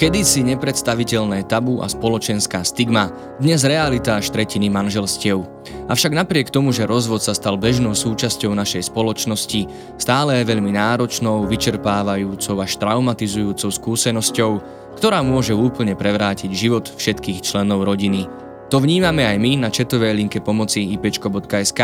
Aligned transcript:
Kedysi 0.00 0.40
nepredstaviteľné 0.48 1.44
tabu 1.44 1.84
a 1.84 1.86
spoločenská 1.92 2.64
stigma, 2.64 3.12
dnes 3.36 3.68
realita 3.68 4.16
až 4.16 4.32
tretiny 4.32 4.72
manželstiev. 4.72 5.44
Avšak 5.92 6.16
napriek 6.16 6.48
tomu, 6.48 6.72
že 6.72 6.88
rozvod 6.88 7.20
sa 7.20 7.36
stal 7.36 7.60
bežnou 7.60 7.92
súčasťou 7.92 8.48
našej 8.56 8.88
spoločnosti, 8.88 9.68
stále 10.00 10.40
je 10.40 10.48
veľmi 10.48 10.72
náročnou, 10.72 11.44
vyčerpávajúcou 11.44 12.64
až 12.64 12.80
traumatizujúcou 12.80 13.68
skúsenosťou, 13.68 14.52
ktorá 14.96 15.20
môže 15.20 15.52
úplne 15.52 15.92
prevrátiť 15.92 16.48
život 16.48 16.88
všetkých 16.88 17.44
členov 17.44 17.84
rodiny. 17.84 18.24
To 18.72 18.80
vnímame 18.80 19.28
aj 19.28 19.36
my 19.36 19.60
na 19.60 19.68
četovej 19.68 20.16
linke 20.16 20.40
pomoci 20.40 20.96
ipčko.sk, 20.96 21.80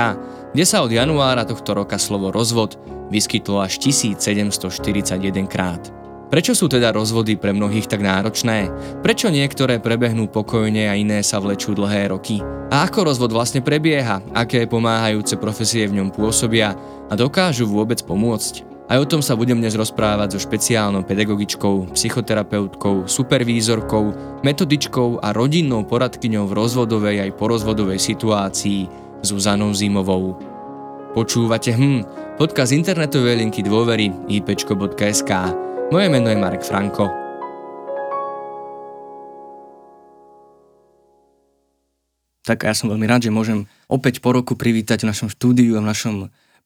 kde 0.56 0.64
sa 0.64 0.80
od 0.80 0.88
januára 0.88 1.44
tohto 1.44 1.76
roka 1.76 2.00
slovo 2.00 2.32
rozvod 2.32 2.80
vyskytlo 3.12 3.60
až 3.60 3.76
1741 3.84 5.20
krát. 5.52 6.05
Prečo 6.26 6.58
sú 6.58 6.66
teda 6.66 6.90
rozvody 6.90 7.38
pre 7.38 7.54
mnohých 7.54 7.86
tak 7.86 8.02
náročné? 8.02 8.66
Prečo 8.98 9.30
niektoré 9.30 9.78
prebehnú 9.78 10.26
pokojne 10.26 10.90
a 10.90 10.98
iné 10.98 11.22
sa 11.22 11.38
vlečú 11.38 11.70
dlhé 11.70 12.10
roky? 12.10 12.42
A 12.66 12.82
ako 12.82 13.06
rozvod 13.06 13.30
vlastne 13.30 13.62
prebieha? 13.62 14.18
Aké 14.34 14.66
pomáhajúce 14.66 15.38
profesie 15.38 15.86
v 15.86 16.02
ňom 16.02 16.10
pôsobia? 16.10 16.74
A 17.06 17.14
dokážu 17.14 17.70
vôbec 17.70 18.02
pomôcť? 18.02 18.66
Aj 18.90 18.98
o 18.98 19.06
tom 19.06 19.22
sa 19.22 19.38
budem 19.38 19.58
dnes 19.58 19.78
rozprávať 19.78 20.34
so 20.34 20.42
špeciálnou 20.42 21.06
pedagogičkou, 21.06 21.94
psychoterapeutkou, 21.94 23.06
supervízorkou, 23.06 24.14
metodičkou 24.42 25.22
a 25.22 25.30
rodinnou 25.30 25.86
poradkyňou 25.86 26.46
v 26.50 26.56
rozvodovej 26.58 27.16
aj 27.22 27.38
porozvodovej 27.38 27.98
situácii 28.02 28.86
Zuzanou 29.22 29.74
Zimovou. 29.74 30.38
Počúvate 31.14 31.74
hm, 31.74 32.02
podcast 32.38 32.74
internetovej 32.74 33.42
linky 33.42 33.62
dôvery 33.66 34.10
ipčko.sk. 34.30 35.65
Moje 35.86 36.10
meno 36.10 36.26
je 36.26 36.34
Marek 36.34 36.66
Franko. 36.66 37.06
Tak 42.42 42.66
ja 42.66 42.74
som 42.74 42.90
veľmi 42.90 43.06
rád, 43.06 43.30
že 43.30 43.30
môžem 43.30 43.70
opäť 43.86 44.18
po 44.18 44.34
roku 44.34 44.58
privítať 44.58 45.06
v 45.06 45.14
našom 45.14 45.30
štúdiu 45.30 45.78
a 45.78 45.82
v 45.82 45.86
našom 45.86 46.14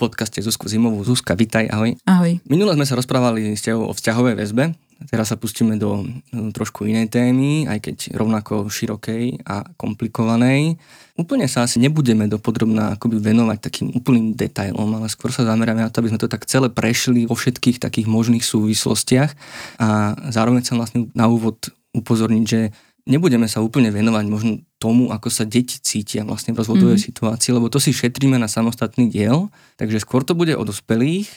podcaste 0.01 0.41
Zuzku 0.41 0.73
Zimovú. 0.73 1.05
Zuzka, 1.05 1.37
vitaj, 1.37 1.69
ahoj. 1.69 2.01
Ahoj. 2.09 2.41
Minule 2.49 2.73
sme 2.81 2.89
sa 2.89 2.97
rozprávali 2.97 3.61
s 3.61 3.69
o 3.69 3.93
vzťahovej 3.93 4.41
väzbe 4.41 4.73
Teraz 5.09 5.33
sa 5.33 5.41
pustíme 5.41 5.81
do 5.81 6.05
trošku 6.53 6.85
inej 6.85 7.09
témy, 7.09 7.65
aj 7.65 7.79
keď 7.81 7.97
rovnako 8.21 8.69
širokej 8.69 9.49
a 9.49 9.65
komplikovanej. 9.81 10.77
Úplne 11.17 11.49
sa 11.49 11.65
asi 11.65 11.81
nebudeme 11.81 12.29
dopodrobná 12.29 13.01
akoby 13.01 13.17
venovať 13.17 13.59
takým 13.65 13.89
úplným 13.97 14.37
detailom, 14.37 14.93
ale 15.01 15.09
skôr 15.09 15.33
sa 15.33 15.49
zameráme 15.49 15.81
na 15.81 15.89
to, 15.89 16.05
aby 16.05 16.13
sme 16.13 16.21
to 16.21 16.29
tak 16.29 16.45
celé 16.45 16.69
prešli 16.69 17.25
vo 17.25 17.33
všetkých 17.33 17.81
takých 17.81 18.13
možných 18.13 18.45
súvislostiach 18.45 19.33
a 19.81 20.17
zároveň 20.29 20.69
sa 20.69 20.77
vlastne 20.77 21.09
na 21.17 21.33
úvod 21.33 21.73
upozorniť, 21.97 22.45
že 22.45 22.61
nebudeme 23.09 23.49
sa 23.49 23.65
úplne 23.65 23.89
venovať 23.89 24.25
možno 24.29 24.53
tomu, 24.77 25.09
ako 25.13 25.29
sa 25.33 25.49
deti 25.49 25.81
cítia 25.81 26.25
vlastne 26.29 26.53
v 26.53 26.61
rozvodovej 26.61 27.01
mm. 27.01 27.07
situácii, 27.09 27.51
lebo 27.57 27.73
to 27.73 27.81
si 27.81 27.97
šetríme 27.97 28.37
na 28.37 28.49
samostatný 28.49 29.09
diel, 29.09 29.49
takže 29.81 30.05
skôr 30.05 30.25
to 30.25 30.37
bude 30.37 30.53
o 30.57 30.63
dospelých, 30.65 31.29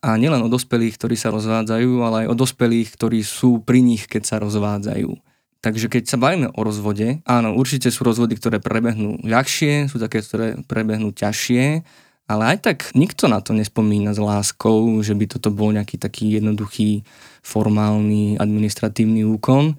a 0.00 0.16
nielen 0.16 0.40
o 0.40 0.48
dospelých, 0.48 0.96
ktorí 0.96 1.16
sa 1.16 1.28
rozvádzajú, 1.28 1.90
ale 2.00 2.16
aj 2.24 2.26
o 2.32 2.36
dospelých, 2.36 2.88
ktorí 2.96 3.20
sú 3.20 3.60
pri 3.60 3.84
nich, 3.84 4.08
keď 4.08 4.22
sa 4.24 4.36
rozvádzajú. 4.40 5.12
Takže 5.60 5.92
keď 5.92 6.08
sa 6.08 6.16
bavíme 6.16 6.48
o 6.56 6.60
rozvode, 6.64 7.20
áno, 7.28 7.52
určite 7.52 7.92
sú 7.92 8.08
rozvody, 8.08 8.32
ktoré 8.40 8.64
prebehnú 8.64 9.20
ľahšie, 9.20 9.92
sú 9.92 10.00
také, 10.00 10.24
ktoré 10.24 10.56
prebehnú 10.64 11.12
ťažšie, 11.12 11.84
ale 12.30 12.56
aj 12.56 12.58
tak 12.64 12.78
nikto 12.96 13.28
na 13.28 13.44
to 13.44 13.52
nespomína 13.52 14.16
s 14.16 14.20
láskou, 14.22 14.88
že 15.04 15.12
by 15.12 15.36
toto 15.36 15.52
bol 15.52 15.76
nejaký 15.76 16.00
taký 16.00 16.40
jednoduchý, 16.40 17.04
formálny, 17.44 18.40
administratívny 18.40 19.28
úkon. 19.28 19.76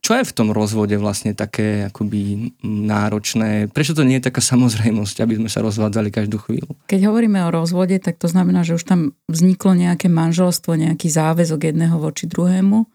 Čo 0.00 0.16
je 0.16 0.24
v 0.24 0.32
tom 0.32 0.48
rozvode 0.50 0.96
vlastne 0.96 1.36
také 1.36 1.92
akoby 1.92 2.52
náročné? 2.64 3.68
Prečo 3.68 3.92
to 3.92 4.00
nie 4.00 4.16
je 4.16 4.32
taká 4.32 4.40
samozrejmosť, 4.40 5.20
aby 5.20 5.36
sme 5.36 5.52
sa 5.52 5.60
rozvádzali 5.60 6.08
každú 6.08 6.40
chvíľu? 6.40 6.72
Keď 6.88 7.00
hovoríme 7.04 7.36
o 7.44 7.52
rozvode, 7.52 8.00
tak 8.00 8.16
to 8.16 8.24
znamená, 8.24 8.64
že 8.64 8.80
už 8.80 8.84
tam 8.88 9.00
vzniklo 9.28 9.76
nejaké 9.76 10.08
manželstvo, 10.08 10.72
nejaký 10.72 11.12
záväzok 11.12 11.68
jedného 11.72 12.00
voči 12.00 12.24
druhému. 12.24 12.88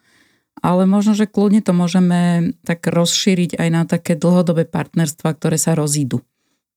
Ale 0.66 0.90
možno, 0.90 1.14
že 1.14 1.30
kľudne 1.30 1.62
to 1.62 1.78
môžeme 1.78 2.52
tak 2.66 2.90
rozšíriť 2.90 3.60
aj 3.60 3.70
na 3.70 3.84
také 3.86 4.18
dlhodobé 4.18 4.66
partnerstva, 4.66 5.38
ktoré 5.38 5.62
sa 5.62 5.78
rozídu. 5.78 6.26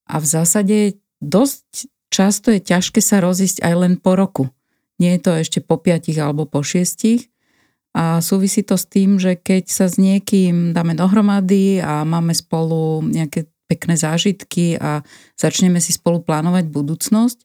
A 0.05 0.21
v 0.21 0.27
zásade 0.29 0.77
dosť 1.25 1.89
často 2.13 2.53
je 2.53 2.61
ťažké 2.61 3.01
sa 3.01 3.25
rozísť 3.25 3.65
aj 3.65 3.75
len 3.81 3.95
po 3.97 4.13
roku. 4.13 4.53
Nie 4.99 5.17
je 5.17 5.25
to 5.25 5.33
ešte 5.41 5.59
po 5.63 5.79
piatich 5.79 6.19
alebo 6.19 6.45
po 6.45 6.61
šiestich, 6.61 7.31
a 7.99 8.23
súvisí 8.23 8.63
to 8.63 8.79
s 8.79 8.87
tým, 8.87 9.19
že 9.19 9.35
keď 9.35 9.67
sa 9.67 9.91
s 9.91 9.99
niekým 9.99 10.71
dáme 10.71 10.95
dohromady 10.95 11.83
a 11.83 12.07
máme 12.07 12.31
spolu 12.31 13.03
nejaké 13.03 13.51
pekné 13.67 13.99
zážitky 13.99 14.79
a 14.79 15.03
začneme 15.35 15.83
si 15.83 15.91
spolu 15.91 16.23
plánovať 16.23 16.71
budúcnosť, 16.71 17.43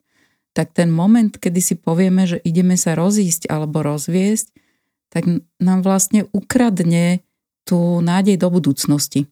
tak 0.53 0.69
ten 0.77 0.93
moment, 0.93 1.33
kedy 1.33 1.57
si 1.57 1.73
povieme, 1.73 2.29
že 2.29 2.37
ideme 2.45 2.77
sa 2.77 2.93
rozísť 2.93 3.49
alebo 3.49 3.81
rozviesť, 3.81 4.53
tak 5.09 5.25
nám 5.57 5.81
vlastne 5.81 6.29
ukradne 6.29 7.25
tú 7.65 7.97
nádej 8.05 8.37
do 8.37 8.53
budúcnosti. 8.53 9.25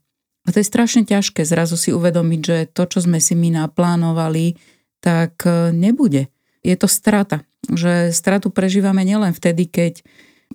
A 0.50 0.50
to 0.50 0.58
je 0.58 0.66
strašne 0.66 1.06
ťažké 1.06 1.46
zrazu 1.46 1.78
si 1.78 1.94
uvedomiť, 1.94 2.42
že 2.42 2.58
to, 2.74 2.90
čo 2.90 3.06
sme 3.06 3.22
si 3.22 3.38
my 3.38 3.62
naplánovali, 3.62 4.58
tak 4.98 5.46
nebude. 5.70 6.34
Je 6.66 6.74
to 6.74 6.90
strata. 6.90 7.46
Že 7.70 8.10
stratu 8.10 8.50
prežívame 8.50 9.06
nielen 9.06 9.38
vtedy, 9.38 9.70
keď 9.70 10.02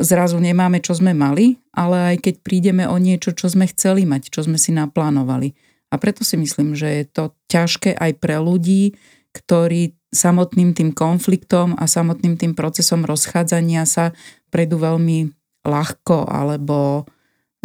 zrazu 0.01 0.41
nemáme, 0.41 0.81
čo 0.81 0.97
sme 0.97 1.17
mali, 1.17 1.61
ale 1.73 2.15
aj 2.15 2.17
keď 2.25 2.34
prídeme 2.45 2.84
o 2.89 2.97
niečo, 2.97 3.33
čo 3.33 3.49
sme 3.49 3.69
chceli 3.69 4.05
mať, 4.05 4.33
čo 4.33 4.45
sme 4.45 4.61
si 4.61 4.73
naplánovali. 4.73 5.53
A 5.93 5.97
preto 5.97 6.27
si 6.27 6.34
myslím, 6.37 6.75
že 6.75 6.89
je 6.89 7.05
to 7.07 7.25
ťažké 7.49 7.95
aj 7.95 8.12
pre 8.19 8.37
ľudí, 8.43 8.99
ktorí 9.33 9.97
samotným 10.11 10.73
tým 10.73 10.91
konfliktom 10.97 11.77
a 11.77 11.84
samotným 11.84 12.41
tým 12.41 12.53
procesom 12.57 13.05
rozchádzania 13.05 13.84
sa 13.84 14.17
prejdú 14.49 14.81
veľmi 14.81 15.29
ľahko 15.67 16.25
alebo 16.31 17.05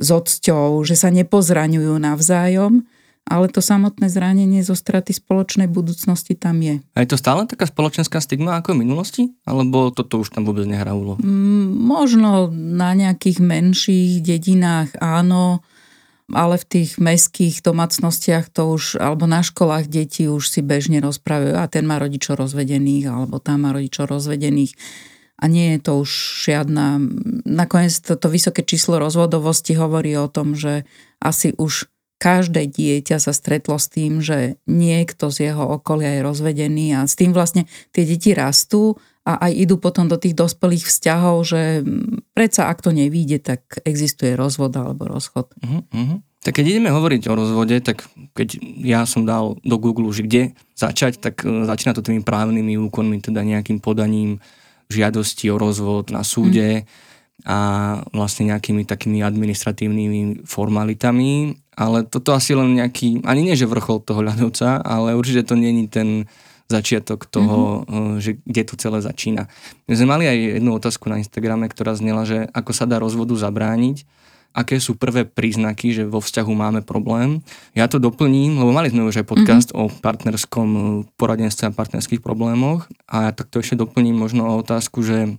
s 0.01 0.09
odsťou, 0.09 0.81
že 0.81 0.97
sa 0.97 1.13
nepozraňujú 1.13 1.93
navzájom, 2.01 2.83
ale 3.27 3.47
to 3.47 3.63
samotné 3.63 4.11
zranenie 4.11 4.65
zo 4.65 4.75
straty 4.75 5.15
spoločnej 5.15 5.69
budúcnosti 5.69 6.33
tam 6.35 6.59
je. 6.59 6.83
A 6.97 7.05
je 7.05 7.09
to 7.13 7.17
stále 7.21 7.45
taká 7.47 7.69
spoločenská 7.69 8.19
stigma 8.19 8.59
ako 8.59 8.75
v 8.75 8.81
minulosti? 8.83 9.23
Alebo 9.45 9.93
toto 9.93 10.19
už 10.19 10.33
tam 10.33 10.43
vôbec 10.43 10.65
nehrá 10.67 10.91
úlohu? 10.91 11.21
Mm, 11.21 11.71
možno 11.79 12.51
na 12.51 12.91
nejakých 12.97 13.39
menších 13.39 14.19
dedinách 14.19 14.97
áno, 14.99 15.63
ale 16.31 16.59
v 16.59 16.65
tých 16.65 16.99
mestských 16.99 17.63
domácnostiach 17.63 18.51
to 18.51 18.75
už, 18.75 18.99
alebo 18.99 19.27
na 19.27 19.43
školách 19.45 19.87
deti 19.87 20.27
už 20.27 20.47
si 20.47 20.59
bežne 20.63 20.99
rozprávajú, 21.03 21.55
a 21.59 21.67
ten 21.71 21.85
má 21.85 21.99
rodičov 22.01 22.39
rozvedených, 22.39 23.05
alebo 23.07 23.39
tam 23.39 23.67
má 23.67 23.75
rodičov 23.75 24.11
rozvedených. 24.11 24.73
A 25.41 25.49
nie 25.49 25.73
je 25.75 25.79
to 25.81 25.91
už 26.05 26.11
žiadna... 26.45 27.01
Nakoniec 27.49 27.97
toto 27.97 28.29
vysoké 28.29 28.61
číslo 28.61 29.01
rozvodovosti 29.01 29.73
hovorí 29.73 30.13
o 30.13 30.29
tom, 30.29 30.53
že 30.53 30.85
asi 31.17 31.57
už 31.57 31.89
každé 32.21 32.69
dieťa 32.69 33.17
sa 33.17 33.33
stretlo 33.33 33.81
s 33.81 33.89
tým, 33.89 34.21
že 34.21 34.61
niekto 34.69 35.33
z 35.33 35.49
jeho 35.49 35.81
okolia 35.81 36.21
je 36.21 36.21
rozvedený 36.21 36.93
a 36.93 37.09
s 37.09 37.17
tým 37.17 37.33
vlastne 37.33 37.65
tie 37.89 38.05
deti 38.05 38.37
rastú 38.37 39.01
a 39.25 39.49
aj 39.49 39.51
idú 39.57 39.81
potom 39.81 40.05
do 40.05 40.21
tých 40.21 40.37
dospelých 40.37 40.85
vzťahov, 40.85 41.41
že 41.41 41.81
predsa 42.37 42.69
ak 42.69 42.85
to 42.85 42.93
nevíde, 42.93 43.41
tak 43.41 43.65
existuje 43.81 44.37
rozvod 44.37 44.69
alebo 44.77 45.09
rozchod. 45.09 45.49
Uh-huh. 45.65 46.21
Tak 46.45 46.61
keď 46.61 46.77
ideme 46.77 46.93
hovoriť 46.93 47.25
o 47.25 47.33
rozvode, 47.33 47.81
tak 47.81 48.05
keď 48.37 48.61
ja 48.81 49.05
som 49.09 49.25
dal 49.25 49.57
do 49.61 49.77
Google, 49.81 50.09
že 50.13 50.25
kde 50.25 50.43
začať, 50.77 51.21
tak 51.21 51.41
e, 51.45 51.69
začína 51.69 51.93
to 51.93 52.05
tými 52.05 52.25
právnymi 52.25 52.81
úkonmi, 52.81 53.21
teda 53.21 53.45
nejakým 53.45 53.77
podaním 53.77 54.41
žiadosti 54.89 55.53
o 55.53 55.57
rozvod 55.57 56.13
na 56.13 56.21
súde. 56.21 56.85
Uh-huh 56.85 57.09
a 57.45 57.57
vlastne 58.13 58.53
nejakými 58.53 58.85
takými 58.85 59.25
administratívnymi 59.25 60.45
formalitami, 60.45 61.57
ale 61.81 62.05
toto 62.05 62.37
asi 62.37 62.53
len 62.53 62.77
nejaký, 62.77 63.25
ani 63.25 63.41
nie 63.41 63.57
že 63.57 63.65
vrchol 63.65 64.05
toho 64.05 64.21
ľadovca, 64.21 64.85
ale 64.85 65.17
určite 65.17 65.49
to 65.49 65.57
není 65.57 65.89
ten 65.89 66.29
začiatok 66.69 67.25
toho, 67.25 67.83
mm-hmm. 67.83 68.21
že 68.21 68.37
kde 68.45 68.61
to 68.69 68.77
celé 68.77 69.01
začína. 69.01 69.49
My 69.89 69.93
sme 69.97 70.07
mali 70.07 70.23
aj 70.29 70.61
jednu 70.61 70.77
otázku 70.77 71.09
na 71.09 71.17
Instagrame, 71.17 71.65
ktorá 71.67 71.97
znela, 71.97 72.23
že 72.23 72.45
ako 72.53 72.71
sa 72.71 72.85
dá 72.85 73.01
rozvodu 73.01 73.33
zabrániť, 73.33 74.05
aké 74.53 74.79
sú 74.79 74.95
prvé 74.95 75.27
príznaky, 75.27 75.91
že 75.91 76.03
vo 76.07 76.23
vzťahu 76.23 76.51
máme 76.53 76.81
problém. 76.85 77.43
Ja 77.75 77.91
to 77.91 77.99
doplním, 77.99 78.61
lebo 78.61 78.71
mali 78.71 78.91
sme 78.91 79.07
už 79.07 79.23
aj 79.23 79.27
podcast 79.27 79.69
mm-hmm. 79.73 79.81
o 79.81 79.91
partnerskom 79.91 80.69
eh, 80.69 80.83
poradenstve 81.17 81.73
a 81.73 81.75
partnerských 81.75 82.21
problémoch 82.23 82.85
a 83.09 83.27
ja 83.27 83.31
takto 83.33 83.59
ešte 83.59 83.75
doplním 83.81 84.15
možno 84.15 84.47
o 84.47 84.59
otázku, 84.61 85.01
že 85.01 85.35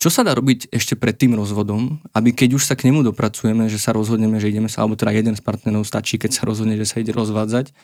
čo 0.00 0.08
sa 0.08 0.24
dá 0.24 0.32
robiť 0.32 0.72
ešte 0.72 0.96
pred 0.96 1.12
tým 1.12 1.36
rozvodom, 1.36 2.00
aby 2.16 2.32
keď 2.32 2.56
už 2.56 2.64
sa 2.64 2.74
k 2.74 2.88
nemu 2.88 3.04
dopracujeme, 3.12 3.68
že 3.68 3.76
sa 3.76 3.92
rozhodneme, 3.92 4.40
že 4.40 4.48
ideme 4.48 4.72
sa, 4.72 4.82
alebo 4.82 4.96
teda 4.96 5.12
jeden 5.12 5.36
z 5.36 5.44
partnerov 5.44 5.84
stačí, 5.84 6.16
keď 6.16 6.40
sa 6.40 6.42
rozhodne, 6.48 6.80
že 6.80 6.88
sa 6.88 7.04
ide 7.04 7.12
rozvádzať, 7.12 7.76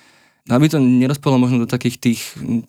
aby 0.47 0.67
to 0.71 0.79
nerozpalo 0.79 1.37
možno 1.37 1.67
do 1.67 1.69
takých 1.69 1.99
tých, 1.99 2.21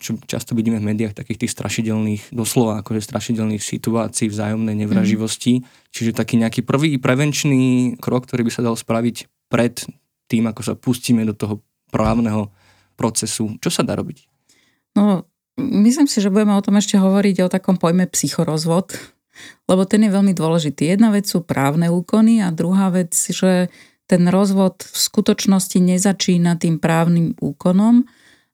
čo 0.01 0.17
často 0.25 0.57
vidíme 0.57 0.81
v 0.81 0.91
médiách, 0.91 1.13
takých 1.13 1.45
tých 1.45 1.53
strašidelných, 1.55 2.33
doslova 2.33 2.81
akože 2.81 3.05
strašidelných 3.05 3.61
situácií 3.61 4.33
vzájomnej 4.33 4.73
nevraživosti. 4.73 5.61
Mm. 5.61 5.63
Čiže 5.93 6.17
taký 6.17 6.41
nejaký 6.41 6.65
prvý 6.65 6.97
prevenčný 6.97 7.95
krok, 8.01 8.25
ktorý 8.25 8.49
by 8.49 8.51
sa 8.51 8.65
dal 8.65 8.73
spraviť 8.73 9.47
pred 9.47 9.77
tým, 10.25 10.49
ako 10.49 10.61
sa 10.65 10.73
pustíme 10.73 11.21
do 11.23 11.37
toho 11.37 11.61
právneho 11.93 12.49
procesu. 12.97 13.55
Čo 13.61 13.69
sa 13.69 13.85
dá 13.85 13.93
robiť? 13.93 14.25
No, 14.97 15.29
myslím 15.61 16.09
si, 16.09 16.17
že 16.17 16.33
budeme 16.33 16.57
o 16.57 16.65
tom 16.65 16.81
ešte 16.81 16.97
hovoriť 16.97 17.45
o 17.45 17.51
takom 17.53 17.77
pojme 17.77 18.09
psychorozvod, 18.09 19.16
lebo 19.65 19.83
ten 19.87 20.05
je 20.05 20.11
veľmi 20.11 20.33
dôležitý. 20.33 20.93
Jedna 20.95 21.13
vec 21.13 21.27
sú 21.27 21.43
právne 21.43 21.91
úkony 21.91 22.41
a 22.43 22.53
druhá 22.53 22.89
vec, 22.89 23.13
že 23.13 23.71
ten 24.07 24.23
rozvod 24.31 24.87
v 24.87 24.97
skutočnosti 24.97 25.77
nezačína 25.77 26.55
tým 26.55 26.79
právnym 26.79 27.35
úkonom, 27.37 28.07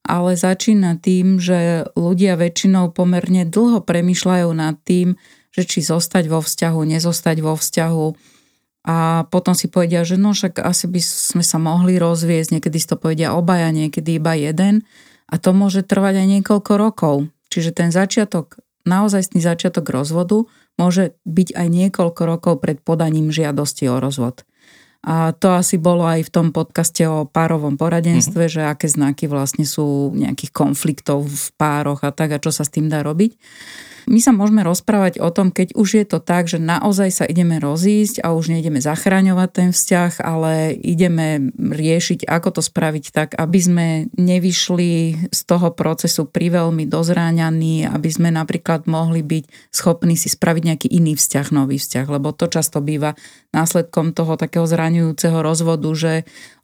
ale 0.04 0.36
začína 0.36 1.00
tým, 1.00 1.40
že 1.40 1.88
ľudia 1.94 2.36
väčšinou 2.36 2.92
pomerne 2.92 3.48
dlho 3.48 3.86
premyšľajú 3.86 4.50
nad 4.52 4.76
tým, 4.84 5.16
že 5.54 5.64
či 5.64 5.86
zostať 5.86 6.28
vo 6.28 6.42
vzťahu, 6.42 6.80
nezostať 6.98 7.38
vo 7.40 7.54
vzťahu 7.54 8.08
a 8.84 9.24
potom 9.32 9.56
si 9.56 9.72
povedia, 9.72 10.04
že 10.04 10.20
no 10.20 10.36
však 10.36 10.60
asi 10.60 10.92
by 10.92 11.00
sme 11.00 11.44
sa 11.46 11.56
mohli 11.56 11.96
rozviesť, 11.96 12.60
niekedy 12.60 12.78
si 12.84 12.88
to 12.92 13.00
povedia 13.00 13.32
obaja, 13.32 13.72
niekedy 13.72 14.20
iba 14.20 14.36
jeden 14.36 14.84
a 15.32 15.40
to 15.40 15.56
môže 15.56 15.88
trvať 15.88 16.20
aj 16.20 16.28
niekoľko 16.28 16.72
rokov. 16.76 17.16
Čiže 17.48 17.72
ten 17.72 17.90
začiatok, 17.96 18.60
naozajstný 18.84 19.40
začiatok 19.40 19.88
rozvodu 19.88 20.50
môže 20.78 21.14
byť 21.26 21.50
aj 21.54 21.68
niekoľko 21.70 22.22
rokov 22.26 22.54
pred 22.64 22.82
podaním 22.82 23.30
žiadosti 23.30 23.90
o 23.90 24.02
rozvod. 24.02 24.46
A 25.04 25.36
to 25.36 25.52
asi 25.52 25.76
bolo 25.76 26.08
aj 26.08 26.24
v 26.24 26.32
tom 26.32 26.48
podcaste 26.56 27.04
o 27.04 27.28
párovom 27.28 27.76
poradenstve, 27.76 28.48
mm-hmm. 28.48 28.56
že 28.56 28.62
aké 28.64 28.88
znaky 28.88 29.28
vlastne 29.28 29.68
sú 29.68 30.16
nejakých 30.16 30.56
konfliktov 30.56 31.28
v 31.28 31.48
pároch 31.60 32.08
a 32.08 32.16
tak 32.16 32.40
a 32.40 32.40
čo 32.40 32.56
sa 32.56 32.64
s 32.64 32.72
tým 32.72 32.88
dá 32.88 33.04
robiť. 33.04 33.36
My 34.04 34.20
sa 34.20 34.36
môžeme 34.36 34.68
rozprávať 34.68 35.24
o 35.24 35.32
tom, 35.32 35.48
keď 35.54 35.80
už 35.80 35.90
je 35.96 36.06
to 36.06 36.20
tak, 36.20 36.52
že 36.52 36.60
naozaj 36.60 37.10
sa 37.12 37.26
ideme 37.28 37.62
rozísť 37.62 38.20
a 38.20 38.36
už 38.36 38.52
neideme 38.52 38.84
zachraňovať 38.84 39.50
ten 39.52 39.70
vzťah, 39.72 40.20
ale 40.20 40.76
ideme 40.76 41.54
riešiť, 41.56 42.28
ako 42.28 42.60
to 42.60 42.62
spraviť 42.62 43.06
tak, 43.16 43.30
aby 43.40 43.60
sme 43.64 43.88
nevyšli 44.20 44.92
z 45.32 45.40
toho 45.48 45.72
procesu 45.72 46.28
priveľmi 46.28 46.84
dozráňaní, 46.84 47.88
aby 47.88 48.10
sme 48.12 48.30
napríklad 48.34 48.90
mohli 48.92 49.24
byť 49.24 49.72
schopní 49.72 50.20
si 50.20 50.28
spraviť 50.28 50.64
nejaký 50.68 50.88
iný 50.92 51.16
vzťah, 51.16 51.48
nový 51.56 51.80
vzťah, 51.80 52.06
lebo 52.12 52.36
to 52.36 52.52
často 52.52 52.84
býva 52.84 53.16
následkom 53.56 54.12
toho 54.12 54.36
takého 54.36 54.66
zraňujúceho 54.66 55.40
rozvodu, 55.40 55.88
že 55.94 56.14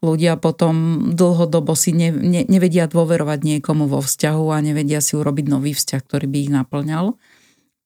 ľudia 0.01 0.35
potom 0.35 1.07
dlhodobo 1.13 1.77
si 1.77 1.93
ne, 1.95 2.09
ne, 2.09 2.43
nevedia 2.49 2.89
dôverovať 2.89 3.39
niekomu 3.45 3.85
vo 3.85 4.01
vzťahu 4.01 4.45
a 4.51 4.57
nevedia 4.59 4.99
si 4.99 5.15
urobiť 5.15 5.45
nový 5.47 5.71
vzťah, 5.77 6.01
ktorý 6.01 6.25
by 6.25 6.37
ich 6.43 6.51
naplňal 6.51 7.05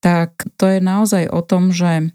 tak 0.04 0.44
to 0.60 0.68
je 0.68 0.84
naozaj 0.84 1.32
o 1.32 1.40
tom, 1.40 1.72
že 1.72 2.12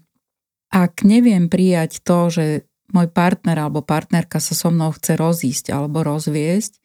ak 0.69 1.01
neviem 1.01 1.49
prijať 1.49 2.05
to, 2.05 2.29
že 2.29 2.45
môj 2.93 3.09
partner 3.09 3.57
alebo 3.57 3.81
partnerka 3.81 4.37
sa 4.37 4.53
so 4.53 4.69
mnou 4.69 4.93
chce 4.93 5.17
rozísť 5.17 5.73
alebo 5.73 6.05
rozviesť, 6.05 6.77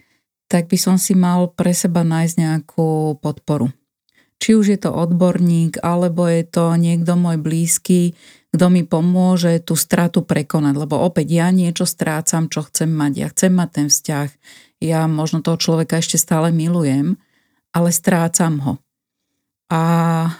tak 0.49 0.73
by 0.73 0.81
som 0.81 0.97
si 0.97 1.13
mal 1.13 1.53
pre 1.53 1.77
seba 1.77 2.01
nájsť 2.01 2.35
nejakú 2.41 3.21
podporu. 3.21 3.69
Či 4.41 4.51
už 4.57 4.67
je 4.77 4.79
to 4.81 4.93
odborník, 4.93 5.81
alebo 5.81 6.29
je 6.29 6.45
to 6.45 6.77
niekto 6.77 7.17
môj 7.17 7.41
blízky, 7.41 8.13
kto 8.53 8.69
mi 8.69 8.85
pomôže 8.85 9.57
tú 9.65 9.73
stratu 9.73 10.21
prekonať. 10.21 10.75
Lebo 10.85 11.01
opäť 11.01 11.33
ja 11.33 11.49
niečo 11.49 11.89
strácam, 11.89 12.53
čo 12.53 12.65
chcem 12.69 12.93
mať. 12.93 13.13
Ja 13.17 13.29
chcem 13.33 13.53
mať 13.57 13.69
ten 13.73 13.89
vzťah. 13.89 14.29
Ja 14.85 15.09
možno 15.09 15.41
toho 15.41 15.57
človeka 15.57 15.97
ešte 15.97 16.21
stále 16.21 16.53
milujem, 16.53 17.17
ale 17.73 17.89
strácam 17.89 18.61
ho 18.61 18.84
a 19.69 19.83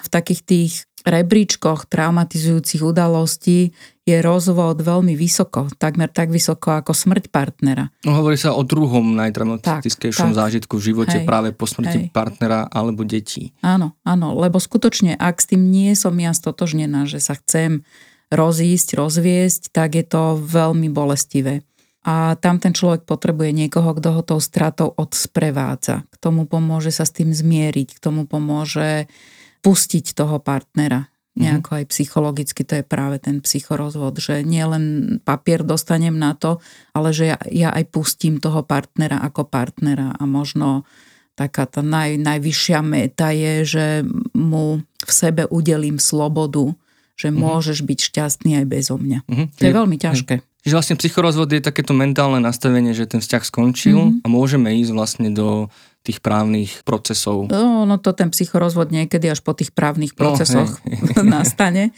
v 0.05 0.09
takých 0.09 0.41
tých 0.45 0.73
rebríčkoch 1.05 1.85
traumatizujúcich 1.93 2.81
udalostí 2.81 3.77
je 4.09 4.17
rozvod 4.25 4.81
veľmi 4.81 5.13
vysoko, 5.17 5.69
takmer 5.77 6.09
tak 6.09 6.33
vysoko 6.33 6.81
ako 6.81 6.97
smrť 6.97 7.29
partnera. 7.29 7.93
No, 8.09 8.21
hovorí 8.21 8.41
sa 8.41 8.57
o 8.57 8.65
druhom 8.65 9.13
najtraumatickejšom 9.17 10.33
zážitku 10.33 10.81
v 10.81 10.93
živote 10.93 11.25
hej, 11.25 11.29
práve 11.29 11.53
po 11.53 11.69
smrti 11.69 12.09
hej. 12.09 12.11
partnera 12.13 12.65
alebo 12.73 13.05
detí. 13.05 13.53
Áno, 13.61 13.97
áno, 14.05 14.33
lebo 14.33 14.57
skutočne 14.57 15.17
ak 15.17 15.45
s 15.45 15.49
tým 15.53 15.69
nie 15.69 15.93
som 15.93 16.17
ja 16.17 16.33
stotožnená, 16.33 17.05
že 17.05 17.21
sa 17.21 17.37
chcem 17.37 17.85
rozísť, 18.33 18.97
rozviesť, 18.97 19.73
tak 19.73 20.01
je 20.01 20.05
to 20.09 20.41
veľmi 20.41 20.89
bolestivé 20.89 21.65
a 22.05 22.37
tam 22.37 22.61
ten 22.61 22.77
človek 22.77 23.09
potrebuje 23.09 23.57
niekoho, 23.57 23.97
kto 23.97 24.21
ho 24.21 24.23
tou 24.23 24.37
stratou 24.37 24.93
odsprevádza. 24.93 26.05
K 26.13 26.15
tomu 26.21 26.45
pomôže 26.45 26.93
sa 26.93 27.09
s 27.09 27.17
tým 27.17 27.33
zmieriť, 27.33 27.97
k 27.97 27.99
tomu 27.99 28.29
pomôže 28.29 29.09
pustiť 29.65 30.13
toho 30.13 30.37
partnera. 30.45 31.09
Mhm. 31.35 31.41
Nejako 31.41 31.71
aj 31.83 31.85
psychologicky 31.91 32.63
to 32.63 32.79
je 32.79 32.85
práve 32.87 33.19
ten 33.19 33.43
psychorozvod, 33.43 34.21
že 34.23 34.47
nielen 34.47 35.19
papier 35.25 35.67
dostanem 35.67 36.15
na 36.15 36.37
to, 36.37 36.63
ale 36.95 37.11
že 37.11 37.35
ja, 37.35 37.39
ja 37.51 37.69
aj 37.75 37.91
pustím 37.91 38.39
toho 38.39 38.63
partnera 38.63 39.19
ako 39.19 39.49
partnera 39.49 40.15
a 40.15 40.23
možno 40.29 40.87
taká 41.35 41.67
tá 41.67 41.83
naj, 41.83 42.15
najvyššia 42.23 42.81
meta 42.87 43.35
je, 43.35 43.55
že 43.67 43.87
mu 44.39 44.87
v 44.87 45.11
sebe 45.11 45.51
udelím 45.51 45.99
slobodu, 45.99 46.71
že 47.19 47.35
mm-hmm. 47.35 47.43
môžeš 47.43 47.79
byť 47.83 47.99
šťastný 47.99 48.63
aj 48.63 48.67
bezo 48.71 48.95
mňa. 48.95 49.27
Mm-hmm. 49.27 49.47
To 49.59 49.65
je 49.67 49.75
veľmi 49.75 49.97
ťažké. 49.99 50.35
Čiže 50.65 50.81
vlastne 50.81 50.97
psychorozvod 50.97 51.53
je 51.53 51.61
takéto 51.61 51.93
mentálne 51.93 52.41
nastavenie, 52.41 52.97
že 52.97 53.05
ten 53.05 53.21
vzťah 53.21 53.45
skončil 53.45 54.01
mm-hmm. 54.01 54.25
a 54.25 54.27
môžeme 54.33 54.73
ísť 54.81 54.97
vlastne 54.97 55.29
do 55.29 55.69
tých 56.01 56.25
právnych 56.25 56.81
procesov. 56.89 57.53
No, 57.53 57.85
no 57.85 58.01
to 58.01 58.17
ten 58.17 58.33
psychorozvod 58.33 58.89
niekedy 58.89 59.29
až 59.29 59.45
po 59.45 59.53
tých 59.53 59.77
právnych 59.77 60.17
procesoch 60.17 60.81
no, 60.81 60.89
hej. 61.21 61.21
nastane, 61.21 61.93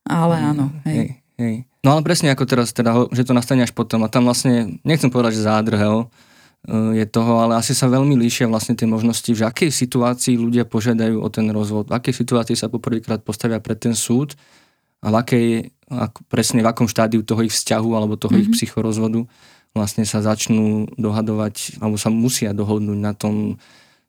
ale 0.00 0.40
áno. 0.40 0.72
Hej. 0.88 0.96
Hej, 0.96 1.08
hej. 1.36 1.54
No 1.84 1.92
ale 1.92 2.00
presne 2.00 2.32
ako 2.32 2.48
teraz, 2.48 2.72
teda, 2.72 3.04
že 3.12 3.28
to 3.28 3.36
nastane 3.36 3.68
až 3.68 3.76
potom 3.76 4.00
a 4.00 4.08
tam 4.08 4.24
vlastne, 4.24 4.80
nechcem 4.80 5.12
povedať, 5.12 5.36
že 5.36 5.44
zádrhel 5.44 6.08
eh, 6.08 7.04
je 7.04 7.04
toho, 7.04 7.44
ale 7.44 7.60
asi 7.60 7.76
sa 7.76 7.84
veľmi 7.84 8.16
líšia 8.16 8.48
vlastne 8.48 8.72
tie 8.72 8.88
možnosti, 8.88 9.28
v 9.28 9.44
akej 9.44 9.68
situácii 9.68 10.40
ľudia 10.40 10.64
požiadajú 10.64 11.20
o 11.20 11.28
ten 11.28 11.52
rozvod, 11.52 11.92
v 11.92 12.00
akej 12.00 12.16
situácii 12.16 12.56
sa 12.56 12.72
poprvýkrát 12.72 13.20
postavia 13.20 13.60
pred 13.60 13.76
ten 13.76 13.92
súd 13.92 14.32
a 15.04 15.12
v 15.12 15.16
akej 15.20 15.46
ako 15.86 16.26
presne 16.26 16.62
v 16.62 16.70
akom 16.70 16.90
štádiu 16.90 17.22
toho 17.22 17.46
ich 17.46 17.54
vzťahu 17.54 17.90
alebo 17.94 18.18
toho 18.18 18.34
mm-hmm. 18.34 18.42
ich 18.42 18.50
mhm. 18.50 18.56
psychorozvodu 18.58 19.22
vlastne 19.76 20.08
sa 20.08 20.24
začnú 20.24 20.88
dohadovať 20.96 21.84
alebo 21.84 22.00
sa 22.00 22.08
musia 22.08 22.56
dohodnúť 22.56 22.96
na 22.96 23.12
tom, 23.12 23.60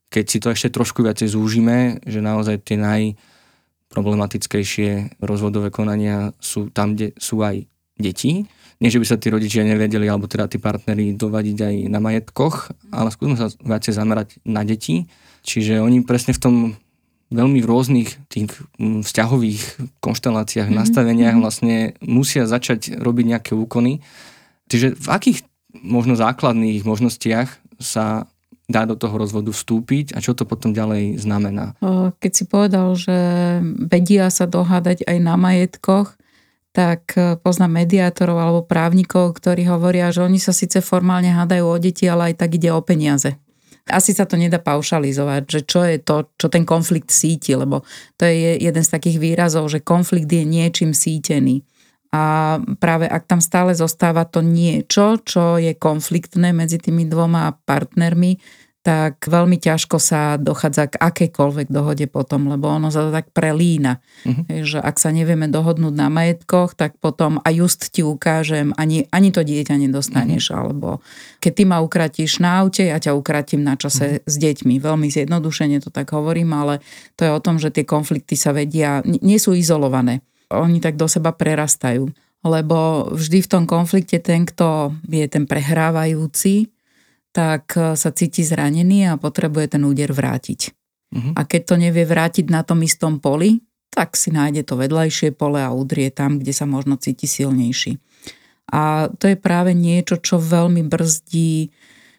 keď 0.08 0.24
si 0.24 0.40
to 0.40 0.56
ešte 0.56 0.72
trošku 0.72 1.04
viacej 1.04 1.36
zúžime, 1.36 2.00
že 2.08 2.24
naozaj 2.24 2.64
tie 2.64 2.80
najproblematickejšie 2.80 5.20
rozvodové 5.20 5.68
konania 5.68 6.32
sú 6.40 6.72
tam, 6.72 6.96
kde 6.96 7.12
sú 7.20 7.44
aj 7.44 7.68
deti. 8.00 8.48
Nie, 8.78 8.94
že 8.94 9.02
by 9.02 9.10
sa 9.10 9.18
tí 9.18 9.34
rodičia 9.34 9.66
nevedeli, 9.66 10.06
alebo 10.06 10.30
teda 10.30 10.46
tí 10.48 10.62
partneri 10.62 11.18
dovadiť 11.18 11.58
aj 11.58 11.90
na 11.90 11.98
majetkoch, 11.98 12.70
ale 12.94 13.10
skúsme 13.10 13.34
sa 13.36 13.50
viacej 13.50 13.98
zamerať 13.98 14.38
na 14.46 14.62
deti. 14.62 15.10
Čiže 15.42 15.82
oni 15.82 16.06
presne 16.06 16.38
v 16.38 16.40
tom 16.40 16.78
veľmi 17.28 17.60
v 17.60 17.70
rôznych 17.70 18.10
tých 18.32 18.56
mm, 18.80 19.04
vzťahových 19.04 19.64
konšteláciách, 20.00 20.68
mm-hmm. 20.72 20.84
nastaveniach 20.88 21.36
mhm. 21.36 21.42
vlastne 21.44 21.76
musia 22.00 22.48
začať 22.48 22.96
robiť 23.00 23.26
nejaké 23.38 23.52
úkony. 23.56 24.00
Čiže 24.68 25.00
v 25.00 25.08
akých 25.08 25.40
možno 25.84 26.16
základných 26.16 26.84
možnostiach 26.84 27.50
sa 27.80 28.28
dá 28.68 28.84
do 28.84 29.00
toho 29.00 29.16
rozvodu 29.16 29.56
vstúpiť 29.56 30.12
a 30.12 30.20
čo 30.20 30.36
to 30.36 30.44
potom 30.44 30.76
ďalej 30.76 31.24
znamená? 31.24 31.80
Keď 32.20 32.32
si 32.36 32.44
povedal, 32.44 33.00
že 33.00 33.16
vedia 33.64 34.28
sa 34.28 34.44
dohádať 34.44 35.08
aj 35.08 35.18
na 35.24 35.40
majetkoch, 35.40 36.20
tak 36.76 37.16
e, 37.16 37.40
poznám 37.40 37.88
mediátorov 37.88 38.38
alebo 38.38 38.62
právnikov, 38.68 39.40
ktorí 39.40 39.66
hovoria, 39.72 40.12
že 40.12 40.20
oni 40.20 40.36
sa 40.38 40.52
síce 40.52 40.84
formálne 40.84 41.32
hádajú 41.32 41.64
o 41.64 41.78
deti, 41.80 42.12
ale 42.12 42.36
aj 42.36 42.44
tak 42.44 42.60
ide 42.60 42.70
o 42.76 42.84
peniaze 42.84 43.40
asi 43.90 44.12
sa 44.14 44.28
to 44.28 44.40
nedá 44.40 44.60
paušalizovať, 44.60 45.42
že 45.48 45.62
čo 45.68 45.82
je 45.84 45.98
to, 46.00 46.30
čo 46.36 46.48
ten 46.48 46.64
konflikt 46.64 47.12
síti, 47.12 47.56
lebo 47.56 47.84
to 48.20 48.28
je 48.28 48.60
jeden 48.60 48.84
z 48.84 48.90
takých 48.90 49.18
výrazov, 49.18 49.68
že 49.72 49.84
konflikt 49.84 50.30
je 50.30 50.44
niečím 50.44 50.92
sítený. 50.92 51.64
A 52.16 52.58
práve 52.80 53.04
ak 53.06 53.28
tam 53.28 53.44
stále 53.44 53.76
zostáva 53.76 54.24
to 54.24 54.40
niečo, 54.40 55.20
čo 55.28 55.60
je 55.60 55.76
konfliktné 55.76 56.56
medzi 56.56 56.80
tými 56.80 57.04
dvoma 57.04 57.52
partnermi, 57.68 58.40
tak 58.88 59.28
veľmi 59.28 59.60
ťažko 59.60 60.00
sa 60.00 60.40
dochádza 60.40 60.96
k 60.96 60.96
akejkoľvek 60.96 61.68
dohode 61.68 62.08
potom, 62.08 62.48
lebo 62.48 62.72
ono 62.72 62.88
sa 62.88 63.04
to 63.04 63.12
tak 63.12 63.36
prelína. 63.36 64.00
Uh-huh. 64.24 64.64
Že 64.64 64.80
ak 64.80 64.96
sa 64.96 65.12
nevieme 65.12 65.52
dohodnúť 65.52 65.92
na 65.92 66.08
majetkoch, 66.08 66.72
tak 66.72 66.96
potom 67.04 67.44
a 67.44 67.52
just 67.52 67.92
ti 67.92 68.00
ukážem, 68.00 68.72
ani, 68.80 69.04
ani 69.12 69.36
to 69.36 69.44
dieťa 69.44 69.76
nedostaneš. 69.76 70.56
Uh-huh. 70.56 70.60
Alebo 70.64 70.88
keď 71.44 71.52
ty 71.52 71.64
ma 71.68 71.84
ukratíš 71.84 72.40
na 72.40 72.64
aute, 72.64 72.88
ja 72.88 72.96
ťa 72.96 73.12
ukratím 73.12 73.68
na 73.68 73.76
čase 73.76 74.24
uh-huh. 74.24 74.24
s 74.24 74.36
deťmi. 74.40 74.80
Veľmi 74.80 75.12
zjednodušene 75.12 75.84
to 75.84 75.92
tak 75.92 76.08
hovorím, 76.16 76.56
ale 76.56 76.80
to 77.20 77.28
je 77.28 77.32
o 77.36 77.44
tom, 77.44 77.60
že 77.60 77.76
tie 77.76 77.84
konflikty 77.84 78.40
sa 78.40 78.56
vedia, 78.56 79.04
nie 79.04 79.36
sú 79.36 79.52
izolované. 79.52 80.24
Oni 80.48 80.80
tak 80.80 80.96
do 80.96 81.12
seba 81.12 81.36
prerastajú. 81.36 82.08
Lebo 82.48 83.12
vždy 83.12 83.44
v 83.44 83.52
tom 83.52 83.64
konflikte 83.68 84.24
ten, 84.24 84.48
kto 84.48 84.96
je 85.12 85.28
ten 85.28 85.44
prehrávajúci, 85.44 86.72
tak 87.38 87.78
sa 87.78 88.10
cíti 88.10 88.42
zranený 88.42 89.14
a 89.14 89.22
potrebuje 89.22 89.78
ten 89.78 89.86
úder 89.86 90.10
vrátiť. 90.10 90.74
Uh-huh. 91.14 91.38
A 91.38 91.46
keď 91.46 91.62
to 91.70 91.76
nevie 91.78 92.02
vrátiť 92.02 92.50
na 92.50 92.66
tom 92.66 92.82
istom 92.82 93.22
poli, 93.22 93.62
tak 93.94 94.18
si 94.18 94.34
nájde 94.34 94.66
to 94.66 94.74
vedľajšie 94.74 95.38
pole 95.38 95.62
a 95.62 95.70
udrie 95.70 96.10
tam, 96.10 96.42
kde 96.42 96.50
sa 96.50 96.66
možno 96.66 96.98
cíti 96.98 97.30
silnejší. 97.30 98.02
A 98.74 99.14
to 99.22 99.30
je 99.30 99.38
práve 99.38 99.78
niečo, 99.78 100.18
čo 100.18 100.42
veľmi 100.42 100.82
brzdí 100.90 101.70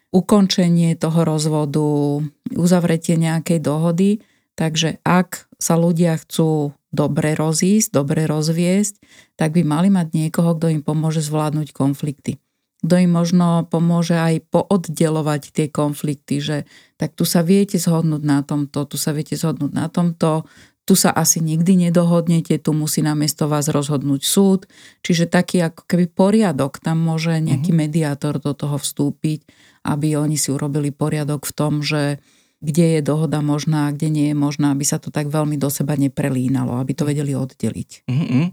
ukončenie 0.09 0.95
toho 0.95 1.21
rozvodu, 1.27 2.23
uzavretie 2.55 3.19
nejakej 3.19 3.59
dohody. 3.59 4.23
Takže 4.55 5.03
ak 5.03 5.51
sa 5.59 5.75
ľudia 5.75 6.15
chcú 6.17 6.73
dobre 6.89 7.37
rozísť, 7.37 7.93
dobre 7.93 8.25
rozviesť, 8.25 8.97
tak 9.37 9.53
by 9.53 9.61
mali 9.67 9.93
mať 9.93 10.15
niekoho, 10.15 10.57
kto 10.57 10.73
im 10.73 10.81
pomôže 10.81 11.21
zvládnuť 11.21 11.75
konflikty 11.75 12.41
kto 12.79 12.95
im 12.95 13.11
možno 13.11 13.67
pomôže 13.67 14.15
aj 14.15 14.47
pooddelovať 14.55 15.51
tie 15.51 15.67
konflikty, 15.67 16.39
že 16.39 16.57
tak 16.95 17.11
tu 17.15 17.27
sa 17.27 17.43
viete 17.43 17.75
zhodnúť 17.75 18.23
na 18.23 18.39
tomto, 18.39 18.87
tu 18.87 18.95
sa 18.95 19.11
viete 19.11 19.35
zhodnúť 19.35 19.71
na 19.75 19.91
tomto, 19.91 20.47
tu 20.87 20.97
sa 20.97 21.13
asi 21.13 21.37
nikdy 21.37 21.85
nedohodnete, 21.85 22.57
tu 22.57 22.73
musí 22.73 23.05
namiesto 23.05 23.45
vás 23.45 23.69
rozhodnúť 23.69 24.21
súd. 24.25 24.65
Čiže 25.05 25.29
taký 25.29 25.61
ako 25.61 25.85
keby 25.85 26.09
poriadok, 26.09 26.81
tam 26.81 27.03
môže 27.03 27.37
nejaký 27.37 27.69
mm-hmm. 27.69 27.83
mediátor 27.85 28.41
do 28.41 28.57
toho 28.57 28.81
vstúpiť, 28.81 29.45
aby 29.85 30.17
oni 30.17 30.33
si 30.39 30.49
urobili 30.49 30.89
poriadok 30.89 31.45
v 31.45 31.53
tom, 31.53 31.85
že 31.85 32.17
kde 32.59 32.99
je 32.99 33.01
dohoda 33.05 33.39
možná 33.39 33.93
kde 33.93 34.09
nie 34.11 34.27
je 34.33 34.35
možná, 34.35 34.75
aby 34.75 34.83
sa 34.83 34.99
to 34.99 35.13
tak 35.13 35.31
veľmi 35.31 35.55
do 35.55 35.71
seba 35.71 35.95
neprelínalo, 35.95 36.81
aby 36.81 36.91
to 36.97 37.07
vedeli 37.07 37.37
oddeliť. 37.37 38.09
Mm-hmm. 38.09 38.45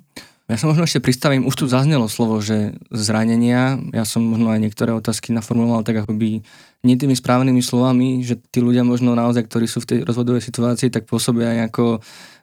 Ja 0.47 0.55
sa 0.55 0.71
možno 0.71 0.87
ešte 0.87 1.03
pristavím, 1.03 1.43
už 1.43 1.59
tu 1.59 1.65
zaznelo 1.67 2.07
slovo, 2.07 2.39
že 2.39 2.79
zranenia, 2.95 3.83
ja 3.91 4.07
som 4.07 4.23
možno 4.23 4.55
aj 4.55 4.63
niektoré 4.63 4.95
otázky 4.95 5.35
naformuloval 5.35 5.83
tak 5.83 6.07
akoby 6.07 6.47
nie 6.87 6.95
tými 6.95 7.19
správnymi 7.19 7.59
slovami, 7.59 8.23
že 8.23 8.39
tí 8.39 8.63
ľudia 8.63 8.87
možno 8.87 9.19
naozaj, 9.19 9.43
ktorí 9.43 9.67
sú 9.67 9.83
v 9.83 9.91
tej 9.91 9.99
rozvodovej 10.07 10.47
situácii, 10.47 10.95
tak 10.95 11.11
pôsobia 11.11 11.51
aj 11.51 11.75
ako, 11.75 11.85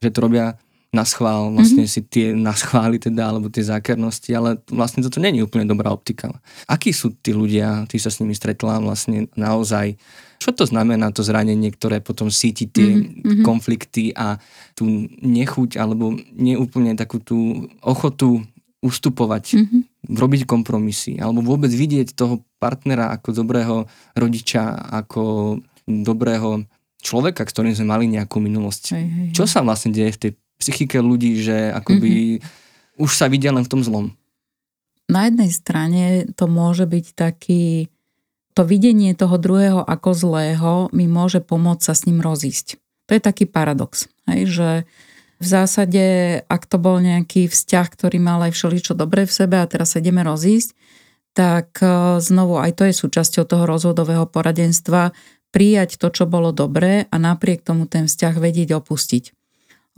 že 0.03 0.09
to 0.11 0.19
robia 0.19 0.59
na 0.93 1.07
schvál, 1.07 1.49
vlastne 1.49 1.89
mm-hmm. 1.89 1.95
si 1.97 2.01
tie 2.05 2.27
na 2.37 2.53
schvály 2.53 3.01
teda, 3.01 3.33
alebo 3.33 3.49
tie 3.49 3.65
zákernosti, 3.65 4.29
ale 4.35 4.61
vlastne 4.69 5.01
toto 5.01 5.17
není 5.17 5.41
úplne 5.41 5.65
dobrá 5.65 5.89
optika. 5.89 6.29
Akí 6.69 6.93
sú 6.93 7.17
tí 7.17 7.33
ľdia, 7.33 7.89
ty 7.89 7.97
sa 7.97 8.13
s 8.13 8.21
nimi 8.21 8.37
stretla 8.37 8.77
vlastne 8.77 9.25
naozaj, 9.33 9.97
čo 10.43 10.51
to 10.51 10.67
znamená 10.67 11.15
to 11.15 11.23
zranenie, 11.23 11.71
ktoré 11.71 12.03
potom 12.03 12.27
síti 12.27 12.67
tie 12.67 12.99
mm-hmm. 12.99 13.47
konflikty 13.47 14.11
a 14.11 14.35
tú 14.75 15.07
nechuť, 15.23 15.79
alebo 15.79 16.19
neúplne 16.35 16.99
takú 16.99 17.23
tú 17.23 17.71
ochotu 17.79 18.43
ustupovať, 18.83 19.55
mm-hmm. 19.55 19.81
robiť 20.19 20.43
kompromisy, 20.43 21.15
alebo 21.15 21.39
vôbec 21.39 21.71
vidieť 21.71 22.11
toho 22.11 22.43
partnera 22.59 23.15
ako 23.15 23.31
dobrého 23.31 23.87
rodiča, 24.19 24.91
ako 24.91 25.55
dobrého 25.87 26.67
človeka, 26.99 27.47
ktorým 27.47 27.71
sme 27.71 27.87
mali 27.95 28.11
nejakú 28.11 28.43
minulosť. 28.43 28.83
Hej, 28.91 28.99
hej, 28.99 29.07
hej. 29.07 29.27
Čo 29.31 29.47
sa 29.47 29.63
vlastne 29.63 29.95
deje 29.95 30.11
v 30.11 30.21
tej 30.27 30.31
psychike 30.59 30.99
ľudí, 30.99 31.39
že 31.39 31.71
akoby 31.71 32.43
mm-hmm. 32.43 32.99
už 32.99 33.11
sa 33.15 33.31
vidia 33.31 33.55
len 33.55 33.63
v 33.63 33.71
tom 33.71 33.79
zlom. 33.79 34.11
Na 35.07 35.27
jednej 35.27 35.51
strane 35.51 36.03
to 36.35 36.51
môže 36.51 36.83
byť 36.83 37.05
taký, 37.15 37.91
to 38.53 38.63
videnie 38.63 39.17
toho 39.17 39.35
druhého 39.41 39.81
ako 39.81 40.09
zlého 40.13 40.73
mi 40.93 41.09
môže 41.09 41.41
pomôcť 41.41 41.83
sa 41.83 41.93
s 41.97 42.05
ním 42.05 42.21
rozísť. 42.21 42.77
To 43.09 43.17
je 43.17 43.21
taký 43.21 43.45
paradox, 43.49 44.07
hej, 44.29 44.47
že 44.47 44.69
v 45.43 45.45
zásade, 45.45 46.05
ak 46.47 46.63
to 46.71 46.79
bol 46.79 47.03
nejaký 47.03 47.51
vzťah, 47.51 47.87
ktorý 47.91 48.17
mal 48.23 48.39
aj 48.47 48.55
všeličo 48.55 48.95
dobré 48.95 49.27
v 49.27 49.35
sebe 49.35 49.59
a 49.59 49.67
teraz 49.67 49.91
sa 49.91 49.99
ideme 49.99 50.23
rozísť, 50.23 50.71
tak 51.35 51.83
e, 51.83 52.21
znovu 52.23 52.63
aj 52.63 52.79
to 52.79 52.87
je 52.87 52.93
súčasťou 52.95 53.43
toho 53.43 53.67
rozvodového 53.67 54.23
poradenstva, 54.23 55.11
prijať 55.51 55.99
to, 55.99 56.09
čo 56.15 56.23
bolo 56.25 56.55
dobré 56.55 57.11
a 57.11 57.15
napriek 57.19 57.61
tomu 57.61 57.85
ten 57.91 58.07
vzťah 58.07 58.39
vedieť 58.39 58.73
opustiť. 58.73 59.35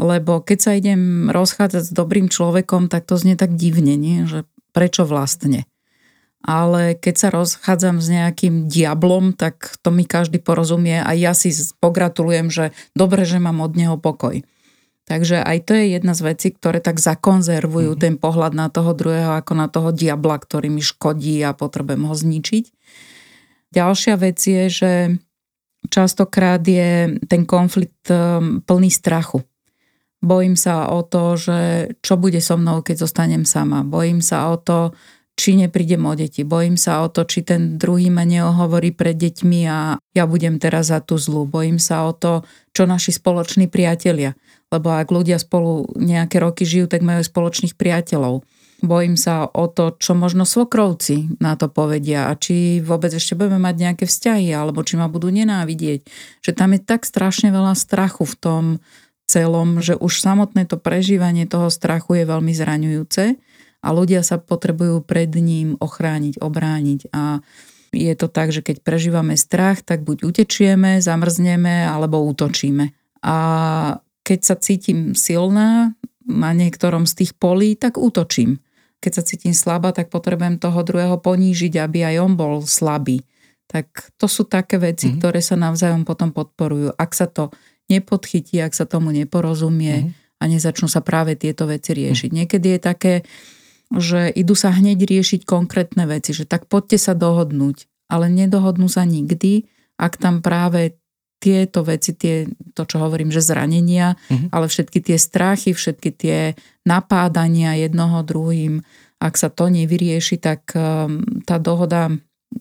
Lebo 0.01 0.43
keď 0.43 0.57
sa 0.59 0.71
idem 0.75 1.31
rozchádzať 1.31 1.83
s 1.87 1.95
dobrým 1.95 2.27
človekom, 2.27 2.91
tak 2.91 3.07
to 3.07 3.15
znie 3.15 3.39
tak 3.39 3.55
divne, 3.55 3.95
nie? 3.95 4.27
že 4.27 4.43
prečo 4.75 5.07
vlastne. 5.07 5.63
Ale 6.45 6.93
keď 6.93 7.15
sa 7.17 7.29
rozchádzam 7.33 7.97
s 7.97 8.07
nejakým 8.13 8.69
diablom, 8.69 9.33
tak 9.33 9.81
to 9.81 9.89
mi 9.89 10.05
každý 10.05 10.37
porozumie 10.37 11.01
a 11.01 11.09
ja 11.17 11.33
si 11.33 11.49
pogratulujem, 11.81 12.53
že 12.53 12.69
dobre, 12.93 13.25
že 13.25 13.41
mám 13.41 13.65
od 13.65 13.73
neho 13.73 13.97
pokoj. 13.97 14.45
Takže 15.05 15.41
aj 15.41 15.57
to 15.69 15.77
je 15.77 15.97
jedna 15.97 16.13
z 16.17 16.21
vecí, 16.21 16.47
ktoré 16.53 16.81
tak 16.81 16.97
zakonzervujú 16.97 17.97
mm. 17.97 18.01
ten 18.01 18.13
pohľad 18.17 18.57
na 18.57 18.73
toho 18.73 18.93
druhého 18.93 19.37
ako 19.37 19.53
na 19.53 19.69
toho 19.69 19.89
diabla, 19.93 20.37
ktorý 20.37 20.69
mi 20.69 20.81
škodí 20.81 21.41
a 21.45 21.53
potrebujem 21.53 22.05
ho 22.05 22.13
zničiť. 22.13 22.65
Ďalšia 23.73 24.15
vec 24.17 24.37
je, 24.41 24.63
že 24.69 24.91
častokrát 25.93 26.61
je 26.61 27.21
ten 27.29 27.45
konflikt 27.45 28.09
um, 28.09 28.61
plný 28.65 28.89
strachu. 28.89 29.45
Bojím 30.25 30.57
sa 30.57 30.89
o 30.89 31.05
to, 31.05 31.37
že 31.37 31.57
čo 32.01 32.17
bude 32.17 32.41
so 32.41 32.57
mnou, 32.57 32.81
keď 32.81 33.05
zostanem 33.05 33.45
sama. 33.45 33.85
Bojím 33.85 34.25
sa 34.25 34.49
o 34.49 34.57
to, 34.57 34.97
či 35.35 35.59
neprídem 35.59 35.99
o 36.07 36.15
deti. 36.15 36.47
Bojím 36.47 36.79
sa 36.79 37.03
o 37.03 37.11
to, 37.11 37.27
či 37.27 37.43
ten 37.43 37.75
druhý 37.75 38.07
ma 38.07 38.23
neohovorí 38.23 38.95
pred 38.95 39.19
deťmi 39.19 39.59
a 39.67 39.99
ja 39.99 40.23
budem 40.23 40.57
teraz 40.57 40.89
za 40.89 41.03
tú 41.03 41.19
zlú. 41.19 41.43
Bojím 41.43 41.75
sa 41.75 42.07
o 42.07 42.15
to, 42.15 42.47
čo 42.71 42.87
naši 42.87 43.11
spoloční 43.11 43.67
priatelia. 43.67 44.33
Lebo 44.71 44.95
ak 44.95 45.11
ľudia 45.11 45.35
spolu 45.37 45.91
nejaké 45.99 46.39
roky 46.39 46.63
žijú, 46.63 46.87
tak 46.87 47.03
majú 47.03 47.21
spoločných 47.21 47.75
priateľov. 47.75 48.47
Bojím 48.83 49.15
sa 49.15 49.47
o 49.47 49.71
to, 49.71 49.95
čo 49.95 50.15
možno 50.15 50.43
svokrovci 50.43 51.39
na 51.39 51.55
to 51.55 51.71
povedia 51.71 52.27
a 52.27 52.35
či 52.35 52.83
vôbec 52.83 53.11
ešte 53.11 53.35
budeme 53.35 53.55
mať 53.59 53.75
nejaké 53.75 54.03
vzťahy 54.03 54.51
alebo 54.51 54.83
či 54.83 54.99
ma 54.99 55.07
budú 55.07 55.31
nenávidieť. 55.31 56.03
Že 56.43 56.51
tam 56.51 56.75
je 56.75 56.81
tak 56.83 57.07
strašne 57.07 57.55
veľa 57.55 57.71
strachu 57.71 58.27
v 58.27 58.35
tom, 58.35 58.63
celom, 59.25 59.81
že 59.81 59.97
už 59.97 60.21
samotné 60.21 60.69
to 60.69 60.77
prežívanie 60.77 61.49
toho 61.49 61.73
strachu 61.73 62.21
je 62.21 62.29
veľmi 62.29 62.53
zraňujúce 62.53 63.23
a 63.85 63.93
ľudia 63.93 64.25
sa 64.25 64.41
potrebujú 64.41 65.05
pred 65.05 65.29
ním 65.37 65.77
ochrániť, 65.77 66.41
obrániť 66.41 67.13
a 67.13 67.45
je 67.95 68.13
to 68.17 68.27
tak, 68.27 68.51
že 68.51 68.59
keď 68.59 68.83
prežívame 68.83 69.39
strach, 69.39 69.79
tak 69.85 70.03
buď 70.03 70.27
utečieme, 70.27 70.99
zamrzneme 70.99 71.87
alebo 71.87 72.19
útočíme. 72.27 72.91
A 73.23 73.37
keď 74.25 74.39
sa 74.41 74.55
cítim 74.59 75.15
silná 75.15 75.95
na 76.25 76.51
niektorom 76.51 77.05
z 77.07 77.23
tých 77.23 77.31
polí, 77.37 77.77
tak 77.79 77.95
útočím. 78.01 78.59
Keď 78.99 79.11
sa 79.13 79.23
cítim 79.23 79.53
slabá, 79.53 79.93
tak 79.93 80.09
potrebujem 80.09 80.57
toho 80.57 80.81
druhého 80.81 81.21
ponížiť, 81.21 81.77
aby 81.77 82.03
aj 82.03 82.15
on 82.25 82.33
bol 82.33 82.65
slabý. 82.65 83.21
Tak 83.69 84.17
to 84.17 84.25
sú 84.25 84.45
také 84.49 84.81
veci, 84.81 85.09
mm-hmm. 85.09 85.19
ktoré 85.21 85.39
sa 85.41 85.55
navzájom 85.57 86.03
potom 86.03 86.33
podporujú. 86.33 86.93
Ak 86.97 87.13
sa 87.13 87.29
to 87.29 87.53
nepodchytí, 87.85 88.61
ak 88.61 88.73
sa 88.73 88.89
tomu 88.89 89.13
neporozumie 89.13 89.95
mm-hmm. 90.09 90.41
a 90.41 90.43
nezačnú 90.49 90.89
sa 90.89 91.05
práve 91.05 91.37
tieto 91.37 91.69
veci 91.69 91.93
riešiť. 91.93 92.29
Mm-hmm. 92.33 92.39
Niekedy 92.45 92.67
je 92.77 92.79
také, 92.81 93.13
že 93.93 94.31
idú 94.33 94.57
sa 94.57 94.73
hneď 94.73 95.05
riešiť 95.05 95.45
konkrétne 95.45 96.09
veci, 96.09 96.33
že 96.33 96.49
tak 96.49 96.65
poďte 96.65 96.97
sa 96.97 97.13
dohodnúť, 97.13 97.85
ale 98.09 98.29
nedohodnú 98.29 98.89
sa 98.89 99.05
nikdy, 99.05 99.69
ak 99.95 100.17
tam 100.17 100.41
práve 100.41 100.97
tieto 101.39 101.85
veci, 101.85 102.17
tie, 102.17 102.49
to 102.73 102.87
čo 102.89 102.97
hovorím, 102.97 103.29
že 103.29 103.43
zranenia, 103.43 104.17
mm-hmm. 104.17 104.49
ale 104.49 104.65
všetky 104.65 104.99
tie 105.03 105.17
strachy, 105.19 105.77
všetky 105.77 106.09
tie 106.15 106.39
napádania 106.87 107.77
jednoho 107.77 108.25
druhým, 108.25 108.81
ak 109.21 109.33
sa 109.37 109.53
to 109.53 109.69
nevyrieši, 109.69 110.41
tak 110.41 110.73
um, 110.73 111.21
tá 111.45 111.61
dohoda 111.61 112.09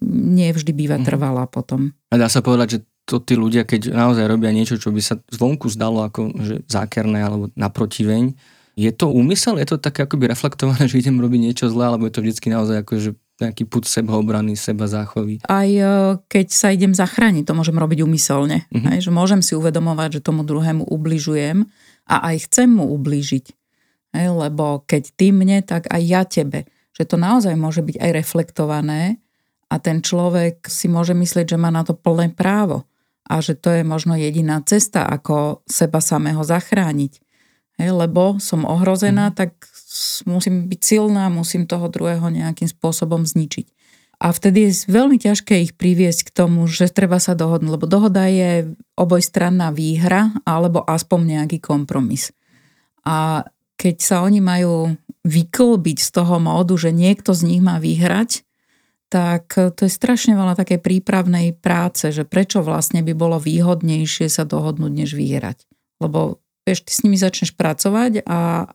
nie 0.05 0.51
vždy 0.51 0.73
býva 0.75 0.99
mhm. 0.99 1.07
trvalá 1.07 1.45
potom. 1.47 1.95
A 2.11 2.19
dá 2.19 2.27
sa 2.27 2.43
povedať, 2.43 2.69
že 2.69 2.79
to 3.05 3.21
tí 3.21 3.37
ľudia, 3.37 3.69
keď 3.69 3.93
naozaj 3.93 4.25
robia 4.25 4.49
niečo, 4.49 4.81
čo 4.81 4.89
by 4.89 5.01
sa 5.05 5.21
zvonku 5.29 5.69
zdalo 5.69 6.09
ako 6.09 6.33
že 6.41 6.65
zákerné 6.65 7.21
alebo 7.21 7.53
naprotiveň, 7.53 8.33
je 8.75 8.91
to 8.91 9.07
úmysel? 9.11 9.59
Je 9.63 9.67
to 9.71 9.79
také 9.79 10.07
akoby 10.07 10.31
reflektované, 10.31 10.87
že 10.91 11.01
idem 11.01 11.19
robiť 11.19 11.41
niečo 11.41 11.67
zlé, 11.71 11.91
alebo 11.91 12.07
je 12.07 12.15
to 12.15 12.23
vždycky 12.23 12.51
naozaj 12.51 12.83
ako, 12.83 12.93
že 13.01 13.11
nejaký 13.35 13.67
put 13.67 13.83
sebaobrany, 13.83 14.55
seba 14.55 14.87
záchovy. 14.87 15.43
Aj 15.51 15.67
e, 15.67 15.83
keď 16.31 16.47
sa 16.55 16.71
idem 16.71 16.95
zachrániť, 16.95 17.51
to 17.51 17.59
môžem 17.59 17.75
robiť 17.75 18.07
úmyselne. 18.07 18.71
Uh-huh. 18.71 18.87
Hej, 18.95 19.11
že 19.11 19.11
môžem 19.11 19.43
si 19.43 19.59
uvedomovať, 19.59 20.19
že 20.19 20.27
tomu 20.27 20.47
druhému 20.47 20.87
ubližujem 20.87 21.67
a 22.07 22.17
aj 22.31 22.47
chcem 22.47 22.71
mu 22.71 22.87
ublížiť. 22.95 23.47
Hej, 24.15 24.29
lebo 24.31 24.87
keď 24.87 25.11
ty 25.19 25.35
mne, 25.35 25.67
tak 25.67 25.91
aj 25.91 26.03
ja 26.07 26.23
tebe. 26.23 26.71
Že 26.95 27.05
to 27.11 27.17
naozaj 27.19 27.55
môže 27.59 27.83
byť 27.83 27.99
aj 27.99 28.11
reflektované 28.15 29.19
a 29.67 29.83
ten 29.83 29.99
človek 29.99 30.71
si 30.71 30.87
môže 30.87 31.19
myslieť, 31.19 31.59
že 31.59 31.59
má 31.59 31.75
na 31.75 31.83
to 31.83 31.99
plné 31.99 32.31
právo 32.31 32.87
a 33.27 33.43
že 33.43 33.59
to 33.59 33.75
je 33.75 33.83
možno 33.83 34.15
jediná 34.15 34.63
cesta, 34.63 35.03
ako 35.09 35.67
seba 35.67 35.99
samého 35.99 36.45
zachrániť. 36.47 37.24
Hej, 37.75 37.91
lebo 37.91 38.39
som 38.39 38.63
ohrozená, 38.63 39.31
mm. 39.31 39.35
tak 39.35 39.51
musím 40.31 40.71
byť 40.71 40.81
silná, 40.81 41.27
musím 41.27 41.67
toho 41.67 41.91
druhého 41.91 42.31
nejakým 42.31 42.71
spôsobom 42.71 43.27
zničiť. 43.27 43.67
A 44.23 44.31
vtedy 44.31 44.71
je 44.71 44.87
veľmi 44.89 45.19
ťažké 45.19 45.59
ich 45.59 45.73
priviesť 45.75 46.31
k 46.31 46.35
tomu, 46.35 46.71
že 46.71 46.87
treba 46.89 47.19
sa 47.19 47.35
dohodnúť, 47.35 47.73
lebo 47.75 47.91
dohoda 47.91 48.31
je 48.31 48.73
obojstranná 48.95 49.75
výhra 49.75 50.31
alebo 50.47 50.87
aspoň 50.87 51.21
nejaký 51.39 51.59
kompromis. 51.59 52.31
A 53.03 53.43
keď 53.75 53.97
sa 54.01 54.17
oni 54.23 54.39
majú 54.39 54.95
vyklbiť 55.27 55.99
z 55.99 56.11
toho 56.15 56.39
módu, 56.39 56.79
že 56.79 56.95
niekto 56.95 57.35
z 57.35 57.43
nich 57.53 57.61
má 57.61 57.83
vyhrať, 57.83 58.47
tak 59.11 59.51
to 59.55 59.81
je 59.87 59.93
strašne 59.93 60.35
veľa 60.35 60.59
takej 60.59 60.81
prípravnej 60.83 61.55
práce, 61.55 62.11
že 62.11 62.27
prečo 62.27 62.65
vlastne 62.65 63.05
by 63.05 63.13
bolo 63.15 63.39
výhodnejšie 63.39 64.27
sa 64.27 64.43
dohodnúť, 64.43 64.93
než 64.95 65.11
vyhrať. 65.15 65.69
Lebo 66.03 66.43
vieš, 66.65 66.85
ty 66.85 66.93
s 66.93 67.01
nimi 67.05 67.17
začneš 67.21 67.53
pracovať 67.55 68.25
a 68.25 68.69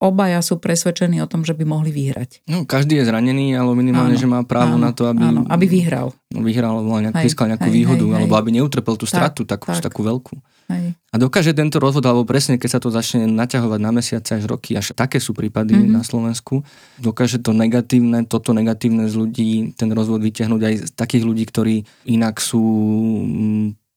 obaja 0.00 0.40
sú 0.40 0.56
presvedčení 0.56 1.20
o 1.20 1.28
tom, 1.28 1.44
že 1.44 1.52
by 1.52 1.64
mohli 1.68 1.92
vyhrať. 1.92 2.48
No, 2.48 2.64
každý 2.64 2.96
je 2.96 3.04
zranený, 3.04 3.52
ale 3.52 3.76
minimálne, 3.76 4.16
áno, 4.16 4.22
že 4.24 4.24
má 4.24 4.40
právo 4.48 4.80
áno, 4.80 4.88
na 4.88 4.90
to, 4.96 5.04
aby, 5.04 5.20
áno, 5.20 5.44
aby 5.44 5.66
vyhral. 5.68 6.16
No, 6.32 6.40
vyhral, 6.40 6.80
nejak, 6.80 7.20
hej, 7.20 7.24
získal 7.28 7.52
nejakú 7.52 7.68
hej, 7.68 7.76
výhodu, 7.76 8.04
hej, 8.08 8.16
alebo 8.24 8.34
aby 8.40 8.50
neutrpel 8.56 8.96
tú 8.96 9.04
stratu 9.04 9.44
tak, 9.44 9.60
takú, 9.60 9.76
tak. 9.76 9.84
takú 9.84 10.00
veľkú. 10.00 10.34
Hej. 10.72 10.96
A 11.12 11.16
dokáže 11.20 11.52
tento 11.52 11.76
rozvod, 11.76 12.06
alebo 12.08 12.24
presne, 12.24 12.56
keď 12.56 12.70
sa 12.72 12.80
to 12.80 12.88
začne 12.88 13.28
naťahovať 13.28 13.80
na 13.82 13.92
mesiace 13.92 14.40
až 14.40 14.48
roky, 14.48 14.72
až 14.72 14.96
také 14.96 15.20
sú 15.20 15.36
prípady 15.36 15.76
mm-hmm. 15.76 15.92
na 15.92 16.00
Slovensku, 16.00 16.64
dokáže 16.96 17.36
to 17.44 17.52
negatívne, 17.52 18.24
toto 18.24 18.56
negatívne 18.56 19.04
z 19.04 19.14
ľudí, 19.20 19.52
ten 19.76 19.92
rozvod 19.92 20.24
vyťahnuť 20.24 20.62
aj 20.64 20.74
z 20.80 20.90
takých 20.96 21.24
ľudí, 21.28 21.44
ktorí 21.44 21.76
inak 22.08 22.40
sú 22.40 22.62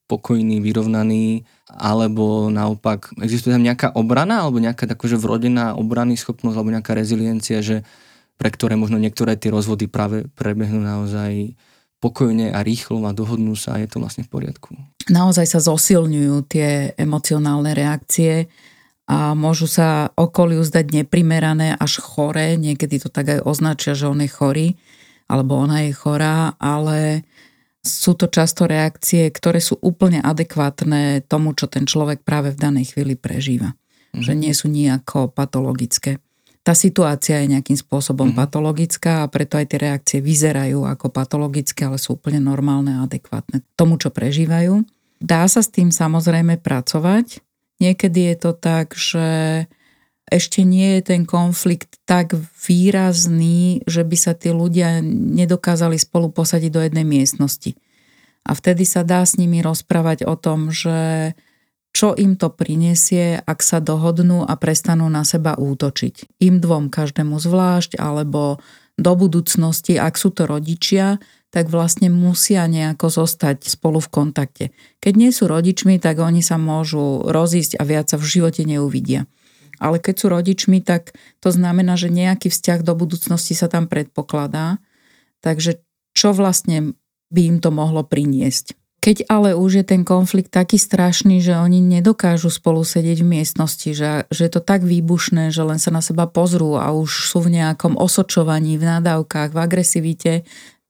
pokojní, 0.08 0.60
vyrovnaní, 0.60 1.48
alebo 1.72 2.52
naopak 2.52 3.16
existuje 3.24 3.56
tam 3.56 3.64
nejaká 3.64 3.96
obrana, 3.96 4.44
alebo 4.44 4.60
nejaká 4.60 4.86
takože 4.86 5.16
vrodená 5.16 5.74
obrany 5.80 6.20
schopnosť, 6.20 6.56
alebo 6.60 6.74
nejaká 6.76 6.94
reziliencia, 6.94 7.64
že 7.64 7.88
pre 8.38 8.50
ktoré 8.52 8.76
možno 8.76 9.00
niektoré 9.00 9.40
tie 9.40 9.54
rozvody 9.54 9.88
práve 9.88 10.28
prebehnú 10.36 10.84
naozaj 10.84 11.56
pokojne 12.04 12.52
a 12.52 12.60
rýchlo 12.60 13.00
a 13.08 13.16
dohodnú 13.16 13.56
sa 13.56 13.80
a 13.80 13.82
je 13.82 13.88
to 13.88 14.04
vlastne 14.04 14.28
v 14.28 14.32
poriadku. 14.36 14.76
Naozaj 15.08 15.48
sa 15.48 15.60
zosilňujú 15.64 16.36
tie 16.52 16.92
emocionálne 17.00 17.72
reakcie 17.72 18.52
a 19.08 19.32
môžu 19.32 19.72
sa 19.72 20.12
okoliu 20.20 20.60
zdať 20.68 21.04
neprimerané 21.04 21.80
až 21.80 22.04
choré, 22.04 22.60
niekedy 22.60 23.00
to 23.00 23.08
tak 23.08 23.32
aj 23.32 23.48
označia, 23.48 23.96
že 23.96 24.12
on 24.12 24.20
je 24.20 24.28
chorý, 24.28 24.68
alebo 25.32 25.56
ona 25.56 25.88
je 25.88 25.96
chorá, 25.96 26.60
ale 26.60 27.24
sú 27.84 28.16
to 28.16 28.32
často 28.32 28.64
reakcie, 28.64 29.28
ktoré 29.28 29.60
sú 29.60 29.76
úplne 29.84 30.24
adekvátne 30.24 31.28
tomu, 31.28 31.52
čo 31.52 31.68
ten 31.68 31.84
človek 31.84 32.24
práve 32.24 32.56
v 32.56 32.62
danej 32.64 32.96
chvíli 32.96 33.20
prežíva. 33.20 33.76
Mm. 34.16 34.24
Že 34.24 34.34
nie 34.40 34.54
sú 34.56 34.72
nejako 34.72 35.36
patologické. 35.36 36.24
Tá 36.64 36.72
situácia 36.72 37.44
je 37.44 37.52
nejakým 37.52 37.76
spôsobom 37.76 38.32
mm. 38.32 38.40
patologická 38.40 39.28
a 39.28 39.28
preto 39.28 39.60
aj 39.60 39.68
tie 39.68 39.80
reakcie 39.84 40.20
vyzerajú 40.24 40.88
ako 40.88 41.12
patologické, 41.12 41.84
ale 41.84 42.00
sú 42.00 42.16
úplne 42.16 42.40
normálne 42.40 42.96
a 42.96 43.04
adekvátne 43.04 43.60
tomu, 43.76 44.00
čo 44.00 44.16
prežívajú. 44.16 44.88
Dá 45.20 45.44
sa 45.52 45.60
s 45.60 45.68
tým 45.68 45.92
samozrejme 45.92 46.64
pracovať. 46.64 47.44
Niekedy 47.84 48.32
je 48.32 48.36
to 48.40 48.52
tak, 48.56 48.96
že 48.96 49.28
ešte 50.34 50.66
nie 50.66 50.98
je 50.98 51.14
ten 51.14 51.30
konflikt 51.30 52.02
tak 52.10 52.34
výrazný, 52.66 53.86
že 53.86 54.02
by 54.02 54.18
sa 54.18 54.34
tí 54.34 54.50
ľudia 54.50 55.06
nedokázali 55.06 56.02
spolu 56.02 56.34
posadiť 56.34 56.72
do 56.74 56.82
jednej 56.82 57.06
miestnosti. 57.06 57.78
A 58.42 58.58
vtedy 58.58 58.84
sa 58.84 59.06
dá 59.06 59.22
s 59.22 59.38
nimi 59.38 59.62
rozprávať 59.62 60.26
o 60.26 60.34
tom, 60.34 60.74
že 60.74 61.32
čo 61.94 62.18
im 62.18 62.34
to 62.34 62.50
prinesie, 62.50 63.38
ak 63.38 63.62
sa 63.62 63.78
dohodnú 63.78 64.42
a 64.42 64.58
prestanú 64.58 65.06
na 65.14 65.22
seba 65.22 65.54
útočiť. 65.54 66.42
Im 66.42 66.58
dvom 66.58 66.90
každému 66.90 67.38
zvlášť, 67.38 68.02
alebo 68.02 68.58
do 68.98 69.14
budúcnosti, 69.14 70.02
ak 70.02 70.18
sú 70.18 70.34
to 70.34 70.50
rodičia, 70.50 71.22
tak 71.54 71.70
vlastne 71.70 72.10
musia 72.10 72.66
nejako 72.66 73.14
zostať 73.14 73.70
spolu 73.70 74.02
v 74.02 74.10
kontakte. 74.10 74.66
Keď 75.06 75.14
nie 75.14 75.30
sú 75.30 75.46
rodičmi, 75.46 76.02
tak 76.02 76.18
oni 76.18 76.42
sa 76.42 76.58
môžu 76.58 77.22
rozísť 77.30 77.78
a 77.78 77.86
viac 77.86 78.10
sa 78.10 78.18
v 78.18 78.26
živote 78.26 78.66
neuvidia. 78.66 79.30
Ale 79.84 80.00
keď 80.00 80.16
sú 80.16 80.28
rodičmi, 80.32 80.80
tak 80.80 81.12
to 81.44 81.52
znamená, 81.52 82.00
že 82.00 82.08
nejaký 82.08 82.48
vzťah 82.48 82.88
do 82.88 82.96
budúcnosti 82.96 83.52
sa 83.52 83.68
tam 83.68 83.92
predpokladá. 83.92 84.80
Takže 85.44 85.84
čo 86.16 86.32
vlastne 86.32 86.96
by 87.28 87.42
im 87.52 87.58
to 87.60 87.68
mohlo 87.76 88.08
priniesť? 88.08 88.80
Keď 89.04 89.28
ale 89.28 89.52
už 89.52 89.84
je 89.84 89.86
ten 89.86 90.08
konflikt 90.08 90.56
taký 90.56 90.80
strašný, 90.80 91.44
že 91.44 91.60
oni 91.60 91.84
nedokážu 91.84 92.48
spolu 92.48 92.88
sedieť 92.88 93.20
v 93.20 93.32
miestnosti, 93.36 93.92
že, 93.92 94.24
že 94.32 94.42
je 94.48 94.52
to 94.56 94.64
tak 94.64 94.88
výbušné, 94.88 95.52
že 95.52 95.60
len 95.68 95.76
sa 95.76 95.92
na 95.92 96.00
seba 96.00 96.24
pozrú 96.24 96.80
a 96.80 96.96
už 96.96 97.28
sú 97.28 97.44
v 97.44 97.60
nejakom 97.60 98.00
osočovaní, 98.00 98.80
v 98.80 98.88
nádavkách, 98.88 99.52
v 99.52 99.60
agresivite, 99.60 100.34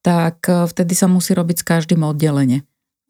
tak 0.06 0.46
eh, 0.46 0.70
vtedy 0.70 0.94
sa 0.94 1.10
musí 1.10 1.34
robiť 1.34 1.66
s 1.66 1.66
každým 1.66 2.06
oddelenie 2.06 2.62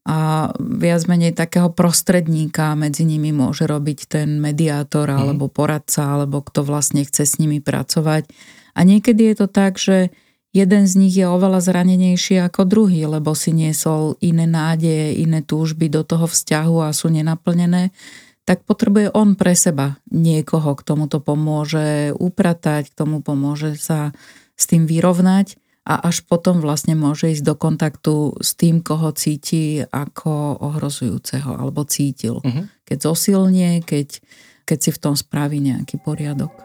a 0.04 0.52
viac 0.60 1.08
menej 1.08 1.32
takého 1.32 1.72
prostredníka 1.72 2.76
medzi 2.76 3.08
nimi 3.08 3.32
môže 3.32 3.64
robiť 3.64 4.00
ten 4.12 4.30
mediátor 4.44 5.08
mhm. 5.08 5.16
alebo 5.16 5.46
poradca, 5.48 6.20
alebo 6.20 6.44
kto 6.44 6.68
vlastne 6.68 7.08
chce 7.08 7.24
s 7.24 7.40
nimi 7.40 7.64
pracovať. 7.64 8.28
A 8.76 8.80
niekedy 8.84 9.32
je 9.32 9.36
to 9.40 9.48
tak, 9.48 9.80
že 9.80 10.12
jeden 10.52 10.84
z 10.86 10.94
nich 11.00 11.16
je 11.16 11.26
oveľa 11.26 11.64
zranenejší 11.64 12.42
ako 12.44 12.68
druhý, 12.68 13.08
lebo 13.08 13.32
si 13.34 13.56
niesol 13.56 14.20
iné 14.20 14.44
nádeje, 14.44 15.24
iné 15.24 15.40
túžby 15.40 15.88
do 15.88 16.04
toho 16.04 16.28
vzťahu 16.28 16.84
a 16.84 16.90
sú 16.92 17.08
nenaplnené, 17.10 17.96
tak 18.44 18.68
potrebuje 18.68 19.16
on 19.16 19.40
pre 19.40 19.56
seba 19.56 20.04
niekoho, 20.12 20.76
k 20.76 20.84
tomu 20.84 21.08
to 21.08 21.24
pomôže 21.24 22.12
upratať, 22.20 22.92
k 22.92 22.98
tomu 22.98 23.24
pomôže 23.24 23.80
sa 23.80 24.12
s 24.60 24.68
tým 24.68 24.84
vyrovnať 24.84 25.63
a 25.84 26.08
až 26.08 26.24
potom 26.24 26.64
vlastne 26.64 26.96
môže 26.96 27.36
ísť 27.36 27.44
do 27.44 27.56
kontaktu 27.60 28.40
s 28.40 28.56
tým, 28.56 28.80
koho 28.80 29.12
cíti 29.12 29.84
ako 29.84 30.64
ohrozujúceho 30.64 31.60
alebo 31.60 31.84
cítil. 31.84 32.40
Uh-huh. 32.40 32.64
Keď 32.88 32.98
zosilnie, 33.04 33.84
keď, 33.84 34.24
keď 34.64 34.78
si 34.80 34.90
v 34.96 35.02
tom 35.04 35.16
spraví 35.20 35.60
nejaký 35.60 36.00
poriadok. 36.00 36.56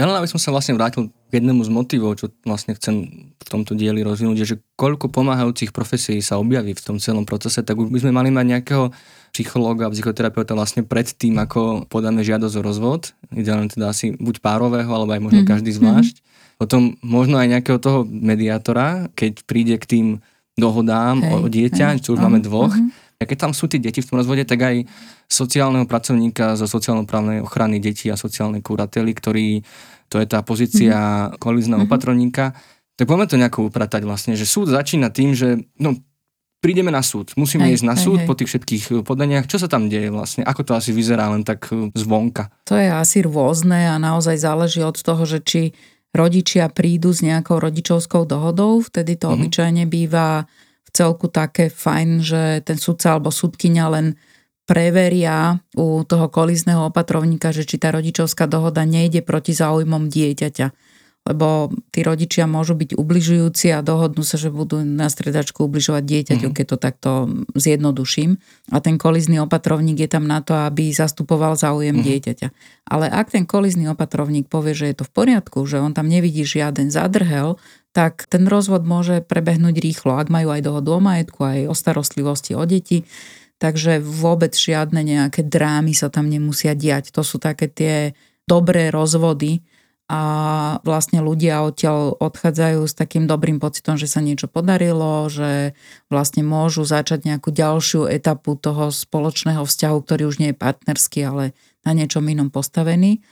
Ja 0.00 0.08
len 0.08 0.16
aby 0.16 0.24
som 0.24 0.40
sa 0.40 0.48
vlastne 0.48 0.72
vrátil 0.72 1.12
k 1.28 1.32
jednému 1.36 1.60
z 1.60 1.68
motivov, 1.68 2.16
čo 2.16 2.32
vlastne 2.48 2.72
chcem 2.72 3.28
v 3.36 3.44
tomto 3.44 3.76
dieli 3.76 4.00
rozvinúť, 4.00 4.36
je, 4.40 4.56
že 4.56 4.60
koľko 4.80 5.12
pomáhajúcich 5.12 5.76
profesí 5.76 6.16
sa 6.24 6.40
objaví 6.40 6.72
v 6.72 6.80
tom 6.80 6.96
celom 6.96 7.28
procese, 7.28 7.60
tak 7.60 7.76
už 7.76 7.92
by 7.92 8.00
sme 8.00 8.16
mali 8.16 8.32
mať 8.32 8.46
nejakého 8.48 8.96
psychológa 9.36 9.92
psychoterapeuta 9.92 10.56
vlastne 10.56 10.88
pred 10.88 11.04
tým, 11.04 11.36
ako 11.36 11.84
podáme 11.92 12.24
žiadosť 12.24 12.54
o 12.56 12.62
rozvod, 12.64 13.12
ideálne 13.28 13.68
teda 13.68 13.92
asi 13.92 14.16
buď 14.16 14.40
párového, 14.40 14.88
alebo 14.88 15.12
aj 15.12 15.20
možno 15.20 15.44
mm-hmm. 15.44 15.52
každý 15.52 15.70
zvlášť. 15.76 16.14
Mm-hmm. 16.16 16.56
Potom 16.56 16.96
možno 17.04 17.36
aj 17.36 17.60
nejakého 17.60 17.76
toho 17.76 18.08
mediátora, 18.08 19.12
keď 19.12 19.44
príde 19.44 19.76
k 19.76 19.84
tým 19.84 20.06
dohodám 20.56 21.20
hej, 21.20 21.28
o 21.28 21.36
dieťa, 21.44 22.00
hej, 22.00 22.08
čo 22.08 22.16
už 22.16 22.24
máme 22.24 22.40
dvoch, 22.40 22.72
uh-huh 22.72 22.99
a 23.20 23.28
keď 23.28 23.36
tam 23.36 23.52
sú 23.52 23.68
tí 23.68 23.76
deti 23.76 24.00
v 24.00 24.08
tom 24.08 24.16
rozvode, 24.16 24.48
tak 24.48 24.64
aj 24.64 24.76
sociálneho 25.28 25.84
pracovníka 25.84 26.56
zo 26.56 26.64
sociálno-právnej 26.64 27.44
ochrany 27.44 27.76
detí 27.76 28.08
a 28.08 28.16
sociálnej 28.16 28.64
kurately, 28.64 29.12
ktorý, 29.12 29.60
to 30.08 30.16
je 30.16 30.26
tá 30.26 30.40
pozícia 30.40 31.28
mm-hmm. 31.28 31.36
kolizného 31.36 31.84
mm-hmm. 31.84 31.92
opatrovníka, 31.92 32.56
tak 32.96 33.04
poďme 33.04 33.28
to 33.28 33.36
nejako 33.36 33.68
upratať 33.68 34.08
vlastne, 34.08 34.40
že 34.40 34.48
súd 34.48 34.72
začína 34.72 35.12
tým, 35.12 35.36
že 35.36 35.60
no, 35.76 36.00
prídeme 36.64 36.88
na 36.88 37.04
súd, 37.04 37.36
musíme 37.36 37.68
hej, 37.68 37.80
ísť 37.80 37.84
na 37.84 37.96
hej, 37.96 38.04
súd 38.08 38.18
hej. 38.24 38.28
po 38.28 38.32
tých 38.32 38.56
všetkých 38.56 38.84
eh, 38.88 38.96
podaniach. 39.04 39.44
Čo 39.44 39.60
sa 39.60 39.68
tam 39.68 39.92
deje 39.92 40.08
vlastne? 40.08 40.40
Ako 40.48 40.64
to 40.64 40.72
asi 40.72 40.96
vyzerá 40.96 41.28
len 41.28 41.44
tak 41.44 41.68
eh, 41.76 41.92
zvonka? 41.92 42.48
To 42.72 42.76
je 42.76 42.88
asi 42.88 43.20
rôzne 43.20 43.84
a 43.92 44.00
naozaj 44.00 44.40
záleží 44.40 44.80
od 44.80 44.96
toho, 44.96 45.28
že 45.28 45.44
či 45.44 45.62
rodičia 46.16 46.72
prídu 46.72 47.12
s 47.12 47.20
nejakou 47.20 47.60
rodičovskou 47.60 48.24
dohodou, 48.24 48.80
vtedy 48.80 49.20
to 49.20 49.28
mm-hmm. 49.28 49.44
obyčajne 49.44 49.84
býva 49.84 50.48
celku 50.90 51.30
také 51.30 51.70
fajn, 51.70 52.08
že 52.20 52.42
ten 52.66 52.76
sudca 52.76 53.16
alebo 53.16 53.32
sudkynia 53.32 53.88
len 53.90 54.18
preveria 54.70 55.58
u 55.74 56.06
toho 56.06 56.30
kolizného 56.30 56.94
opatrovníka, 56.94 57.50
že 57.50 57.66
či 57.66 57.82
tá 57.82 57.90
rodičovská 57.90 58.46
dohoda 58.46 58.86
nejde 58.86 59.18
proti 59.18 59.50
záujmom 59.50 60.06
dieťaťa. 60.06 60.70
Lebo 61.20 61.68
tí 61.92 62.00
rodičia 62.00 62.48
môžu 62.48 62.72
byť 62.72 62.96
ubližujúci 62.96 63.76
a 63.76 63.84
dohodnú 63.84 64.24
sa, 64.24 64.40
že 64.40 64.48
budú 64.48 64.80
na 64.80 65.12
stredačku 65.12 65.68
ubližovať 65.68 66.00
dieťaťu, 66.00 66.48
mm-hmm. 66.48 66.56
keď 66.56 66.66
to 66.70 66.76
takto 66.80 67.10
zjednoduším. 67.52 68.40
A 68.72 68.80
ten 68.80 68.96
kolizný 68.96 69.36
opatrovník 69.44 70.00
je 70.00 70.08
tam 70.08 70.24
na 70.24 70.40
to, 70.40 70.56
aby 70.56 70.88
zastupoval 70.96 71.60
záujem 71.60 72.00
mm-hmm. 72.00 72.08
dieťaťa. 72.08 72.48
Ale 72.88 73.12
ak 73.12 73.36
ten 73.36 73.44
kolizný 73.44 73.92
opatrovník 73.92 74.48
povie, 74.48 74.72
že 74.72 74.88
je 74.88 74.96
to 74.96 75.04
v 75.04 75.12
poriadku, 75.12 75.60
že 75.68 75.82
on 75.82 75.92
tam 75.92 76.08
nevidí 76.08 76.40
žiaden 76.40 76.88
zadrhel, 76.88 77.60
tak 77.90 78.30
ten 78.30 78.46
rozvod 78.46 78.86
môže 78.86 79.22
prebehnúť 79.26 79.76
rýchlo, 79.82 80.14
ak 80.14 80.30
majú 80.30 80.54
aj 80.54 80.62
dohodu 80.62 80.90
o 80.94 81.00
majetku, 81.02 81.40
aj 81.42 81.60
o 81.70 81.74
starostlivosti 81.74 82.54
o 82.54 82.62
deti. 82.62 83.02
Takže 83.60 84.00
vôbec 84.00 84.56
žiadne 84.56 85.04
nejaké 85.04 85.44
drámy 85.44 85.92
sa 85.92 86.08
tam 86.08 86.30
nemusia 86.30 86.72
diať. 86.72 87.12
To 87.12 87.20
sú 87.20 87.36
také 87.36 87.68
tie 87.68 88.16
dobré 88.48 88.88
rozvody 88.88 89.60
a 90.10 90.22
vlastne 90.82 91.22
ľudia 91.22 91.62
odtiaľ 91.62 92.18
odchádzajú 92.18 92.82
s 92.82 92.98
takým 92.98 93.30
dobrým 93.30 93.62
pocitom, 93.62 93.94
že 93.94 94.10
sa 94.10 94.18
niečo 94.18 94.50
podarilo, 94.50 95.30
že 95.30 95.78
vlastne 96.10 96.42
môžu 96.42 96.82
začať 96.82 97.30
nejakú 97.30 97.54
ďalšiu 97.54 98.10
etapu 98.10 98.58
toho 98.58 98.90
spoločného 98.90 99.62
vzťahu, 99.62 99.98
ktorý 100.02 100.22
už 100.26 100.42
nie 100.42 100.50
je 100.50 100.58
partnerský, 100.58 101.20
ale 101.22 101.44
na 101.86 101.94
niečom 101.94 102.26
inom 102.26 102.50
postavený 102.50 103.22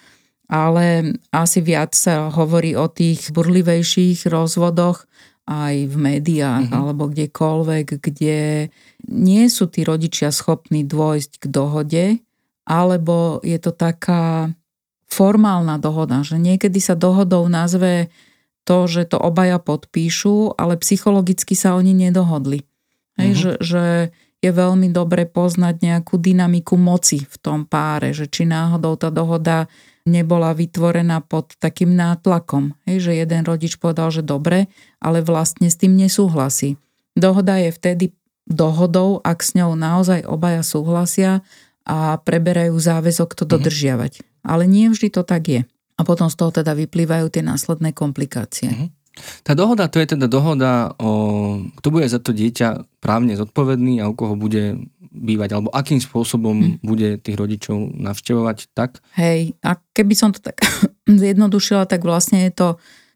ale 0.48 1.14
asi 1.28 1.60
viac 1.60 1.92
sa 1.92 2.32
hovorí 2.32 2.72
o 2.72 2.88
tých 2.88 3.30
burlivejších 3.30 4.24
rozvodoch 4.26 5.04
aj 5.48 5.74
v 5.88 5.96
médiách 5.96 6.68
mm-hmm. 6.68 6.80
alebo 6.80 7.08
kdekoľvek, 7.08 7.86
kde 8.00 8.68
nie 9.08 9.44
sú 9.48 9.68
tí 9.68 9.84
rodičia 9.84 10.28
schopní 10.28 10.84
dôjsť 10.84 11.32
k 11.40 11.44
dohode, 11.48 12.06
alebo 12.68 13.40
je 13.40 13.56
to 13.56 13.72
taká 13.72 14.52
formálna 15.08 15.80
dohoda, 15.80 16.20
že 16.20 16.36
niekedy 16.36 16.80
sa 16.84 16.92
dohodou 16.92 17.48
nazve 17.48 18.12
to, 18.68 18.84
že 18.84 19.08
to 19.08 19.16
obaja 19.16 19.56
podpíšu, 19.56 20.52
ale 20.60 20.76
psychologicky 20.76 21.56
sa 21.56 21.72
oni 21.72 21.96
nedohodli. 21.96 22.68
Hej, 23.16 23.30
uh-huh. 23.32 23.40
že, 23.40 23.52
že 23.64 23.84
je 24.44 24.50
veľmi 24.52 24.92
dobre 24.92 25.24
poznať 25.24 25.80
nejakú 25.82 26.20
dynamiku 26.20 26.76
moci 26.76 27.24
v 27.24 27.36
tom 27.40 27.64
páre, 27.64 28.12
že 28.12 28.30
či 28.30 28.44
náhodou 28.44 28.94
tá 29.00 29.08
dohoda 29.08 29.66
nebola 30.08 30.56
vytvorená 30.56 31.20
pod 31.20 31.52
takým 31.60 31.92
nátlakom. 31.92 32.72
Hej, 32.88 33.08
že 33.08 33.12
jeden 33.20 33.44
rodič 33.44 33.76
povedal, 33.76 34.08
že 34.08 34.24
dobre, 34.24 34.72
ale 34.98 35.20
vlastne 35.20 35.68
s 35.68 35.76
tým 35.76 35.94
nesúhlasí. 35.94 36.80
Dohoda 37.12 37.60
je 37.60 37.70
vtedy 37.70 38.04
dohodou, 38.48 39.20
ak 39.20 39.44
s 39.44 39.52
ňou 39.52 39.76
naozaj 39.76 40.24
obaja 40.24 40.64
súhlasia 40.64 41.44
a 41.84 42.16
preberajú 42.20 42.74
záväzok 42.74 43.36
to 43.36 43.44
mhm. 43.44 43.50
dodržiavať. 43.52 44.12
Ale 44.42 44.64
nie 44.64 44.88
vždy 44.88 45.12
to 45.12 45.22
tak 45.22 45.44
je. 45.44 45.60
A 45.98 46.06
potom 46.06 46.30
z 46.30 46.38
toho 46.38 46.54
teda 46.54 46.72
vyplývajú 46.78 47.26
tie 47.28 47.42
následné 47.42 47.90
komplikácie. 47.90 48.70
Mm-hmm. 48.70 48.90
Tá 49.42 49.58
dohoda, 49.58 49.90
to 49.90 49.98
je 49.98 50.14
teda 50.14 50.30
dohoda 50.30 50.94
o, 50.94 51.10
kto 51.74 51.88
bude 51.90 52.06
za 52.06 52.22
to 52.22 52.30
dieťa 52.30 52.86
právne 53.02 53.34
zodpovedný 53.34 53.98
a 53.98 54.06
u 54.06 54.14
koho 54.14 54.38
bude 54.38 54.78
bývať, 55.10 55.56
alebo 55.56 55.72
akým 55.72 55.98
spôsobom 55.98 56.56
hmm. 56.56 56.74
bude 56.84 57.18
tých 57.20 57.36
rodičov 57.36 57.96
navštevovať, 57.96 58.58
tak? 58.72 59.00
Hej, 59.16 59.56
a 59.64 59.80
keby 59.92 60.14
som 60.14 60.30
to 60.30 60.40
tak 60.40 60.60
zjednodušila, 61.22 61.88
tak 61.88 62.04
vlastne 62.04 62.48
je 62.48 62.52
to, 62.54 62.68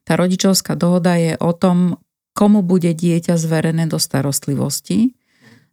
tá 0.03 0.19
rodičovská 0.19 0.75
dohoda 0.75 1.15
je 1.15 1.39
o 1.39 1.53
tom, 1.55 2.03
komu 2.33 2.65
bude 2.65 2.91
dieťa 2.91 3.37
zverené 3.37 3.87
do 3.87 4.01
starostlivosti. 4.01 5.15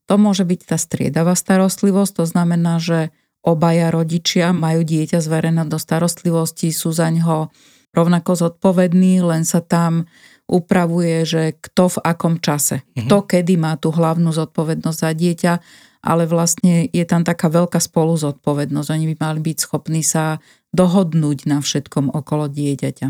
To 0.06 0.20
môže 0.20 0.44
byť 0.44 0.60
tá 0.68 0.78
striedavá 0.78 1.34
starostlivosť, 1.34 2.12
to 2.22 2.26
znamená, 2.28 2.78
že 2.78 3.16
obaja 3.42 3.90
rodičia 3.90 4.52
majú 4.52 4.84
dieťa 4.84 5.24
zverené 5.24 5.64
do 5.66 5.80
starostlivosti, 5.80 6.76
sú 6.76 6.92
za 6.92 7.08
ňo 7.08 7.50
rovnako 7.96 8.32
zodpovední, 8.38 9.24
len 9.24 9.48
sa 9.48 9.64
tam 9.64 10.06
upravuje, 10.50 11.24
že 11.30 11.44
kto 11.62 11.94
v 11.94 11.98
akom 12.02 12.36
čase, 12.42 12.82
mm-hmm. 12.82 13.06
kto 13.06 13.18
kedy 13.26 13.54
má 13.62 13.78
tú 13.78 13.94
hlavnú 13.94 14.34
zodpovednosť 14.34 15.00
za 15.00 15.12
dieťa, 15.14 15.54
ale 16.00 16.24
vlastne 16.26 16.88
je 16.90 17.06
tam 17.06 17.28
taká 17.28 17.52
veľká 17.52 17.80
spolu 17.84 18.16
zodpovednosť. 18.16 18.90
Oni 18.96 19.06
by 19.12 19.16
mali 19.20 19.40
byť 19.52 19.58
schopní 19.60 20.02
sa 20.04 20.40
dohodnúť 20.72 21.50
na 21.50 21.60
všetkom 21.60 22.14
okolo 22.14 22.48
dieťaťa. 22.48 23.08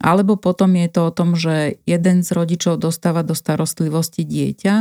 Alebo 0.00 0.40
potom 0.40 0.72
je 0.80 0.88
to 0.88 1.00
o 1.08 1.12
tom, 1.12 1.36
že 1.36 1.76
jeden 1.84 2.24
z 2.24 2.28
rodičov 2.32 2.80
dostáva 2.80 3.20
do 3.20 3.36
starostlivosti 3.36 4.24
dieťa 4.24 4.74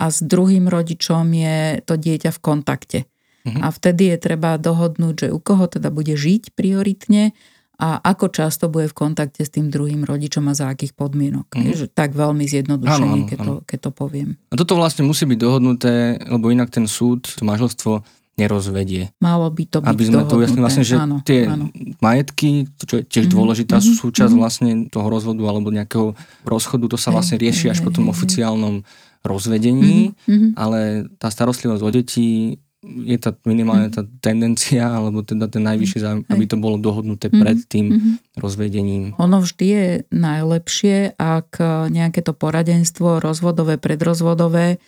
a 0.00 0.04
s 0.08 0.24
druhým 0.24 0.72
rodičom 0.72 1.28
je 1.36 1.84
to 1.84 2.00
dieťa 2.00 2.30
v 2.32 2.40
kontakte. 2.40 3.00
Mm-hmm. 3.44 3.60
A 3.60 3.68
vtedy 3.68 4.08
je 4.08 4.18
treba 4.18 4.56
dohodnúť, 4.56 5.28
že 5.28 5.28
u 5.28 5.38
koho 5.38 5.68
teda 5.68 5.92
bude 5.92 6.16
žiť 6.16 6.56
prioritne 6.56 7.36
a 7.74 7.98
ako 7.98 8.30
často 8.30 8.70
bude 8.70 8.86
v 8.86 8.94
kontakte 8.94 9.42
s 9.42 9.50
tým 9.50 9.66
druhým 9.66 10.06
rodičom 10.06 10.46
a 10.46 10.54
za 10.54 10.70
akých 10.70 10.94
podmienok. 10.94 11.50
Mm-hmm. 11.50 11.70
Je, 11.74 11.86
tak 11.90 12.14
veľmi 12.14 12.46
zjednodušene, 12.46 13.26
keď, 13.26 13.38
To, 13.42 13.54
keď 13.66 13.78
to 13.78 13.90
poviem. 13.90 14.28
A 14.50 14.54
toto 14.54 14.78
vlastne 14.78 15.02
musí 15.02 15.26
byť 15.26 15.38
dohodnuté, 15.38 16.22
lebo 16.30 16.54
inak 16.54 16.70
ten 16.70 16.86
súd, 16.86 17.26
to 17.26 17.42
manželstvo 17.42 18.06
nerozvedie. 18.34 19.14
Malo 19.22 19.46
by 19.46 19.62
to 19.70 19.78
byť 19.78 19.90
Aby 19.90 20.04
sme 20.10 20.22
to 20.26 20.38
ujasnili 20.42 20.62
vlastne, 20.62 20.84
že 20.86 20.96
áno, 20.98 21.22
tie 21.22 21.46
áno. 21.46 21.70
majetky, 22.02 22.66
čo 22.82 22.98
je 22.98 23.04
tiež 23.06 23.30
mm-hmm, 23.30 23.34
dôležitá 23.38 23.78
mm-hmm, 23.78 23.98
súčasť 24.02 24.30
mm-hmm. 24.30 24.42
vlastne 24.42 24.70
toho 24.90 25.06
rozvodu 25.06 25.42
alebo 25.46 25.70
nejakého 25.70 26.18
rozchodu, 26.42 26.84
to 26.90 26.98
sa 26.98 27.14
vlastne 27.14 27.38
rieši 27.38 27.70
až 27.70 27.78
po 27.86 27.94
tom 27.94 28.10
oficiálnom 28.10 28.82
rozvedení, 29.22 30.12
mm-hmm. 30.26 30.50
ale 30.58 31.08
tá 31.16 31.30
starostlivosť 31.30 31.82
o 31.82 31.90
deti 31.94 32.58
je 32.84 33.18
tá 33.18 33.32
minimálne 33.48 33.88
tá 33.88 34.04
tendencia, 34.20 34.86
alebo 34.86 35.24
teda 35.24 35.48
ten 35.48 35.64
najvyšší 35.64 35.98
záujem, 35.98 36.22
aby 36.28 36.44
to 36.44 36.56
bolo 36.60 36.76
dohodnuté 36.76 37.28
mm-hmm. 37.28 37.42
pred 37.42 37.58
tým 37.64 37.86
mm-hmm. 37.90 38.14
rozvedením. 38.38 39.04
Ono 39.16 39.38
vždy 39.40 39.66
je 39.66 39.86
najlepšie, 40.12 41.16
ak 41.16 41.58
nejaké 41.90 42.20
to 42.20 42.36
poradenstvo 42.36 43.18
rozvodové, 43.18 43.80
predrozvodové 43.80 44.78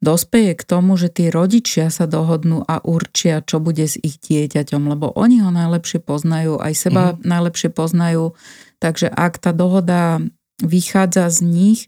dospeje 0.00 0.56
k 0.56 0.62
tomu, 0.64 0.96
že 0.96 1.12
tí 1.12 1.28
rodičia 1.28 1.92
sa 1.92 2.08
dohodnú 2.08 2.64
a 2.64 2.80
určia, 2.80 3.44
čo 3.44 3.60
bude 3.60 3.84
s 3.84 4.00
ich 4.00 4.16
dieťaťom, 4.16 4.88
lebo 4.96 5.12
oni 5.12 5.44
ho 5.44 5.52
najlepšie 5.52 6.00
poznajú, 6.00 6.56
aj 6.56 6.72
seba 6.72 7.02
mm-hmm. 7.12 7.24
najlepšie 7.28 7.68
poznajú. 7.68 8.32
Takže 8.80 9.12
ak 9.12 9.36
tá 9.36 9.52
dohoda 9.52 10.24
vychádza 10.64 11.28
z 11.28 11.38
nich, 11.44 11.80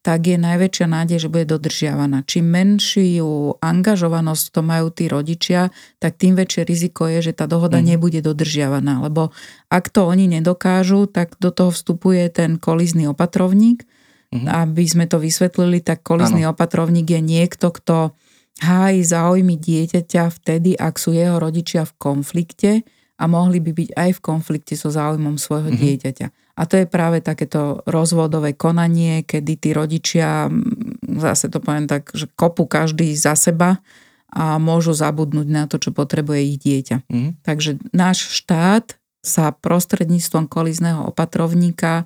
tak 0.00 0.32
je 0.32 0.40
najväčšia 0.40 0.86
nádej, 0.88 1.18
že 1.20 1.28
bude 1.28 1.44
dodržiavaná. 1.44 2.24
Čím 2.24 2.48
menšiu 2.48 3.60
angažovanosť 3.60 4.44
to 4.48 4.60
majú 4.64 4.88
tí 4.88 5.12
rodičia, 5.12 5.68
tak 6.00 6.16
tým 6.16 6.40
väčšie 6.40 6.64
riziko 6.64 7.04
je, 7.04 7.30
že 7.30 7.36
tá 7.36 7.44
dohoda 7.44 7.84
mm. 7.84 7.84
nebude 7.84 8.20
dodržiavaná. 8.24 9.04
Lebo 9.04 9.28
ak 9.68 9.92
to 9.92 10.08
oni 10.08 10.24
nedokážu, 10.24 11.04
tak 11.04 11.36
do 11.36 11.52
toho 11.52 11.68
vstupuje 11.68 12.32
ten 12.32 12.56
kolizný 12.56 13.12
opatrovník. 13.12 13.84
Mm. 14.32 14.46
Aby 14.48 14.84
sme 14.88 15.04
to 15.04 15.20
vysvetlili, 15.20 15.84
tak 15.84 16.00
kolizný 16.00 16.48
ano. 16.48 16.56
opatrovník 16.56 17.04
je 17.04 17.20
niekto, 17.20 17.68
kto 17.68 18.16
hájí 18.62 19.04
záujmy 19.04 19.60
dieťaťa 19.60 20.24
vtedy, 20.32 20.80
ak 20.80 20.96
sú 20.96 21.12
jeho 21.12 21.36
rodičia 21.36 21.84
v 21.84 21.92
konflikte 22.00 22.72
a 23.20 23.24
mohli 23.28 23.60
by 23.60 23.72
byť 23.76 23.90
aj 23.92 24.10
v 24.16 24.20
konflikte 24.24 24.74
so 24.80 24.88
záujmom 24.88 25.36
svojho 25.36 25.68
mm-hmm. 25.68 25.84
dieťaťa. 25.84 26.26
A 26.60 26.68
to 26.68 26.76
je 26.76 26.84
práve 26.84 27.24
takéto 27.24 27.80
rozvodové 27.88 28.52
konanie, 28.52 29.24
kedy 29.24 29.52
tí 29.56 29.70
rodičia, 29.72 30.52
zase 31.00 31.48
to 31.48 31.56
poviem 31.56 31.88
tak, 31.88 32.12
že 32.12 32.28
kopu 32.36 32.68
každý 32.68 33.16
za 33.16 33.32
seba 33.32 33.80
a 34.28 34.60
môžu 34.60 34.92
zabudnúť 34.92 35.48
na 35.48 35.64
to, 35.64 35.80
čo 35.80 35.96
potrebuje 35.96 36.40
ich 36.52 36.58
dieťa. 36.60 36.96
Mm-hmm. 37.08 37.32
Takže 37.40 37.70
náš 37.96 38.28
štát 38.28 39.00
sa 39.24 39.56
prostredníctvom 39.56 40.52
kolizného 40.52 41.08
opatrovníka 41.08 42.04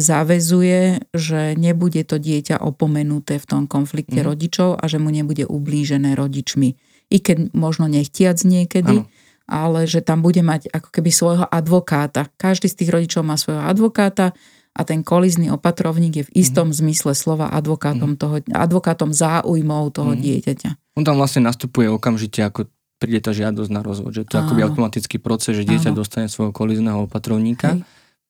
zavezuje, 0.00 1.04
že 1.12 1.52
nebude 1.60 2.00
to 2.08 2.16
dieťa 2.16 2.56
opomenuté 2.56 3.36
v 3.36 3.46
tom 3.46 3.62
konflikte 3.68 4.16
mm-hmm. 4.16 4.30
rodičov 4.32 4.70
a 4.80 4.84
že 4.88 4.96
mu 4.96 5.12
nebude 5.12 5.44
ublížené 5.44 6.16
rodičmi. 6.16 6.72
I 7.12 7.16
keď 7.20 7.52
možno 7.52 7.84
nechtiac 7.84 8.40
niekedy, 8.48 9.04
ano 9.04 9.19
ale 9.50 9.90
že 9.90 10.00
tam 10.00 10.22
bude 10.22 10.40
mať 10.40 10.70
ako 10.70 10.88
keby 10.94 11.10
svojho 11.10 11.46
advokáta. 11.50 12.30
Každý 12.38 12.70
z 12.70 12.78
tých 12.78 12.90
rodičov 12.94 13.26
má 13.26 13.34
svojho 13.34 13.66
advokáta 13.66 14.30
a 14.70 14.80
ten 14.86 15.02
kolizný 15.02 15.50
opatrovník 15.50 16.14
je 16.22 16.24
v 16.30 16.34
istom 16.46 16.70
mm. 16.70 16.76
zmysle 16.78 17.12
slova 17.18 17.50
advokátom, 17.50 18.14
mm. 18.14 18.18
toho, 18.18 18.36
advokátom 18.54 19.10
záujmov 19.10 19.90
toho 19.90 20.14
mm. 20.14 20.20
dieťaťa. 20.22 20.70
On 20.94 21.02
tam 21.02 21.18
vlastne 21.18 21.42
nastupuje 21.42 21.90
okamžite, 21.90 22.38
ako 22.46 22.70
príde 23.02 23.18
tá 23.18 23.34
žiadosť 23.34 23.70
na 23.72 23.82
rozvod, 23.82 24.14
že 24.14 24.22
to 24.28 24.38
je 24.38 24.40
akoby 24.46 24.60
automatický 24.62 25.16
proces, 25.18 25.58
že 25.58 25.66
dieťa 25.66 25.90
Áno. 25.90 26.04
dostane 26.04 26.30
svojho 26.30 26.54
kolizného 26.54 27.10
opatrovníka 27.10 27.74
Hej. 27.74 27.82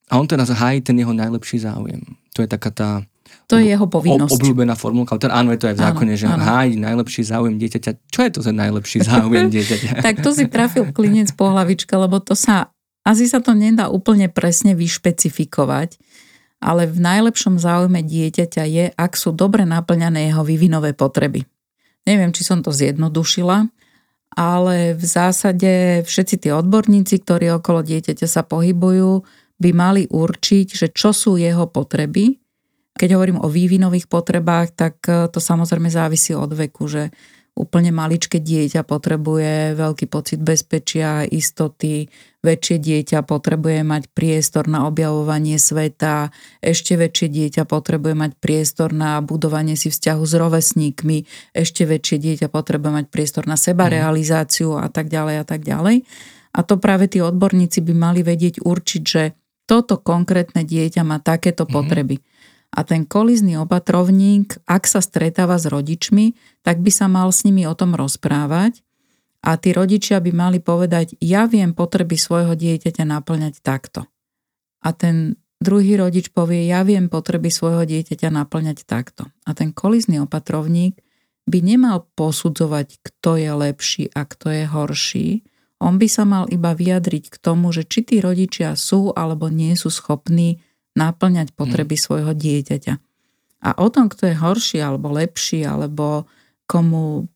a 0.08 0.12
on 0.16 0.26
teraz 0.30 0.48
hájí 0.48 0.80
ten 0.80 0.96
jeho 0.96 1.12
najlepší 1.12 1.60
záujem. 1.60 2.00
To 2.32 2.40
je 2.40 2.48
taká 2.48 2.70
tá 2.70 2.90
to 3.50 3.58
je 3.58 3.74
jeho 3.74 3.86
povinnosť. 3.90 4.30
Obľúbená 4.30 4.78
formulka. 4.78 5.18
Teda 5.18 5.34
áno, 5.42 5.50
je 5.50 5.58
to 5.58 5.66
aj 5.70 5.76
v 5.76 5.82
zákone, 5.82 6.12
áno, 6.14 6.20
že 6.22 6.26
áno. 6.30 6.44
hájí 6.46 6.72
najlepší 6.78 7.22
záujem 7.26 7.58
dieťaťa. 7.58 7.90
Čo 8.06 8.20
je 8.22 8.30
to 8.30 8.40
za 8.46 8.52
najlepší 8.54 8.98
záujem 9.10 9.50
dieťaťa? 9.50 9.88
tak 10.06 10.22
to 10.22 10.30
si 10.30 10.46
trafil 10.46 10.94
klinec 10.94 11.34
po 11.34 11.50
hlavičke, 11.50 11.90
lebo 11.98 12.22
to 12.22 12.38
sa, 12.38 12.70
asi 13.02 13.26
sa 13.26 13.42
to 13.42 13.58
nedá 13.58 13.90
úplne 13.90 14.30
presne 14.30 14.78
vyšpecifikovať, 14.78 15.98
ale 16.62 16.86
v 16.86 16.98
najlepšom 17.02 17.58
záujme 17.58 18.06
dieťaťa 18.06 18.64
je, 18.70 18.84
ak 18.94 19.12
sú 19.18 19.34
dobre 19.34 19.66
naplňané 19.66 20.30
jeho 20.30 20.46
vývinové 20.46 20.94
potreby. 20.94 21.42
Neviem, 22.06 22.30
či 22.30 22.46
som 22.46 22.62
to 22.62 22.70
zjednodušila, 22.70 23.66
ale 24.38 24.94
v 24.94 25.04
zásade 25.04 26.04
všetci 26.06 26.46
tí 26.46 26.48
odborníci, 26.54 27.18
ktorí 27.26 27.50
okolo 27.58 27.82
dieťaťa 27.82 28.26
sa 28.30 28.46
pohybujú, 28.46 29.26
by 29.60 29.70
mali 29.74 30.02
určiť, 30.08 30.66
že 30.70 30.86
čo 30.94 31.12
sú 31.12 31.36
jeho 31.36 31.66
potreby 31.68 32.40
keď 33.00 33.16
hovorím 33.16 33.40
o 33.40 33.48
vývinových 33.48 34.12
potrebách, 34.12 34.76
tak 34.76 35.00
e, 35.08 35.32
to 35.32 35.40
samozrejme 35.40 35.88
závisí 35.88 36.36
od 36.36 36.52
veku, 36.52 36.84
že 36.84 37.08
úplne 37.56 37.90
maličké 37.92 38.40
dieťa 38.40 38.84
potrebuje 38.84 39.72
veľký 39.74 40.06
pocit 40.06 40.40
bezpečia, 40.40 41.24
istoty, 41.24 42.12
väčšie 42.44 42.76
dieťa 42.76 43.24
potrebuje 43.24 43.84
mať 43.84 44.02
priestor 44.12 44.68
na 44.68 44.84
objavovanie 44.84 45.56
sveta, 45.56 46.28
ešte 46.60 46.96
väčšie 46.96 47.28
dieťa 47.28 47.62
potrebuje 47.64 48.14
mať 48.16 48.32
priestor 48.36 48.92
na 48.92 49.20
budovanie 49.24 49.80
si 49.80 49.88
vzťahu 49.88 50.22
s 50.24 50.34
rovesníkmi, 50.36 51.18
ešte 51.56 51.88
väčšie 51.88 52.16
dieťa 52.20 52.48
potrebuje 52.52 52.92
mať 53.02 53.06
priestor 53.08 53.44
na 53.48 53.56
sebarealizáciu 53.56 54.76
a 54.76 54.88
tak 54.92 55.08
ďalej 55.08 55.34
a 55.40 55.44
tak 55.44 55.64
ďalej. 55.64 56.04
A 56.50 56.60
to 56.64 56.80
práve 56.80 57.08
tí 57.12 57.20
odborníci 57.20 57.80
by 57.84 57.92
mali 57.94 58.20
vedieť 58.24 58.62
určiť, 58.62 59.02
že 59.04 59.22
toto 59.68 60.02
konkrétne 60.02 60.66
dieťa 60.66 61.02
má 61.06 61.22
takéto 61.22 61.62
mm-hmm. 61.62 61.76
potreby 61.76 62.16
a 62.70 62.86
ten 62.86 63.02
kolizný 63.02 63.58
opatrovník, 63.58 64.62
ak 64.66 64.86
sa 64.86 65.02
stretáva 65.02 65.58
s 65.58 65.66
rodičmi, 65.66 66.38
tak 66.62 66.78
by 66.78 66.90
sa 66.94 67.10
mal 67.10 67.34
s 67.34 67.42
nimi 67.42 67.66
o 67.66 67.74
tom 67.74 67.98
rozprávať 67.98 68.82
a 69.42 69.56
tí 69.56 69.72
rodičia 69.74 70.22
by 70.22 70.30
mali 70.30 70.58
povedať, 70.62 71.16
ja 71.18 71.48
viem 71.48 71.72
potreby 71.72 72.20
svojho 72.20 72.54
dieťaťa 72.54 73.04
naplňať 73.08 73.64
takto. 73.64 74.06
A 74.84 74.92
ten 74.92 75.40
druhý 75.58 75.96
rodič 75.96 76.30
povie, 76.30 76.68
ja 76.68 76.86
viem 76.86 77.08
potreby 77.08 77.48
svojho 77.48 77.88
dieťaťa 77.88 78.28
naplňať 78.30 78.84
takto. 78.84 79.28
A 79.48 79.50
ten 79.56 79.72
kolizný 79.72 80.22
opatrovník 80.22 81.00
by 81.48 81.58
nemal 81.64 82.06
posudzovať, 82.14 83.00
kto 83.02 83.40
je 83.40 83.50
lepší 83.50 84.04
a 84.12 84.28
kto 84.28 84.46
je 84.52 84.64
horší. 84.68 85.28
On 85.80 85.96
by 85.96 86.06
sa 86.06 86.28
mal 86.28 86.44
iba 86.52 86.76
vyjadriť 86.76 87.32
k 87.32 87.36
tomu, 87.40 87.72
že 87.72 87.88
či 87.88 88.04
tí 88.04 88.20
rodičia 88.20 88.76
sú 88.76 89.16
alebo 89.16 89.48
nie 89.48 89.72
sú 89.72 89.88
schopní 89.88 90.60
naplňať 90.98 91.54
potreby 91.54 91.96
mm. 91.96 92.02
svojho 92.02 92.32
dieťaťa. 92.34 92.94
A 93.60 93.70
o 93.76 93.86
tom, 93.92 94.08
kto 94.08 94.32
je 94.32 94.36
horší 94.40 94.78
alebo 94.80 95.12
lepší, 95.12 95.68
alebo 95.68 96.24
komu 96.64 97.28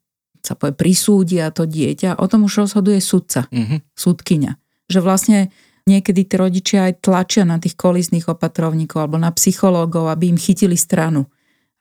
sa 0.45 0.57
povie 0.57 0.77
prisúdia 0.77 1.49
to 1.53 1.65
dieťa, 1.65 2.21
o 2.21 2.27
tom 2.29 2.45
už 2.45 2.69
rozhoduje 2.69 3.01
sudca, 3.01 3.49
mm-hmm. 3.49 3.81
súdkyňa. 3.97 4.53
Že 4.93 4.99
vlastne 5.01 5.39
niekedy 5.89 6.29
tí 6.29 6.35
rodičia 6.37 6.93
aj 6.93 7.01
tlačia 7.01 7.45
na 7.49 7.57
tých 7.57 7.77
kolizných 7.77 8.29
opatrovníkov 8.29 9.05
alebo 9.05 9.17
na 9.17 9.33
psychológov, 9.33 10.13
aby 10.13 10.33
im 10.33 10.41
chytili 10.41 10.77
stranu. 10.77 11.29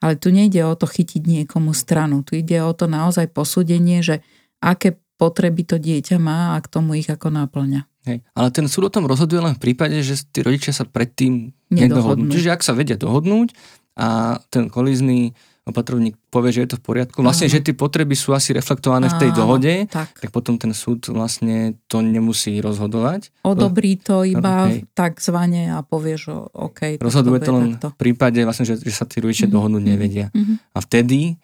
Ale 0.00 0.20
tu 0.20 0.28
nejde 0.28 0.60
o 0.64 0.76
to 0.76 0.84
chytiť 0.84 1.24
niekomu 1.24 1.72
stranu. 1.72 2.20
Tu 2.24 2.44
ide 2.44 2.60
o 2.60 2.72
to 2.76 2.84
naozaj 2.88 3.32
posúdenie, 3.32 4.04
že 4.04 4.20
aké 4.60 4.96
potreby 5.16 5.64
to 5.64 5.76
dieťa 5.80 6.16
má 6.20 6.56
a 6.56 6.60
k 6.60 6.68
tomu 6.68 7.00
ich 7.00 7.08
ako 7.08 7.32
náplňa. 7.32 7.88
Hej. 8.04 8.20
Ale 8.36 8.48
ten 8.52 8.68
súd 8.68 8.88
o 8.88 8.92
tom 8.92 9.08
rozhoduje 9.08 9.40
len 9.40 9.56
v 9.56 9.62
prípade, 9.64 9.96
že 10.04 10.20
tí 10.28 10.44
rodičia 10.44 10.76
sa 10.76 10.84
predtým 10.84 11.56
nedohodnú. 11.72 12.28
Čiže 12.28 12.52
ak 12.52 12.60
sa 12.60 12.76
vedia 12.76 13.00
dohodnúť 13.00 13.56
a 13.96 14.38
ten 14.52 14.68
kolizný 14.68 15.32
opatrovník 15.64 16.20
povie, 16.28 16.52
že 16.52 16.60
je 16.60 16.70
to 16.76 16.78
v 16.80 16.84
poriadku. 16.84 17.24
Vlastne, 17.24 17.48
Aha. 17.48 17.56
že 17.56 17.64
tie 17.64 17.72
potreby 17.72 18.12
sú 18.12 18.36
asi 18.36 18.52
reflektované 18.52 19.08
v 19.08 19.16
tej 19.16 19.30
dohode, 19.32 19.88
tak. 19.88 20.12
tak 20.12 20.28
potom 20.28 20.60
ten 20.60 20.76
súd 20.76 21.08
vlastne 21.08 21.80
to 21.88 22.04
nemusí 22.04 22.60
rozhodovať. 22.60 23.32
Odobrí 23.40 23.96
to 23.96 24.28
iba 24.28 24.68
okay. 24.68 25.72
a 25.72 25.80
povie, 25.80 26.20
že 26.20 26.36
OK. 26.36 27.00
Rozhoduje 27.00 27.40
to 27.40 27.52
len 27.56 27.80
takto. 27.80 27.96
v 27.96 27.96
prípade, 27.96 28.44
vlastne, 28.44 28.68
že, 28.68 28.76
že 28.76 28.92
sa 28.92 29.08
tí 29.08 29.24
rodičia 29.24 29.48
mm-hmm. 29.48 29.56
dohodnúť 29.56 29.84
nevedia. 29.88 30.28
Mm-hmm. 30.36 30.76
A 30.76 30.78
vtedy 30.84 31.40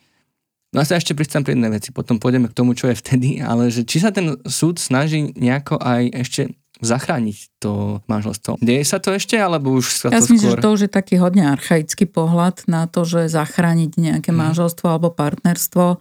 No 0.70 0.78
a 0.78 0.86
sa 0.86 1.02
ešte 1.02 1.18
pristám 1.18 1.42
pri 1.42 1.58
jednej 1.58 1.74
veci, 1.74 1.90
potom 1.90 2.22
pôjdeme 2.22 2.46
k 2.46 2.54
tomu, 2.54 2.78
čo 2.78 2.86
je 2.86 2.94
vtedy, 2.94 3.42
ale 3.42 3.74
že 3.74 3.82
či 3.82 3.98
sa 3.98 4.14
ten 4.14 4.38
súd 4.46 4.78
snaží 4.78 5.34
nejako 5.34 5.82
aj 5.82 6.02
ešte 6.14 6.42
zachrániť 6.80 7.60
to 7.60 8.00
manželstvo. 8.08 8.56
Deje 8.62 8.86
sa 8.88 9.02
to 9.02 9.12
ešte, 9.12 9.36
alebo 9.36 9.76
už 9.76 9.86
sa 9.90 10.06
ja 10.08 10.22
to 10.22 10.32
myslím, 10.32 10.40
skôr... 10.40 10.50
že 10.56 10.64
to 10.64 10.70
už 10.72 10.80
je 10.88 10.90
taký 10.90 11.14
hodne 11.20 11.44
archaický 11.44 12.08
pohľad 12.08 12.64
na 12.70 12.88
to, 12.88 13.04
že 13.04 13.28
zachrániť 13.28 14.00
nejaké 14.00 14.30
mm. 14.32 14.38
manželstvo 14.38 14.86
alebo 14.88 15.12
partnerstvo. 15.12 16.00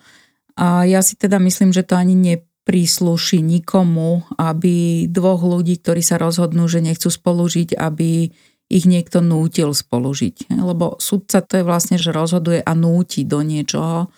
A 0.55 0.67
ja 0.87 1.01
si 1.03 1.19
teda 1.19 1.39
myslím, 1.41 1.75
že 1.75 1.83
to 1.83 1.99
ani 1.99 2.15
neprísluší 2.15 3.43
nikomu, 3.43 4.23
aby 4.39 5.07
dvoch 5.11 5.43
ľudí, 5.43 5.81
ktorí 5.81 5.99
sa 5.99 6.15
rozhodnú, 6.15 6.67
že 6.71 6.79
nechcú 6.79 7.11
spolužiť, 7.11 7.75
aby 7.75 8.31
ich 8.69 8.85
niekto 8.85 9.19
nútil 9.19 9.73
spolužiť. 9.73 10.53
Lebo 10.53 10.95
sudca 11.01 11.41
to 11.41 11.59
je 11.59 11.67
vlastne, 11.67 11.97
že 11.97 12.13
rozhoduje 12.13 12.61
a 12.63 12.71
núti 12.77 13.25
do 13.25 13.41
niečoho. 13.41 14.13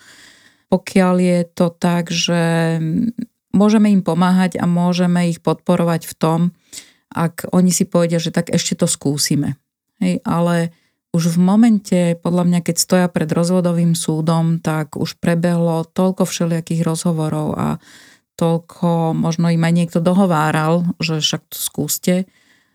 Pokiaľ 0.72 1.14
je 1.20 1.38
to 1.52 1.68
tak, 1.68 2.08
že 2.08 2.40
môžeme 3.52 3.92
im 3.92 4.00
pomáhať 4.00 4.56
a 4.56 4.64
môžeme 4.64 5.28
ich 5.28 5.44
podporovať 5.44 6.08
v 6.08 6.14
tom, 6.16 6.40
ak 7.12 7.52
oni 7.52 7.68
si 7.68 7.84
povedia, 7.84 8.16
že 8.16 8.32
tak 8.32 8.48
ešte 8.48 8.80
to 8.80 8.88
skúsime. 8.88 9.60
Hej, 10.00 10.24
ale 10.24 10.72
už 11.12 11.36
v 11.36 11.38
momente, 11.44 12.00
podľa 12.24 12.48
mňa, 12.48 12.60
keď 12.64 12.76
stoja 12.80 13.06
pred 13.12 13.28
rozvodovým 13.28 13.92
súdom, 13.92 14.64
tak 14.64 14.96
už 14.96 15.20
prebehlo 15.20 15.84
toľko 15.84 16.24
všelijakých 16.24 16.80
rozhovorov 16.80 17.52
a 17.52 17.68
toľko, 18.40 19.12
možno 19.12 19.52
im 19.52 19.60
aj 19.60 19.74
niekto 19.76 20.00
dohováral, 20.00 20.88
že 20.96 21.20
však 21.20 21.52
to 21.52 21.58
skúste, 21.60 22.14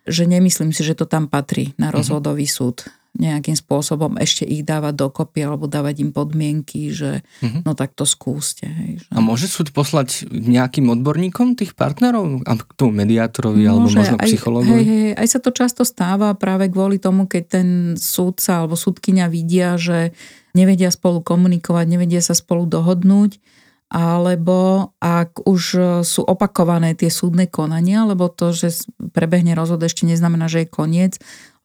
že 0.06 0.24
nemyslím 0.30 0.70
si, 0.70 0.86
že 0.86 0.94
to 0.94 1.10
tam 1.10 1.26
patrí 1.26 1.74
na 1.82 1.90
mhm. 1.90 1.98
rozvodový 1.98 2.46
súd 2.46 2.86
nejakým 3.18 3.58
spôsobom 3.58 4.16
ešte 4.22 4.46
ich 4.46 4.62
dávať 4.62 4.94
dokopy 4.94 5.42
alebo 5.42 5.66
dávať 5.66 6.06
im 6.06 6.12
podmienky, 6.14 6.94
že 6.94 7.26
uh-huh. 7.42 7.66
no 7.66 7.74
tak 7.74 7.98
to 7.98 8.06
skúste. 8.06 8.70
Hej, 8.70 9.04
že... 9.04 9.10
A 9.10 9.20
môže 9.20 9.50
súd 9.50 9.74
poslať 9.74 10.30
nejakým 10.30 10.86
odborníkom 10.94 11.58
tých 11.58 11.74
partnerov? 11.74 12.46
A 12.46 12.54
k 12.62 12.72
tomu 12.78 12.94
mediátorovi 13.02 13.66
môže, 13.66 13.70
alebo 13.74 13.90
možno 13.90 14.18
aj, 14.22 14.28
psychologovi? 14.30 14.78
Hej, 14.78 14.86
hej, 14.86 15.12
aj 15.18 15.28
sa 15.34 15.40
to 15.42 15.50
často 15.50 15.82
stáva 15.82 16.38
práve 16.38 16.70
kvôli 16.70 17.02
tomu, 17.02 17.26
keď 17.26 17.44
ten 17.60 17.68
súdca 17.98 18.62
alebo 18.62 18.78
súdkynia 18.78 19.26
vidia, 19.28 19.76
že 19.82 20.14
nevedia 20.54 20.94
spolu 20.94 21.26
komunikovať, 21.26 21.86
nevedia 21.90 22.22
sa 22.22 22.38
spolu 22.38 22.70
dohodnúť, 22.70 23.42
alebo 23.88 24.92
ak 25.00 25.48
už 25.48 25.64
sú 26.04 26.22
opakované 26.28 26.92
tie 26.92 27.08
súdne 27.08 27.48
konania, 27.48 28.04
lebo 28.04 28.28
to, 28.28 28.52
že 28.52 28.84
prebehne 29.16 29.56
rozhod 29.56 29.80
ešte 29.80 30.04
neznamená, 30.04 30.52
že 30.52 30.68
je 30.68 30.74
koniec, 30.74 31.14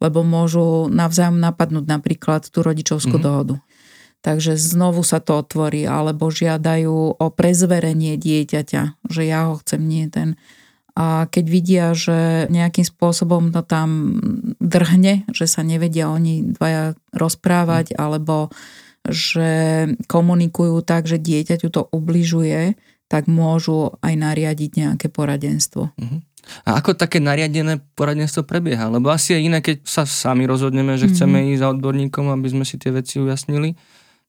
lebo 0.02 0.26
môžu 0.26 0.90
navzájom 0.90 1.38
napadnúť 1.38 1.86
napríklad 1.86 2.42
tú 2.50 2.66
rodičovskú 2.66 3.22
mm-hmm. 3.22 3.28
dohodu. 3.30 3.56
Takže 4.22 4.54
znovu 4.58 5.06
sa 5.06 5.22
to 5.22 5.38
otvorí, 5.38 5.86
alebo 5.86 6.30
žiadajú 6.30 7.18
o 7.18 7.26
prezverenie 7.30 8.18
dieťaťa, 8.18 9.06
že 9.06 9.22
ja 9.22 9.50
ho 9.50 9.58
chcem, 9.62 9.82
nie 9.82 10.06
ten. 10.10 10.34
A 10.94 11.26
keď 11.26 11.44
vidia, 11.46 11.86
že 11.94 12.46
nejakým 12.50 12.86
spôsobom 12.86 13.50
to 13.50 13.66
tam 13.66 14.18
drhne, 14.62 15.26
že 15.30 15.46
sa 15.50 15.66
nevedia 15.66 16.10
oni 16.10 16.54
dvaja 16.54 16.94
rozprávať, 17.14 17.94
mm. 17.94 17.96
alebo 17.98 18.54
že 19.02 19.50
komunikujú 20.06 20.78
tak, 20.86 21.10
že 21.10 21.18
dieťaťu 21.18 21.68
to 21.74 21.82
ubližuje, 21.90 22.78
tak 23.10 23.26
môžu 23.26 23.98
aj 23.98 24.14
nariadiť 24.14 24.70
nejaké 24.78 25.06
poradenstvo. 25.10 25.90
Mm-hmm. 25.98 26.20
A 26.66 26.78
ako 26.78 26.94
také 26.96 27.18
nariadené 27.18 27.80
poradenstvo 27.94 28.46
prebieha? 28.46 28.88
Lebo 28.88 29.08
asi 29.08 29.36
je 29.36 29.48
iné, 29.48 29.58
keď 29.64 29.86
sa 29.86 30.02
sami 30.04 30.44
rozhodneme, 30.48 30.94
že 31.00 31.10
chceme 31.10 31.40
mm-hmm. 31.40 31.52
ísť 31.56 31.62
za 31.62 31.68
odborníkom, 31.72 32.24
aby 32.32 32.48
sme 32.52 32.64
si 32.66 32.76
tie 32.76 32.92
veci 32.92 33.18
ujasnili. 33.20 33.74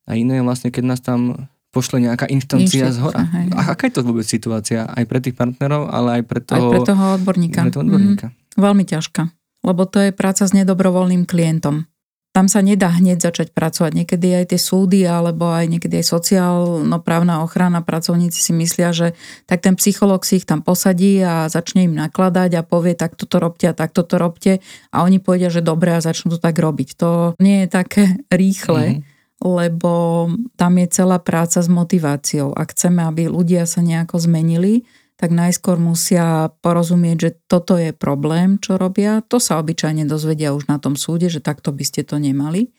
A 0.08 0.20
iné 0.20 0.40
je 0.40 0.44
vlastne, 0.44 0.70
keď 0.72 0.84
nás 0.84 1.00
tam 1.00 1.48
pošle 1.74 2.04
nejaká 2.06 2.30
inštancia 2.30 2.94
z 2.94 3.02
hora. 3.02 3.26
A 3.58 3.74
aká 3.74 3.90
je 3.90 3.98
to 3.98 4.06
vôbec 4.06 4.28
situácia? 4.28 4.86
Aj 4.86 5.04
pre 5.10 5.18
tých 5.24 5.34
partnerov, 5.34 5.90
ale 5.90 6.22
aj 6.22 6.24
pre 6.30 6.40
toho, 6.44 6.70
aj 6.70 6.70
pre 6.70 6.80
toho 6.86 7.04
odborníka. 7.18 7.60
Pre 7.66 7.74
toho 7.74 7.84
odborníka. 7.88 8.28
Mm, 8.30 8.62
veľmi 8.62 8.84
ťažká. 8.86 9.22
Lebo 9.64 9.88
to 9.88 9.98
je 10.04 10.12
práca 10.12 10.44
s 10.44 10.52
nedobrovoľným 10.54 11.24
klientom 11.26 11.88
tam 12.34 12.50
sa 12.50 12.66
nedá 12.66 12.90
hneď 12.90 13.22
začať 13.30 13.54
pracovať. 13.54 13.94
Niekedy 13.94 14.28
aj 14.34 14.46
tie 14.52 14.60
súdy 14.60 15.06
alebo 15.06 15.54
aj 15.54 15.70
niekedy 15.70 16.02
aj 16.02 16.18
sociálno-právna 16.18 17.46
ochrana 17.46 17.86
pracovníci 17.86 18.42
si 18.42 18.50
myslia, 18.58 18.90
že 18.90 19.14
tak 19.46 19.62
ten 19.62 19.78
psychológ 19.78 20.26
si 20.26 20.42
ich 20.42 20.50
tam 20.50 20.66
posadí 20.66 21.22
a 21.22 21.46
začne 21.46 21.86
im 21.86 21.94
nakladať 21.94 22.58
a 22.58 22.66
povie, 22.66 22.98
tak 22.98 23.14
toto 23.14 23.38
robte 23.38 23.70
a 23.70 23.78
tak 23.78 23.94
toto 23.94 24.18
robte 24.18 24.66
a 24.90 25.06
oni 25.06 25.22
povedia, 25.22 25.54
že 25.54 25.62
dobre 25.62 25.94
a 25.94 26.02
začnú 26.02 26.34
to 26.34 26.40
tak 26.42 26.58
robiť. 26.58 26.90
To 26.98 27.38
nie 27.38 27.64
je 27.64 27.68
také 27.70 28.04
rýchle. 28.34 28.84
Mm-hmm 29.00 29.12
lebo 29.44 30.32
tam 30.56 30.80
je 30.80 30.88
celá 30.88 31.20
práca 31.20 31.60
s 31.60 31.68
motiváciou. 31.68 32.56
Ak 32.56 32.72
chceme, 32.72 33.04
aby 33.04 33.28
ľudia 33.28 33.68
sa 33.68 33.84
nejako 33.84 34.16
zmenili, 34.16 34.88
tak 35.24 35.32
najskôr 35.32 35.80
musia 35.80 36.52
porozumieť, 36.60 37.16
že 37.16 37.32
toto 37.48 37.80
je 37.80 37.96
problém, 37.96 38.60
čo 38.60 38.76
robia. 38.76 39.24
To 39.32 39.40
sa 39.40 39.56
obyčajne 39.64 40.04
dozvedia 40.04 40.52
už 40.52 40.68
na 40.68 40.84
tom 40.84 41.00
súde, 41.00 41.32
že 41.32 41.40
takto 41.40 41.72
by 41.72 41.88
ste 41.88 42.04
to 42.04 42.20
nemali. 42.20 42.76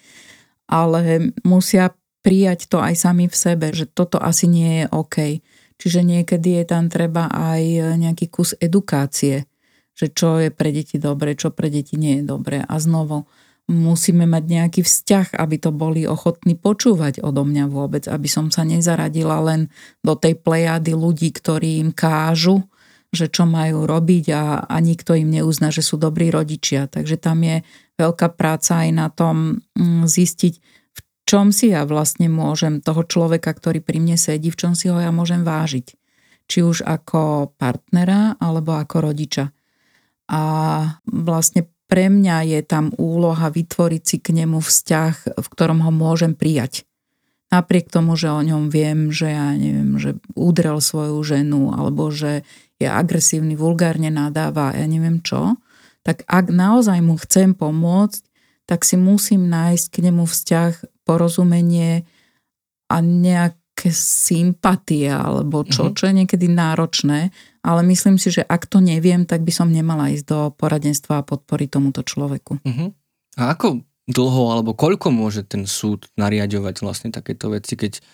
Ale 0.68 1.32
musia 1.40 1.96
prijať 2.20 2.68
to 2.68 2.84
aj 2.84 3.00
sami 3.00 3.32
v 3.32 3.36
sebe, 3.36 3.72
že 3.72 3.88
toto 3.88 4.20
asi 4.20 4.44
nie 4.44 4.84
je 4.84 4.92
OK. 4.92 5.40
Čiže 5.80 6.04
niekedy 6.04 6.60
je 6.60 6.64
tam 6.68 6.92
treba 6.92 7.32
aj 7.32 7.96
nejaký 7.96 8.28
kus 8.28 8.52
edukácie, 8.60 9.48
že 9.96 10.12
čo 10.12 10.36
je 10.36 10.52
pre 10.52 10.68
deti 10.68 11.00
dobre, 11.00 11.40
čo 11.40 11.48
pre 11.48 11.72
deti 11.72 11.96
nie 11.96 12.20
je 12.20 12.28
dobre. 12.28 12.60
A 12.60 12.76
znovu, 12.76 13.24
musíme 13.68 14.28
mať 14.28 14.44
nejaký 14.44 14.80
vzťah, 14.84 15.40
aby 15.40 15.56
to 15.56 15.72
boli 15.72 16.04
ochotní 16.04 16.52
počúvať 16.52 17.24
odo 17.24 17.48
mňa 17.48 17.64
vôbec, 17.72 18.04
aby 18.04 18.28
som 18.28 18.52
sa 18.52 18.60
nezaradila 18.60 19.40
len 19.40 19.72
do 20.04 20.12
tej 20.12 20.36
plejady 20.36 20.92
ľudí, 20.92 21.32
ktorí 21.32 21.80
im 21.80 21.90
kážu, 21.96 22.68
že 23.14 23.30
čo 23.30 23.48
majú 23.48 23.88
robiť 23.88 24.26
a, 24.34 24.68
a 24.68 24.76
nikto 24.82 25.16
im 25.16 25.32
neuzná, 25.32 25.72
že 25.72 25.80
sú 25.80 25.96
dobrí 25.96 26.28
rodičia. 26.28 26.90
Takže 26.90 27.16
tam 27.16 27.40
je 27.40 27.64
veľká 27.96 28.36
práca 28.36 28.84
aj 28.84 28.90
na 28.92 29.08
tom 29.08 29.64
mm, 29.78 30.04
zistiť, 30.04 30.54
v 30.92 31.00
čom 31.24 31.54
si 31.54 31.72
ja 31.72 31.88
vlastne 31.88 32.28
môžem 32.28 32.84
toho 32.84 33.06
človeka, 33.06 33.54
ktorý 33.54 33.80
pri 33.80 34.02
mne 34.02 34.20
sedí, 34.20 34.52
v 34.52 34.60
čom 34.60 34.72
si 34.76 34.92
ho 34.92 35.00
ja 35.00 35.14
môžem 35.14 35.40
vážiť. 35.40 35.96
Či 36.44 36.58
už 36.60 36.84
ako 36.84 37.54
partnera 37.56 38.36
alebo 38.36 38.76
ako 38.76 39.08
rodiča. 39.08 39.48
A 40.28 40.42
vlastne 41.08 41.64
pre 41.86 42.08
mňa 42.08 42.36
je 42.48 42.60
tam 42.64 42.90
úloha 42.96 43.52
vytvoriť 43.52 44.02
si 44.02 44.16
k 44.18 44.32
nemu 44.32 44.58
vzťah, 44.60 45.36
v 45.36 45.46
ktorom 45.52 45.84
ho 45.84 45.92
môžem 45.92 46.32
prijať. 46.32 46.88
Napriek 47.52 47.92
tomu, 47.92 48.18
že 48.18 48.32
o 48.32 48.40
ňom 48.40 48.72
viem, 48.72 49.14
že 49.14 49.30
ja 49.30 49.54
neviem, 49.54 49.94
že 50.00 50.18
udrel 50.34 50.80
svoju 50.82 51.20
ženu 51.22 51.70
alebo 51.70 52.10
že 52.10 52.42
je 52.82 52.88
agresívny, 52.90 53.54
vulgárne 53.54 54.10
nadáva, 54.10 54.74
ja 54.74 54.86
neviem 54.90 55.22
čo, 55.22 55.54
tak 56.02 56.26
ak 56.26 56.50
naozaj 56.50 56.98
mu 57.00 57.14
chcem 57.16 57.54
pomôcť, 57.54 58.22
tak 58.64 58.82
si 58.82 58.96
musím 58.98 59.46
nájsť 59.52 59.86
k 59.92 59.96
nemu 60.10 60.24
vzťah, 60.24 61.04
porozumenie 61.04 62.08
a 62.88 62.96
nejaké 63.04 63.92
sympatie 63.94 65.12
alebo 65.12 65.62
čo, 65.68 65.92
mm-hmm. 65.92 65.96
čo 65.96 66.04
je 66.08 66.14
niekedy 66.24 66.46
náročné, 66.48 67.30
ale 67.64 67.80
myslím 67.88 68.20
si, 68.20 68.28
že 68.28 68.44
ak 68.44 68.68
to 68.68 68.84
neviem, 68.84 69.24
tak 69.24 69.40
by 69.40 69.50
som 69.50 69.72
nemala 69.72 70.12
ísť 70.12 70.24
do 70.28 70.40
poradenstva 70.52 71.24
a 71.24 71.26
podpory 71.26 71.64
tomuto 71.64 72.04
človeku. 72.04 72.60
Uh-huh. 72.60 72.92
A 73.40 73.56
ako 73.56 73.80
dlho 74.04 74.44
alebo 74.52 74.76
koľko 74.76 75.08
môže 75.08 75.48
ten 75.48 75.64
súd 75.64 76.12
nariadovať 76.20 76.84
vlastne 76.84 77.08
takéto 77.08 77.48
veci, 77.48 77.72
keď 77.72 78.04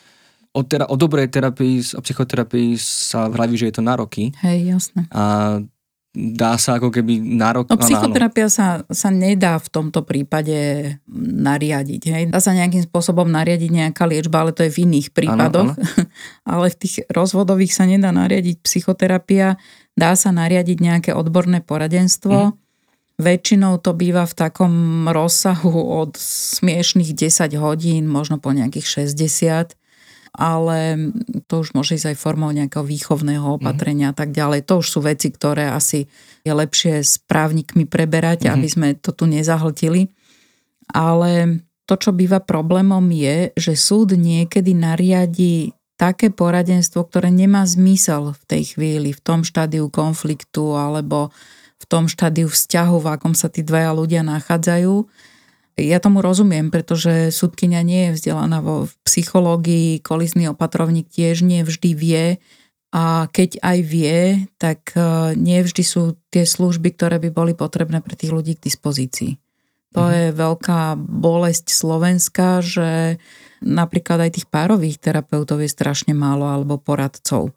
o, 0.55 0.63
tera- 0.63 0.87
o 0.87 0.95
dobrej 0.95 1.35
terapii 1.35 1.83
a 1.95 2.01
psychoterapii 2.01 2.79
sa 2.79 3.27
vraví, 3.27 3.59
že 3.59 3.69
je 3.71 3.75
to 3.75 3.83
na 3.83 3.99
roky. 3.99 4.31
Hej, 4.39 4.59
jasné. 4.71 5.11
A 5.11 5.59
dá 6.11 6.59
sa 6.59 6.83
ako 6.83 6.91
keby 6.91 7.23
nárok... 7.23 7.71
No 7.71 7.79
psychoterapia 7.79 8.51
sa, 8.51 8.83
sa 8.91 9.15
nedá 9.15 9.55
v 9.63 9.69
tomto 9.71 10.03
prípade 10.03 10.59
nariadiť. 11.39 12.03
Hej. 12.11 12.25
Dá 12.35 12.43
sa 12.43 12.51
nejakým 12.51 12.83
spôsobom 12.83 13.31
nariadiť 13.31 13.71
nejaká 13.71 14.11
liečba, 14.11 14.43
ale 14.43 14.51
to 14.51 14.67
je 14.67 14.75
v 14.75 14.91
iných 14.91 15.15
prípadoch. 15.15 15.71
Ano, 15.71 15.79
ano. 15.79 16.05
ale 16.59 16.67
v 16.75 16.77
tých 16.83 17.07
rozvodových 17.15 17.71
sa 17.71 17.87
nedá 17.87 18.11
nariadiť 18.11 18.59
psychoterapia. 18.59 19.55
Dá 19.95 20.19
sa 20.19 20.35
nariadiť 20.35 20.79
nejaké 20.83 21.11
odborné 21.15 21.63
poradenstvo. 21.63 22.53
Mm. 22.53 22.59
Väčšinou 23.21 23.79
to 23.79 23.95
býva 23.95 24.27
v 24.27 24.35
takom 24.35 24.75
rozsahu 25.07 26.03
od 26.03 26.17
smiešných 26.19 27.15
10 27.15 27.55
hodín, 27.61 28.11
možno 28.11 28.43
po 28.43 28.51
nejakých 28.51 29.07
60 29.07 29.80
ale 30.31 31.11
to 31.51 31.67
už 31.67 31.75
môže 31.75 31.99
ísť 31.99 32.15
aj 32.15 32.23
formou 32.23 32.51
nejakého 32.55 32.87
výchovného 32.87 33.59
opatrenia 33.59 34.11
a 34.11 34.17
tak 34.17 34.31
ďalej. 34.31 34.67
To 34.71 34.79
už 34.79 34.87
sú 34.87 34.99
veci, 35.03 35.29
ktoré 35.35 35.71
asi 35.71 36.07
je 36.47 36.53
lepšie 36.55 37.03
s 37.03 37.19
právnikmi 37.19 37.85
preberať, 37.85 38.47
mm-hmm. 38.47 38.55
aby 38.55 38.69
sme 38.71 38.89
to 38.95 39.11
tu 39.11 39.27
nezahltili. 39.27 40.15
Ale 40.91 41.63
to, 41.87 41.95
čo 41.99 42.15
býva 42.15 42.39
problémom 42.39 43.03
je, 43.11 43.51
že 43.59 43.75
súd 43.75 44.15
niekedy 44.15 44.75
nariadi 44.75 45.75
také 45.99 46.33
poradenstvo, 46.33 47.05
ktoré 47.05 47.29
nemá 47.29 47.67
zmysel 47.67 48.33
v 48.33 48.43
tej 48.49 48.63
chvíli, 48.75 49.13
v 49.13 49.21
tom 49.21 49.45
štádiu 49.45 49.93
konfliktu 49.93 50.73
alebo 50.73 51.29
v 51.77 51.85
tom 51.85 52.09
štádiu 52.09 52.49
vzťahu, 52.49 52.97
v 53.05 53.09
akom 53.19 53.35
sa 53.37 53.53
tí 53.53 53.61
dvaja 53.61 53.93
ľudia 53.93 54.25
nachádzajú 54.25 54.95
ja 55.87 56.03
tomu 56.03 56.21
rozumiem, 56.21 56.69
pretože 56.69 57.33
súdkynia 57.33 57.81
nie 57.81 58.11
je 58.11 58.15
vzdelaná 58.21 58.61
vo 58.61 58.91
psychológii, 59.07 60.05
kolizný 60.05 60.53
opatrovník 60.53 61.09
tiež 61.09 61.41
nie 61.41 61.65
vždy 61.65 61.91
vie 61.97 62.27
a 62.91 63.31
keď 63.31 63.63
aj 63.63 63.79
vie, 63.87 64.51
tak 64.59 64.93
e, 64.99 65.33
nie 65.39 65.63
vždy 65.63 65.83
sú 65.87 66.19
tie 66.35 66.43
služby, 66.43 66.91
ktoré 66.99 67.23
by 67.23 67.31
boli 67.31 67.53
potrebné 67.55 68.03
pre 68.03 68.19
tých 68.19 68.35
ľudí 68.35 68.59
k 68.59 68.67
dispozícii. 68.67 69.39
To 69.95 70.03
mhm. 70.07 70.11
je 70.11 70.25
veľká 70.35 70.81
bolesť 70.99 71.71
Slovenska, 71.71 72.63
že 72.63 73.23
napríklad 73.63 74.27
aj 74.27 74.43
tých 74.43 74.47
párových 74.51 74.99
terapeutov 74.99 75.63
je 75.63 75.71
strašne 75.71 76.15
málo 76.15 76.51
alebo 76.51 76.83
poradcov. 76.83 77.55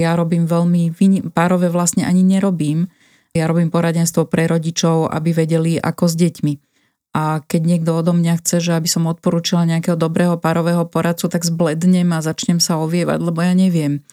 Ja 0.00 0.16
robím 0.16 0.48
veľmi, 0.48 0.96
párové 1.36 1.68
vlastne 1.68 2.08
ani 2.08 2.24
nerobím. 2.24 2.88
Ja 3.36 3.44
robím 3.44 3.68
poradenstvo 3.68 4.24
pre 4.24 4.48
rodičov, 4.48 5.12
aby 5.12 5.36
vedeli 5.36 5.76
ako 5.76 6.08
s 6.08 6.16
deťmi 6.16 6.69
a 7.10 7.42
keď 7.42 7.62
niekto 7.66 7.90
odo 7.98 8.14
mňa 8.14 8.38
chce, 8.38 8.62
že 8.62 8.72
aby 8.78 8.86
som 8.86 9.10
odporúčila 9.10 9.66
nejakého 9.66 9.98
dobrého 9.98 10.38
párového 10.38 10.86
poradcu, 10.86 11.26
tak 11.26 11.42
zblednem 11.42 12.06
a 12.14 12.22
začnem 12.22 12.62
sa 12.62 12.78
ovievať, 12.78 13.18
lebo 13.18 13.42
ja 13.42 13.50
neviem. 13.50 14.06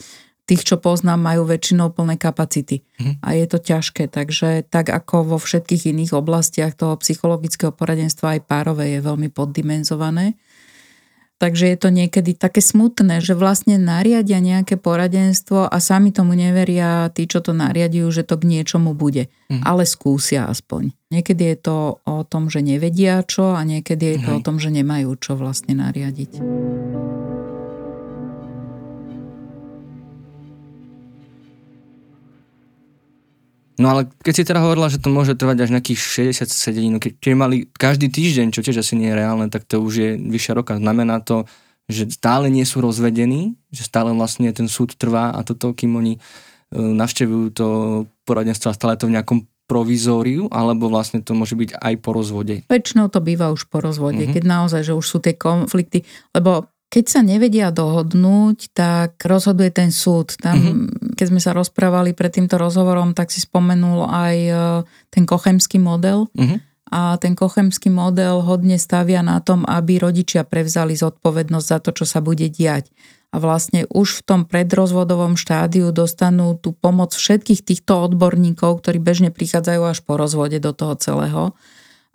Tých, 0.48 0.64
čo 0.64 0.80
poznám, 0.80 1.20
majú 1.20 1.44
väčšinou 1.44 1.92
plné 1.92 2.16
kapacity. 2.18 2.82
Mhm. 2.98 3.22
A 3.22 3.28
je 3.38 3.46
to 3.46 3.58
ťažké. 3.62 4.10
Takže 4.10 4.66
tak 4.66 4.90
ako 4.90 5.36
vo 5.36 5.38
všetkých 5.38 5.94
iných 5.94 6.16
oblastiach 6.16 6.74
toho 6.74 6.98
psychologického 6.98 7.70
poradenstva, 7.70 8.40
aj 8.40 8.48
párové 8.48 8.98
je 8.98 9.00
veľmi 9.04 9.28
poddimenzované. 9.30 10.34
Takže 11.38 11.70
je 11.70 11.78
to 11.78 11.94
niekedy 11.94 12.34
také 12.34 12.58
smutné, 12.58 13.22
že 13.22 13.38
vlastne 13.38 13.78
nariadia 13.78 14.42
nejaké 14.42 14.74
poradenstvo 14.74 15.70
a 15.70 15.76
sami 15.78 16.10
tomu 16.10 16.34
neveria 16.34 17.06
tí, 17.14 17.30
čo 17.30 17.38
to 17.38 17.54
nariadujú, 17.54 18.10
že 18.10 18.26
to 18.26 18.42
k 18.42 18.58
niečomu 18.58 18.90
bude. 18.90 19.30
Mm. 19.46 19.62
Ale 19.62 19.86
skúsia 19.86 20.50
aspoň. 20.50 20.90
Niekedy 21.14 21.54
je 21.54 21.58
to 21.62 21.76
o 22.02 22.26
tom, 22.26 22.50
že 22.50 22.58
nevedia 22.58 23.22
čo 23.22 23.54
a 23.54 23.62
niekedy 23.62 24.18
je 24.18 24.18
to 24.26 24.30
mm. 24.34 24.38
o 24.38 24.44
tom, 24.44 24.58
že 24.58 24.74
nemajú 24.74 25.14
čo 25.22 25.38
vlastne 25.38 25.78
nariadiť. 25.78 26.42
No 33.78 33.94
ale 33.94 34.10
keď 34.26 34.34
si 34.34 34.42
teda 34.42 34.58
hovorila, 34.58 34.90
že 34.90 34.98
to 34.98 35.06
môže 35.06 35.38
trvať 35.38 35.64
až 35.64 35.70
nejakých 35.70 36.34
60 36.34 36.50
sedení, 36.50 36.90
no 36.90 36.98
keď, 36.98 37.14
keď 37.22 37.32
mali 37.38 37.56
každý 37.70 38.10
týždeň, 38.10 38.50
čo 38.50 38.66
tiež 38.66 38.82
asi 38.82 38.98
nie 38.98 39.06
je 39.06 39.18
reálne, 39.18 39.46
tak 39.46 39.62
to 39.70 39.78
už 39.78 39.94
je 39.94 40.10
vyššia 40.18 40.58
roka. 40.58 40.74
Znamená 40.74 41.22
to, 41.22 41.46
že 41.86 42.10
stále 42.10 42.50
nie 42.50 42.66
sú 42.66 42.82
rozvedení, 42.82 43.54
že 43.70 43.86
stále 43.86 44.10
vlastne 44.12 44.50
ten 44.50 44.66
súd 44.66 44.98
trvá 44.98 45.30
a 45.30 45.40
toto, 45.46 45.72
kým 45.72 45.94
oni 45.94 46.18
e, 46.18 46.20
navštevujú 46.74 47.46
to 47.54 47.66
poradenstvo 48.26 48.74
a 48.74 48.76
stále 48.76 48.98
to 48.98 49.08
v 49.08 49.14
nejakom 49.14 49.46
provizóriu, 49.68 50.48
alebo 50.50 50.88
vlastne 50.88 51.20
to 51.20 51.36
môže 51.36 51.54
byť 51.54 51.78
aj 51.78 51.94
po 52.00 52.10
rozvode? 52.16 52.64
Väčšinou 52.66 53.12
to 53.12 53.20
býva 53.20 53.52
už 53.52 53.68
po 53.68 53.84
rozvode, 53.84 54.24
mm-hmm. 54.24 54.34
keď 54.34 54.44
naozaj, 54.48 54.82
že 54.84 54.96
už 54.96 55.06
sú 55.06 55.18
tie 55.20 55.36
konflikty, 55.36 56.02
lebo 56.32 56.66
keď 56.88 57.04
sa 57.04 57.20
nevedia 57.20 57.68
dohodnúť, 57.68 58.72
tak 58.72 59.20
rozhoduje 59.20 59.68
ten 59.68 59.92
súd. 59.92 60.32
Tam, 60.40 60.56
mm-hmm. 60.56 61.20
keď 61.20 61.26
sme 61.28 61.40
sa 61.40 61.52
rozprávali 61.52 62.16
pred 62.16 62.32
týmto 62.32 62.56
rozhovorom, 62.56 63.12
tak 63.12 63.28
si 63.28 63.44
spomenul 63.44 64.08
aj 64.08 64.36
e, 64.48 64.52
ten 65.12 65.28
kochemský 65.28 65.76
model. 65.76 66.32
Mm-hmm. 66.32 66.58
A 66.88 67.20
ten 67.20 67.36
kochemský 67.36 67.92
model 67.92 68.40
hodne 68.40 68.80
stavia 68.80 69.20
na 69.20 69.44
tom, 69.44 69.68
aby 69.68 70.00
rodičia 70.00 70.48
prevzali 70.48 70.96
zodpovednosť 70.96 71.66
za 71.68 71.78
to, 71.84 71.90
čo 71.92 72.08
sa 72.08 72.24
bude 72.24 72.48
diať. 72.48 72.88
A 73.28 73.36
vlastne 73.36 73.84
už 73.92 74.24
v 74.24 74.24
tom 74.24 74.40
predrozvodovom 74.48 75.36
štádiu 75.36 75.92
dostanú 75.92 76.56
tú 76.56 76.72
pomoc 76.72 77.12
všetkých 77.12 77.60
týchto 77.60 78.08
odborníkov, 78.08 78.80
ktorí 78.80 78.96
bežne 78.96 79.28
prichádzajú 79.28 79.82
až 79.84 80.00
po 80.00 80.16
rozvode 80.16 80.56
do 80.56 80.72
toho 80.72 80.96
celého 80.96 81.44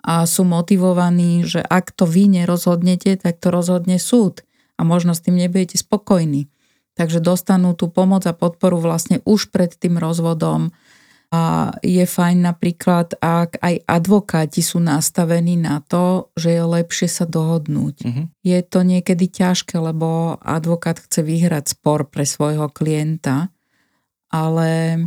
a 0.02 0.26
sú 0.26 0.42
motivovaní, 0.42 1.46
že 1.46 1.62
ak 1.62 1.94
to 1.94 2.04
vy 2.10 2.26
nerozhodnete, 2.26 3.14
tak 3.14 3.38
to 3.38 3.54
rozhodne 3.54 4.02
súd 4.02 4.42
a 4.74 4.82
možno 4.82 5.14
s 5.14 5.22
tým 5.22 5.38
nebudete 5.38 5.78
spokojní. 5.78 6.50
Takže 6.94 7.18
dostanú 7.18 7.74
tú 7.74 7.90
pomoc 7.90 8.22
a 8.26 8.36
podporu 8.36 8.78
vlastne 8.78 9.18
už 9.26 9.50
pred 9.50 9.74
tým 9.74 9.98
rozvodom. 9.98 10.70
A 11.34 11.74
je 11.82 12.06
fajn 12.06 12.46
napríklad, 12.46 13.18
ak 13.18 13.58
aj 13.58 13.82
advokáti 13.90 14.62
sú 14.62 14.78
nastavení 14.78 15.58
na 15.58 15.82
to, 15.82 16.30
že 16.38 16.54
je 16.54 16.62
lepšie 16.62 17.10
sa 17.10 17.26
dohodnúť. 17.26 17.96
Uh-huh. 18.06 18.30
Je 18.46 18.62
to 18.62 18.86
niekedy 18.86 19.26
ťažké, 19.26 19.74
lebo 19.82 20.38
advokát 20.38 21.02
chce 21.02 21.26
vyhrať 21.26 21.74
spor 21.74 22.06
pre 22.06 22.22
svojho 22.22 22.70
klienta, 22.70 23.50
ale 24.30 25.02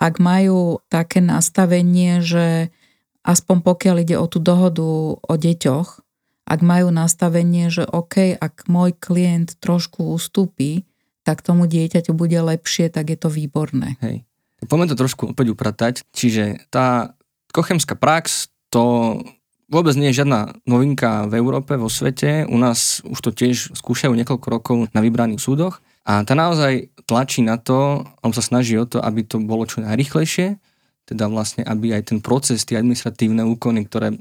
ak 0.00 0.16
majú 0.16 0.80
také 0.88 1.20
nastavenie, 1.20 2.24
že 2.24 2.72
aspoň 3.20 3.56
pokiaľ 3.60 3.96
ide 4.00 4.16
o 4.16 4.24
tú 4.32 4.40
dohodu 4.40 4.86
o 5.20 5.34
deťoch, 5.36 6.05
ak 6.46 6.60
majú 6.62 6.94
nastavenie, 6.94 7.68
že 7.68 7.82
OK, 7.82 8.38
ak 8.38 8.70
môj 8.70 8.94
klient 8.94 9.58
trošku 9.58 10.14
ustúpi, 10.14 10.86
tak 11.26 11.42
tomu 11.42 11.66
dieťaťu 11.66 12.14
bude 12.14 12.38
lepšie, 12.38 12.86
tak 12.86 13.10
je 13.10 13.18
to 13.18 13.26
výborné. 13.26 13.98
Hej. 13.98 14.22
Poďme 14.62 14.86
to 14.86 14.96
trošku 14.96 15.34
opäť 15.34 15.52
upratať. 15.52 15.94
Čiže 16.14 16.70
tá 16.70 17.18
kochemská 17.50 17.98
prax, 17.98 18.46
to 18.70 19.18
vôbec 19.66 19.98
nie 19.98 20.14
je 20.14 20.22
žiadna 20.22 20.54
novinka 20.64 21.26
v 21.26 21.42
Európe, 21.42 21.74
vo 21.74 21.90
svete. 21.90 22.46
U 22.46 22.56
nás 22.56 23.02
už 23.02 23.18
to 23.18 23.30
tiež 23.34 23.74
skúšajú 23.74 24.14
niekoľko 24.14 24.46
rokov 24.46 24.76
na 24.94 25.02
vybraných 25.02 25.42
súdoch. 25.42 25.82
A 26.06 26.22
tá 26.22 26.38
naozaj 26.38 26.94
tlačí 27.10 27.42
na 27.42 27.58
to, 27.58 28.06
on 28.22 28.30
sa 28.30 28.38
snaží 28.38 28.78
o 28.78 28.86
to, 28.86 29.02
aby 29.02 29.26
to 29.26 29.42
bolo 29.42 29.66
čo 29.66 29.82
najrychlejšie, 29.82 30.62
teda 31.06 31.26
vlastne, 31.26 31.66
aby 31.66 31.98
aj 31.98 32.14
ten 32.14 32.18
proces, 32.22 32.62
tie 32.62 32.78
administratívne 32.78 33.42
úkony, 33.42 33.82
ktoré 33.90 34.14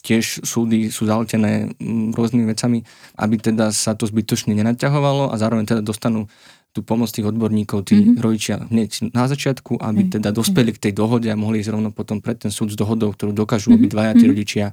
tiež 0.00 0.42
súdy 0.42 0.88
sú 0.88 1.04
zaletené 1.04 1.70
mm, 1.76 2.16
rôznymi 2.16 2.44
vecami, 2.48 2.82
aby 3.20 3.34
teda 3.36 3.70
sa 3.70 3.92
to 3.92 4.08
zbytočne 4.08 4.56
nenaťahovalo 4.56 5.30
a 5.30 5.34
zároveň 5.36 5.68
teda 5.68 5.82
dostanú 5.84 6.26
tú 6.70 6.86
pomoc 6.86 7.10
tých 7.10 7.26
odborníkov, 7.26 7.82
tí 7.82 7.98
mm-hmm. 7.98 8.22
rodičia 8.22 8.62
hneď 8.70 9.10
na 9.10 9.26
začiatku, 9.26 9.82
aby 9.82 10.06
mm-hmm. 10.06 10.14
teda 10.22 10.30
dospeli 10.30 10.70
k 10.70 10.82
tej 10.88 10.92
dohode 10.94 11.26
a 11.26 11.34
mohli 11.34 11.60
ísť 11.60 11.74
rovno 11.74 11.90
potom 11.90 12.22
pred 12.22 12.38
ten 12.38 12.54
súd 12.54 12.70
s 12.70 12.78
dohodou, 12.78 13.10
ktorú 13.10 13.34
dokážu 13.34 13.74
mm-hmm. 13.74 13.82
obidvaja 13.82 14.12
tí 14.14 14.26
mhm. 14.26 14.30
rodičia 14.30 14.66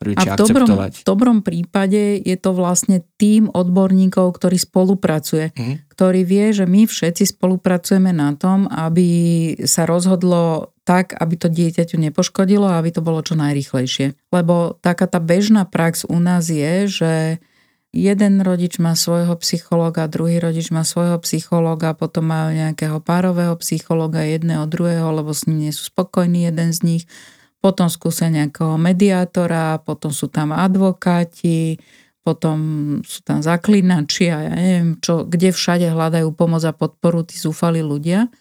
a 0.00 0.32
v 0.32 0.48
dobrom, 0.48 0.68
v 0.88 1.04
dobrom 1.04 1.38
prípade 1.44 2.24
je 2.24 2.32
to 2.40 2.56
vlastne 2.56 3.04
tým 3.20 3.52
odborníkov, 3.52 4.32
ktorý 4.32 4.56
spolupracuje, 4.56 5.52
mm-hmm. 5.52 5.76
ktorý 5.92 6.20
vie, 6.24 6.56
že 6.56 6.64
my 6.64 6.88
všetci 6.88 7.36
spolupracujeme 7.36 8.08
na 8.08 8.32
tom, 8.32 8.64
aby 8.64 9.52
sa 9.68 9.84
rozhodlo 9.84 10.72
tak, 10.90 11.14
aby 11.14 11.38
to 11.38 11.46
dieťaťu 11.46 12.02
nepoškodilo 12.10 12.66
a 12.66 12.82
aby 12.82 12.90
to 12.90 12.98
bolo 12.98 13.22
čo 13.22 13.38
najrychlejšie. 13.38 14.18
Lebo 14.34 14.74
taká 14.82 15.06
tá 15.06 15.22
bežná 15.22 15.62
prax 15.62 16.02
u 16.02 16.18
nás 16.18 16.50
je, 16.50 16.90
že 16.90 17.12
jeden 17.94 18.42
rodič 18.42 18.82
má 18.82 18.98
svojho 18.98 19.38
psychologa, 19.38 20.10
druhý 20.10 20.42
rodič 20.42 20.74
má 20.74 20.82
svojho 20.82 21.22
psychologa, 21.22 21.94
potom 21.94 22.26
majú 22.26 22.58
nejakého 22.58 22.98
párového 22.98 23.54
psychologa, 23.62 24.26
jedného, 24.26 24.66
druhého, 24.66 25.14
lebo 25.14 25.30
s 25.30 25.46
ním 25.46 25.70
nie 25.70 25.72
sú 25.72 25.86
spokojní 25.86 26.50
jeden 26.50 26.74
z 26.74 26.80
nich 26.82 27.04
potom 27.60 27.92
skúsia 27.92 28.32
nejakého 28.32 28.80
mediátora, 28.80 29.84
potom 29.84 30.08
sú 30.10 30.32
tam 30.32 30.56
advokáti, 30.56 31.76
potom 32.24 32.58
sú 33.04 33.20
tam 33.20 33.44
zaklinači 33.44 34.32
a 34.32 34.38
ja 34.48 34.54
neviem, 34.56 34.96
čo, 35.00 35.28
kde 35.28 35.52
všade 35.52 35.92
hľadajú 35.92 36.32
pomoc 36.32 36.64
a 36.64 36.72
podporu 36.72 37.24
tí 37.24 37.36
zúfali 37.36 37.84
ľudia. 37.84 38.32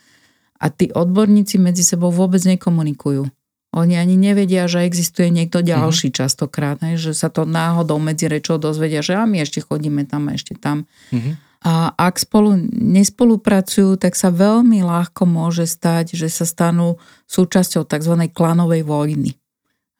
A 0.59 0.67
tí 0.67 0.91
odborníci 0.91 1.55
medzi 1.55 1.87
sebou 1.87 2.11
vôbec 2.11 2.43
nekomunikujú. 2.43 3.31
Oni 3.69 3.95
ani 3.95 4.17
nevedia, 4.17 4.65
že 4.65 4.81
existuje 4.81 5.29
niekto 5.29 5.61
ďalší 5.61 6.09
mm-hmm. 6.09 6.19
častokrát, 6.25 6.77
hej, 6.81 6.97
že 6.97 7.11
sa 7.13 7.29
to 7.29 7.45
náhodou 7.45 8.01
medzi 8.01 8.25
rečou 8.25 8.57
dozvedia, 8.57 9.05
že 9.05 9.13
a 9.13 9.29
my 9.29 9.45
ešte 9.45 9.61
chodíme 9.61 10.09
tam 10.09 10.25
a 10.25 10.33
ešte 10.33 10.57
tam. 10.57 10.89
Mm-hmm. 11.13 11.33
A 11.59 11.93
ak 11.93 12.15
spolu 12.17 12.55
nespolupracujú, 12.71 13.99
tak 13.99 14.17
sa 14.17 14.33
veľmi 14.33 14.81
ľahko 14.81 15.27
môže 15.29 15.69
stať, 15.69 16.17
že 16.17 16.31
sa 16.31 16.47
stanú 16.49 16.97
súčasťou 17.29 17.85
tzv. 17.85 18.15
klanovej 18.31 18.87
vojny. 18.87 19.37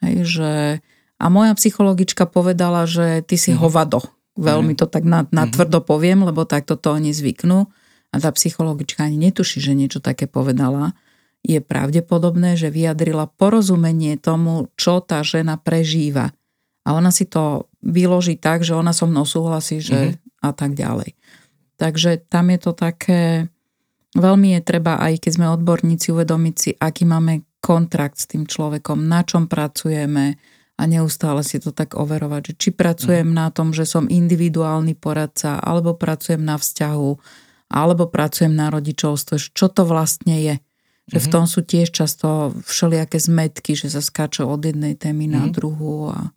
Hej, 0.01 0.15
že, 0.25 0.51
a 1.19 1.25
moja 1.29 1.53
psychologička 1.53 2.25
povedala, 2.25 2.89
že 2.89 3.21
ty 3.21 3.37
si 3.37 3.53
mm-hmm. 3.53 3.61
hovado. 3.61 3.99
Veľmi 4.39 4.73
to 4.73 4.87
tak 4.87 5.03
na, 5.03 5.27
na 5.35 5.43
mhm. 5.45 5.51
tvrdo 5.51 5.83
poviem, 5.83 6.23
lebo 6.23 6.47
takto 6.47 6.79
to 6.79 6.95
oni 6.95 7.11
zvyknú. 7.11 7.67
A 8.09 8.17
tá 8.17 8.29
psychologička 8.33 9.05
ani 9.05 9.29
netuší, 9.29 9.61
že 9.61 9.77
niečo 9.77 10.01
také 10.01 10.25
povedala 10.25 10.97
je 11.39 11.63
pravdepodobné, 11.63 12.59
že 12.59 12.67
vyjadrila 12.67 13.31
porozumenie 13.39 14.19
tomu, 14.19 14.67
čo 14.75 14.99
tá 14.99 15.23
žena 15.23 15.55
prežíva. 15.55 16.35
A 16.83 16.97
ona 16.97 17.15
si 17.15 17.23
to 17.23 17.71
vyloží 17.79 18.35
tak, 18.35 18.67
že 18.67 18.75
ona 18.75 18.91
so 18.91 19.07
mnou 19.07 19.23
súhlasí, 19.23 19.79
že 19.79 20.19
mm-hmm. 20.19 20.43
a 20.43 20.51
tak 20.51 20.75
ďalej. 20.75 21.15
Takže 21.79 22.27
tam 22.27 22.51
je 22.51 22.59
to 22.59 22.71
také, 22.75 23.47
veľmi 24.19 24.59
je 24.59 24.61
treba, 24.67 24.99
aj 24.99 25.23
keď 25.23 25.31
sme 25.31 25.55
odborníci, 25.55 26.11
uvedomiť 26.11 26.55
si, 26.59 26.69
aký 26.75 27.07
máme 27.07 27.47
kontrakt 27.63 28.19
s 28.19 28.27
tým 28.27 28.43
človekom, 28.43 29.07
na 29.07 29.23
čom 29.23 29.47
pracujeme 29.47 30.35
a 30.79 30.83
neustále 30.87 31.43
si 31.43 31.59
to 31.59 31.71
tak 31.71 31.95
overovať, 31.95 32.51
že 32.51 32.53
či 32.55 32.69
pracujem 32.75 33.31
mm. 33.31 33.35
na 33.35 33.47
tom, 33.51 33.71
že 33.71 33.87
som 33.87 34.11
individuálny 34.11 34.95
poradca, 34.95 35.59
alebo 35.59 35.95
pracujem 35.95 36.39
na 36.39 36.59
vzťahu, 36.59 37.11
alebo 37.69 38.09
pracujem 38.09 38.51
na 38.51 38.73
rodičovstve, 38.73 39.53
čo 39.53 39.69
to 39.69 39.85
vlastne 39.85 40.35
je. 40.41 40.55
Že 41.09 41.17
v 41.21 41.27
mhm. 41.29 41.33
tom 41.33 41.45
sú 41.49 41.61
tiež 41.65 41.89
často 41.89 42.53
všelijaké 42.65 43.17
zmetky, 43.17 43.73
že 43.73 43.89
sa 43.89 44.01
skáču 44.01 44.45
od 44.45 44.61
jednej 44.61 44.93
témy 44.93 45.25
mm-hmm. 45.25 45.37
na 45.37 45.43
mhm. 45.49 45.53
druhú 45.53 46.09
a 46.13 46.33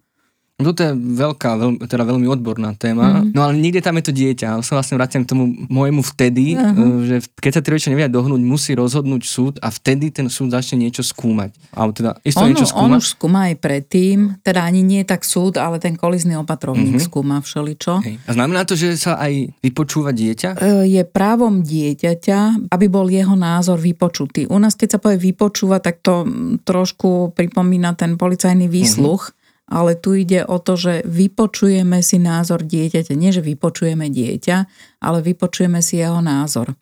toto 0.63 0.87
je 0.87 0.95
veľká, 0.95 1.51
veľ, 1.59 1.71
teda 1.91 2.05
veľmi 2.07 2.27
odborná 2.31 2.79
téma. 2.79 3.25
Mm. 3.25 3.35
No 3.35 3.43
ale 3.43 3.59
niekde 3.59 3.83
tam 3.83 3.99
je 3.99 4.05
to 4.07 4.13
dieťa. 4.15 4.47
Ja 4.47 4.57
sa 4.63 4.79
vlastne 4.79 4.95
vrátim 4.95 5.27
k 5.27 5.35
tomu 5.35 5.51
môjmu 5.67 6.07
vtedy, 6.07 6.55
uh-huh. 6.55 7.03
že 7.03 7.17
keď 7.43 7.53
sa 7.59 7.61
tí 7.65 7.69
rodičia 7.75 7.91
nevedia 7.91 8.13
dohnúť, 8.13 8.43
musí 8.45 8.77
rozhodnúť 8.77 9.23
súd 9.25 9.55
a 9.65 9.73
vtedy 9.73 10.13
ten 10.13 10.29
súd 10.29 10.53
začne 10.53 10.85
niečo 10.85 11.01
skúmať. 11.01 11.57
Alebo 11.73 11.93
teda 11.97 12.11
isto 12.23 12.45
on, 12.45 12.49
niečo 12.53 12.69
skúma. 12.69 12.97
On 12.97 13.01
už 13.01 13.07
skúma 13.17 13.41
aj 13.49 13.57
predtým, 13.59 14.39
teda 14.45 14.61
ani 14.63 14.85
nie 14.85 15.03
tak 15.03 15.25
súd, 15.25 15.57
ale 15.57 15.81
ten 15.81 15.97
kolizný 15.97 16.37
opatrovník 16.39 17.01
uh-huh. 17.01 17.09
skúma 17.09 17.41
všeličo. 17.41 18.05
Hej. 18.05 18.17
A 18.29 18.31
znamená 18.37 18.69
to, 18.69 18.77
že 18.77 18.95
sa 19.01 19.17
aj 19.19 19.57
vypočúva 19.65 20.13
dieťa? 20.13 20.61
E, 20.61 20.93
je 20.93 21.03
právom 21.09 21.65
dieťaťa, 21.65 22.71
aby 22.71 22.87
bol 22.93 23.09
jeho 23.09 23.35
názor 23.35 23.81
vypočutý. 23.81 24.45
U 24.53 24.61
nás, 24.61 24.77
keď 24.77 24.97
sa 24.97 24.99
povie 25.01 25.33
vypočúva, 25.33 25.81
tak 25.81 26.05
to 26.05 26.29
trošku 26.63 27.33
pripomína 27.33 27.97
ten 27.97 28.21
policajný 28.21 28.69
výsluch. 28.69 29.33
Uh-huh 29.33 29.41
ale 29.69 29.95
tu 29.95 30.19
ide 30.19 30.43
o 30.45 30.59
to, 30.59 30.75
že 30.75 30.95
vypočujeme 31.07 32.03
si 32.03 32.19
názor 32.19 32.67
dieťaťa. 32.67 33.15
Nie, 33.15 33.31
že 33.31 33.45
vypočujeme 33.45 34.11
dieťa, 34.11 34.57
ale 35.01 35.19
vypočujeme 35.23 35.81
si 35.81 36.03
jeho 36.03 36.19
názor. 36.21 36.75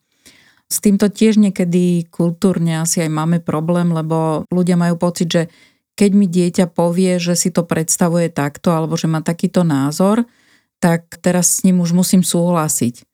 S 0.70 0.78
týmto 0.78 1.11
tiež 1.11 1.43
niekedy 1.43 2.07
kultúrne 2.09 2.78
asi 2.78 3.03
aj 3.03 3.11
máme 3.11 3.39
problém, 3.43 3.91
lebo 3.91 4.47
ľudia 4.55 4.78
majú 4.78 4.95
pocit, 5.03 5.28
že 5.28 5.43
keď 5.99 6.11
mi 6.14 6.31
dieťa 6.31 6.70
povie, 6.70 7.18
že 7.18 7.35
si 7.35 7.51
to 7.51 7.66
predstavuje 7.66 8.31
takto 8.31 8.70
alebo 8.70 8.95
že 8.95 9.11
má 9.11 9.20
takýto 9.20 9.66
názor, 9.66 10.24
tak 10.81 11.20
teraz 11.20 11.61
s 11.61 11.66
ním 11.66 11.83
už 11.83 11.93
musím 11.93 12.22
súhlasiť. 12.24 13.05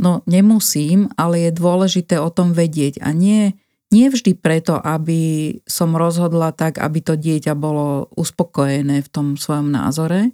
No 0.00 0.24
nemusím, 0.24 1.12
ale 1.20 1.50
je 1.50 1.50
dôležité 1.52 2.16
o 2.16 2.32
tom 2.32 2.56
vedieť 2.56 3.04
a 3.04 3.12
nie 3.12 3.52
nie 3.90 4.06
vždy 4.06 4.38
preto, 4.38 4.78
aby 4.78 5.54
som 5.66 5.98
rozhodla 5.98 6.54
tak, 6.54 6.78
aby 6.78 7.02
to 7.02 7.18
dieťa 7.18 7.58
bolo 7.58 8.06
uspokojené 8.14 9.02
v 9.02 9.08
tom 9.10 9.34
svojom 9.34 9.74
názore, 9.74 10.30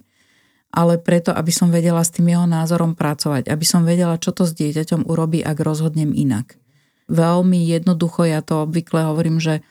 ale 0.69 1.01
preto, 1.01 1.33
aby 1.33 1.49
som 1.49 1.73
vedela 1.73 2.05
s 2.05 2.13
tým 2.13 2.29
jeho 2.37 2.45
názorom 2.45 2.93
pracovať, 2.93 3.49
aby 3.49 3.65
som 3.65 3.81
vedela, 3.81 4.21
čo 4.21 4.29
to 4.29 4.45
s 4.45 4.53
dieťaťom 4.53 5.09
urobí, 5.09 5.41
ak 5.41 5.57
rozhodnem 5.57 6.13
inak. 6.13 6.61
Veľmi 7.09 7.57
jednoducho 7.65 8.29
ja 8.29 8.45
to 8.45 8.69
obvykle 8.69 9.09
hovorím, 9.09 9.41
že 9.41 9.65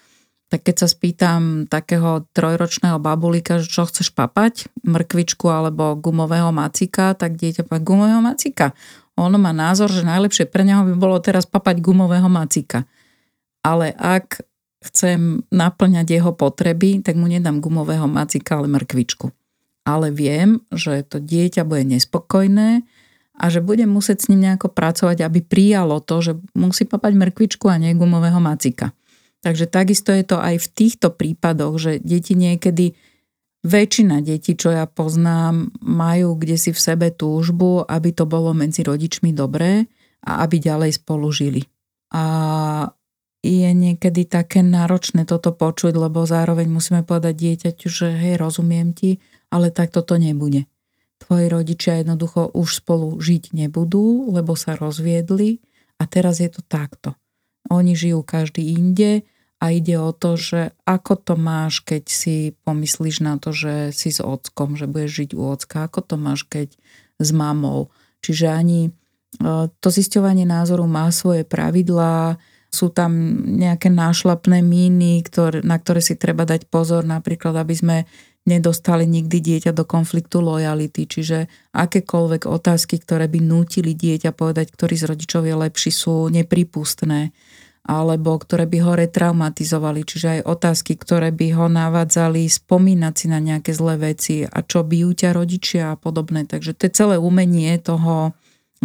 tak 0.47 0.62
keď 0.62 0.87
sa 0.87 0.89
spýtam 0.91 1.66
takého 1.66 2.22
trojročného 2.30 3.03
babulíka, 3.03 3.59
že 3.59 3.66
čo 3.66 3.82
chceš 3.82 4.14
papať, 4.14 4.70
mrkvičku 4.87 5.47
alebo 5.51 5.99
gumového 5.99 6.55
macika, 6.55 7.18
tak 7.18 7.34
dieťa 7.34 7.66
povie 7.66 7.82
gumového 7.82 8.22
macika. 8.22 8.70
On 9.18 9.30
má 9.34 9.51
názor, 9.51 9.91
že 9.91 10.07
najlepšie 10.07 10.47
pre 10.47 10.62
neho 10.62 10.87
by 10.87 10.95
bolo 10.95 11.18
teraz 11.18 11.51
papať 11.51 11.82
gumového 11.82 12.30
macika 12.30 12.87
ale 13.67 13.91
ak 13.91 14.47
chcem 14.87 15.43
naplňať 15.51 16.07
jeho 16.07 16.31
potreby, 16.31 17.03
tak 17.03 17.19
mu 17.19 17.27
nedám 17.27 17.59
gumového 17.59 18.07
macika, 18.07 18.62
ale 18.62 18.71
mrkvičku. 18.71 19.35
Ale 19.83 20.14
viem, 20.14 20.62
že 20.71 21.03
to 21.03 21.19
dieťa 21.19 21.67
bude 21.67 21.83
nespokojné 21.83 22.87
a 23.37 23.45
že 23.51 23.59
budem 23.59 23.91
musieť 23.91 24.27
s 24.27 24.29
ním 24.31 24.47
nejako 24.47 24.71
pracovať, 24.71 25.27
aby 25.27 25.43
prijalo 25.43 25.99
to, 25.99 26.23
že 26.23 26.33
musí 26.55 26.87
papať 26.87 27.12
mrkvičku 27.19 27.67
a 27.67 27.83
nie 27.83 27.99
gumového 27.99 28.39
macika. 28.39 28.95
Takže 29.43 29.67
takisto 29.67 30.14
je 30.14 30.25
to 30.27 30.39
aj 30.39 30.62
v 30.62 30.71
týchto 30.71 31.09
prípadoch, 31.14 31.75
že 31.79 31.93
deti 32.03 32.39
niekedy, 32.39 32.95
väčšina 33.67 34.23
detí, 34.23 34.55
čo 34.55 34.71
ja 34.71 34.87
poznám, 34.87 35.75
majú 35.83 36.39
kde 36.39 36.55
si 36.55 36.71
v 36.71 36.79
sebe 36.79 37.11
túžbu, 37.11 37.83
aby 37.83 38.14
to 38.14 38.23
bolo 38.23 38.55
medzi 38.55 38.87
rodičmi 38.87 39.35
dobré 39.35 39.91
a 40.23 40.47
aby 40.47 40.62
ďalej 40.62 41.03
spolu 41.03 41.31
žili. 41.35 41.62
A 42.14 42.25
je 43.47 43.71
niekedy 43.71 44.27
také 44.27 44.67
náročné 44.67 45.23
toto 45.23 45.55
počuť, 45.55 45.95
lebo 45.95 46.27
zároveň 46.27 46.67
musíme 46.67 47.07
povedať 47.07 47.35
dieťaťu, 47.39 47.87
že 47.87 48.09
hej, 48.11 48.35
rozumiem 48.43 48.91
ti, 48.91 49.23
ale 49.55 49.71
tak 49.71 49.95
toto 49.95 50.19
nebude. 50.19 50.67
Tvoji 51.23 51.47
rodičia 51.49 52.03
jednoducho 52.03 52.53
už 52.53 52.85
spolu 52.85 53.17
žiť 53.17 53.57
nebudú, 53.57 54.35
lebo 54.35 54.53
sa 54.59 54.77
rozviedli 54.77 55.65
a 55.97 56.05
teraz 56.05 56.43
je 56.43 56.51
to 56.53 56.61
takto. 56.67 57.17
Oni 57.73 57.97
žijú 57.97 58.21
každý 58.21 58.77
inde 58.77 59.25
a 59.57 59.73
ide 59.73 59.97
o 59.97 60.13
to, 60.13 60.37
že 60.37 60.77
ako 60.85 61.17
to 61.17 61.35
máš, 61.41 61.81
keď 61.81 62.05
si 62.07 62.53
pomyslíš 62.69 63.25
na 63.25 63.41
to, 63.41 63.57
že 63.57 63.97
si 63.97 64.13
s 64.13 64.21
ockom, 64.21 64.77
že 64.77 64.85
budeš 64.85 65.25
žiť 65.25 65.31
u 65.33 65.43
ocka, 65.49 65.89
ako 65.89 66.01
to 66.05 66.17
máš, 66.21 66.45
keď 66.45 66.77
s 67.17 67.29
mamou. 67.33 67.89
Čiže 68.21 68.47
ani 68.53 68.81
e, 68.87 68.91
to 69.73 69.89
zisťovanie 69.89 70.45
názoru 70.45 70.85
má 70.85 71.09
svoje 71.09 71.49
pravidlá, 71.49 72.37
sú 72.71 72.93
tam 72.93 73.12
nejaké 73.57 73.89
nášlapné 73.89 74.61
míny, 74.61 75.23
ktoré, 75.25 75.64
na 75.64 75.81
ktoré 75.81 76.05
si 76.05 76.19
treba 76.19 76.45
dať 76.45 76.69
pozor, 76.69 77.07
napríklad, 77.07 77.57
aby 77.57 77.75
sme 77.75 77.97
nedostali 78.47 79.11
nikdy 79.11 79.43
dieťa 79.43 79.75
do 79.75 79.83
konfliktu 79.83 80.39
lojality, 80.39 81.11
čiže 81.11 81.51
akékoľvek 81.75 82.47
otázky, 82.47 83.03
ktoré 83.03 83.27
by 83.27 83.43
nútili 83.43 83.93
dieťa 83.99 84.31
povedať, 84.31 84.71
ktorý 84.71 84.95
z 84.95 85.05
rodičov 85.11 85.43
je 85.51 85.55
lepší, 85.59 85.91
sú 85.91 86.31
nepripustné 86.31 87.35
alebo 87.87 88.35
ktoré 88.35 88.67
by 88.67 88.79
ho 88.83 88.93
retraumatizovali, 88.99 90.03
čiže 90.03 90.29
aj 90.39 90.41
otázky, 90.43 90.99
ktoré 90.99 91.31
by 91.31 91.55
ho 91.55 91.67
navádzali 91.71 92.43
spomínať 92.51 93.14
si 93.14 93.27
na 93.31 93.39
nejaké 93.39 93.71
zlé 93.71 93.95
veci 94.11 94.43
a 94.43 94.59
čo 94.67 94.83
by 94.83 95.14
ťa 95.14 95.31
rodičia 95.31 95.95
a 95.95 95.99
podobné. 95.99 96.51
Takže 96.51 96.75
to 96.75 96.91
je 96.91 96.93
celé 96.93 97.14
umenie 97.14 97.79
toho 97.79 98.35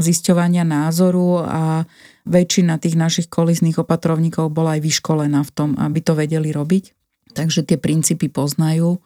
zisťovania 0.01 0.65
názoru 0.65 1.45
a 1.45 1.85
väčšina 2.25 2.77
tých 2.81 2.97
našich 2.97 3.27
kolizných 3.29 3.79
opatrovníkov 3.79 4.49
bola 4.51 4.77
aj 4.77 4.81
vyškolená 4.83 5.41
v 5.45 5.51
tom, 5.53 5.69
aby 5.77 5.99
to 6.01 6.13
vedeli 6.17 6.49
robiť. 6.49 6.93
Takže 7.31 7.63
tie 7.63 7.77
princípy 7.79 8.27
poznajú 8.27 8.99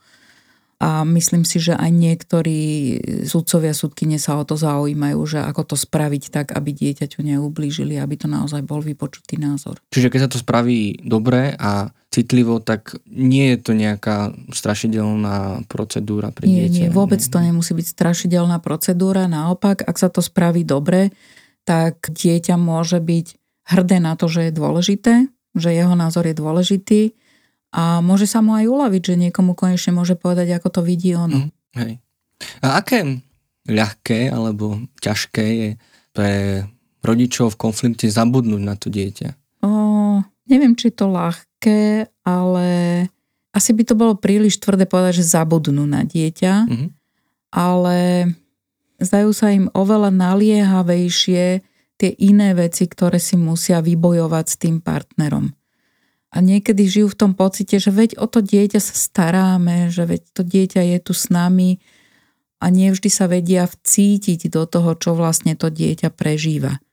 a 0.75 1.07
myslím 1.07 1.47
si, 1.47 1.63
že 1.63 1.71
aj 1.71 1.87
niektorí 1.87 2.59
sudcovia, 3.23 3.71
sudkyne 3.71 4.19
sa 4.19 4.35
o 4.35 4.43
to 4.43 4.59
zaujímajú, 4.59 5.19
že 5.23 5.39
ako 5.39 5.71
to 5.71 5.75
spraviť 5.79 6.23
tak, 6.27 6.47
aby 6.51 6.75
dieťaťu 6.75 7.23
neublížili, 7.23 7.95
aby 7.95 8.19
to 8.19 8.27
naozaj 8.27 8.59
bol 8.59 8.83
vypočutý 8.83 9.39
názor. 9.39 9.79
Čiže 9.95 10.11
keď 10.11 10.19
sa 10.27 10.31
to 10.35 10.43
spraví 10.43 10.99
dobre 10.99 11.55
a 11.55 11.95
citlivo, 12.11 12.59
tak 12.59 12.95
nie 13.07 13.55
je 13.55 13.57
to 13.63 13.71
nejaká 13.71 14.35
strašidelná 14.51 15.63
procedúra 15.71 16.35
pre 16.35 16.47
nie, 16.47 16.67
dieťa. 16.67 16.87
Nie, 16.87 16.89
vôbec 16.91 17.23
to 17.23 17.39
nemusí 17.39 17.71
byť 17.71 17.87
strašidelná 17.95 18.59
procedúra. 18.59 19.31
Naopak, 19.31 19.83
ak 19.83 19.95
sa 19.95 20.11
to 20.11 20.19
spraví 20.19 20.67
dobre, 20.67 21.15
tak 21.63 22.11
dieťa 22.11 22.55
môže 22.59 22.99
byť 22.99 23.27
hrdé 23.71 23.97
na 24.03 24.19
to, 24.19 24.27
že 24.27 24.47
je 24.47 24.51
dôležité, 24.51 25.13
že 25.55 25.69
jeho 25.71 25.95
názor 25.95 26.27
je 26.27 26.35
dôležitý 26.35 27.01
a 27.75 27.99
môže 27.99 28.23
sa 28.23 28.39
mu 28.39 28.55
aj 28.55 28.71
uľaviť, 28.71 29.01
že 29.03 29.15
niekomu 29.27 29.51
konečne 29.51 29.91
môže 29.91 30.15
povedať, 30.15 30.55
ako 30.55 30.79
to 30.79 30.81
vidí 30.81 31.11
on. 31.11 31.51
Mm, 31.51 31.51
hej. 31.75 31.93
A 32.63 32.79
aké 32.79 33.19
ľahké 33.67 34.31
alebo 34.31 34.79
ťažké 35.03 35.45
je 35.45 35.69
pre 36.15 36.63
rodičov 37.03 37.53
v 37.53 37.59
konflikte 37.67 38.07
zabudnúť 38.07 38.61
na 38.63 38.79
to 38.79 38.87
dieťa? 38.87 39.61
O, 39.67 40.23
neviem, 40.47 40.73
či 40.79 40.89
je 40.89 40.95
to 40.95 41.11
ľahké, 41.11 42.07
ale 42.23 42.67
asi 43.51 43.71
by 43.75 43.83
to 43.83 43.99
bolo 43.99 44.15
príliš 44.15 44.63
tvrdé 44.63 44.87
povedať, 44.87 45.19
že 45.19 45.35
zabudnú 45.35 45.83
na 45.83 46.07
dieťa, 46.07 46.53
mm-hmm. 46.71 46.89
ale 47.51 47.97
zdajú 49.03 49.29
sa 49.35 49.51
im 49.51 49.67
oveľa 49.75 50.15
naliehavejšie 50.15 51.43
tie 51.95 52.11
iné 52.23 52.55
veci, 52.55 52.87
ktoré 52.87 53.19
si 53.19 53.35
musia 53.35 53.83
vybojovať 53.83 54.45
s 54.47 54.55
tým 54.59 54.79
partnerom. 54.79 55.51
A 56.35 56.43
niekedy 56.43 56.83
žijú 56.83 57.15
v 57.15 57.19
tom 57.23 57.31
pocite, 57.31 57.79
že 57.79 57.95
veď 57.95 58.19
o 58.19 58.27
to 58.27 58.43
dieťa 58.43 58.83
sa 58.83 58.91
staráme, 58.91 59.87
že 59.87 60.03
veď 60.03 60.21
to 60.35 60.43
dieťa 60.43 60.81
je 60.83 60.97
tu 60.99 61.15
s 61.15 61.31
nami 61.31 61.79
a 62.59 62.67
nevždy 62.67 63.07
sa 63.07 63.31
vedia 63.31 63.63
vcítiť 63.63 64.51
do 64.51 64.67
toho, 64.67 64.99
čo 64.99 65.15
vlastne 65.15 65.55
to 65.55 65.71
dieťa 65.71 66.11
prežíva. 66.11 66.83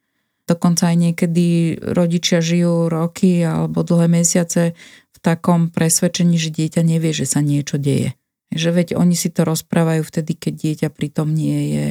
Dokonca 0.46 0.94
aj 0.94 0.96
niekedy 0.98 1.46
rodičia 1.82 2.38
žijú 2.38 2.86
roky 2.86 3.42
alebo 3.42 3.82
dlhé 3.82 4.22
mesiace 4.22 4.78
v 5.10 5.18
takom 5.18 5.74
presvedčení, 5.74 6.38
že 6.38 6.54
dieťa 6.54 6.82
nevie, 6.86 7.10
že 7.10 7.26
sa 7.26 7.42
niečo 7.42 7.82
deje. 7.82 8.14
Že 8.54 8.70
veď 8.78 8.88
oni 8.94 9.18
si 9.18 9.26
to 9.26 9.42
rozprávajú 9.42 10.06
vtedy, 10.06 10.38
keď 10.38 10.52
dieťa 10.54 10.88
pritom 10.94 11.30
nie 11.34 11.60
je. 11.74 11.88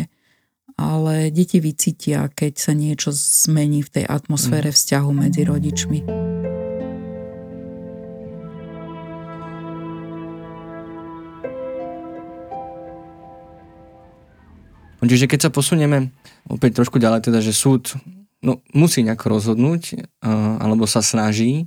Ale 0.79 1.35
deti 1.35 1.59
vycítia, 1.59 2.31
keď 2.31 2.53
sa 2.55 2.71
niečo 2.71 3.11
zmení 3.11 3.83
v 3.83 4.01
tej 4.01 4.05
atmosfére 4.07 4.71
mm. 4.71 4.75
vzťahu 4.75 5.09
medzi 5.11 5.41
rodičmi. 5.43 5.99
Čiže 15.01 15.25
keď 15.25 15.49
sa 15.49 15.51
posunieme 15.53 16.13
opäť 16.45 16.81
trošku 16.81 17.01
ďalej, 17.01 17.25
teda, 17.25 17.41
že 17.41 17.53
súd 17.53 17.97
no, 18.45 18.61
musí 18.73 19.01
nejako 19.01 19.37
rozhodnúť, 19.37 20.05
alebo 20.61 20.85
sa 20.85 21.01
snaží 21.01 21.65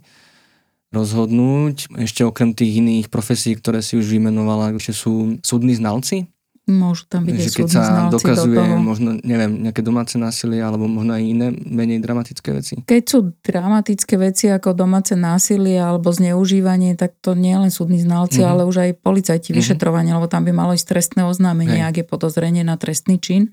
rozhodnúť, 0.95 1.91
ešte 1.99 2.23
okrem 2.23 2.55
tých 2.55 2.79
iných 2.79 3.07
profesí, 3.11 3.59
ktoré 3.59 3.83
si 3.83 3.99
už 3.99 4.07
vymenovala, 4.07 4.79
že 4.79 4.95
sú 4.95 5.43
súdni 5.43 5.75
znalci, 5.75 6.31
Môžu 6.65 7.05
tam 7.05 7.29
byť 7.29 7.37
že 7.37 7.51
keď 7.61 7.69
sa 7.69 8.09
dokazuje 8.09 8.57
do 8.57 8.65
toho. 8.65 8.81
možno, 8.81 9.21
neviem, 9.21 9.69
nejaké 9.69 9.85
domáce 9.85 10.17
násilie 10.17 10.65
alebo 10.65 10.89
možno 10.89 11.13
aj 11.13 11.21
iné 11.21 11.53
menej 11.53 12.01
dramatické 12.01 12.57
veci. 12.57 12.81
Keď 12.81 13.03
sú 13.05 13.37
dramatické 13.45 14.17
veci 14.17 14.49
ako 14.49 14.73
domáce 14.73 15.13
násilie 15.13 15.77
alebo 15.77 16.09
zneužívanie, 16.09 16.97
tak 16.97 17.21
to 17.21 17.37
nie 17.37 17.53
len 17.53 17.69
súdni 17.69 18.01
znalci, 18.01 18.41
mm-hmm. 18.41 18.53
ale 18.57 18.63
už 18.65 18.77
aj 18.81 18.91
policajti 18.97 19.53
mm-hmm. 19.53 19.61
vyšetrovanie, 19.61 20.17
lebo 20.17 20.25
tam 20.25 20.49
by 20.49 20.57
malo 20.57 20.73
ísť 20.73 20.89
trestné 20.89 21.29
oznámenie, 21.29 21.85
Hej. 21.85 21.89
ak 21.93 21.95
je 22.01 22.05
podozrenie 22.09 22.65
na 22.65 22.81
trestný 22.81 23.21
čin. 23.21 23.53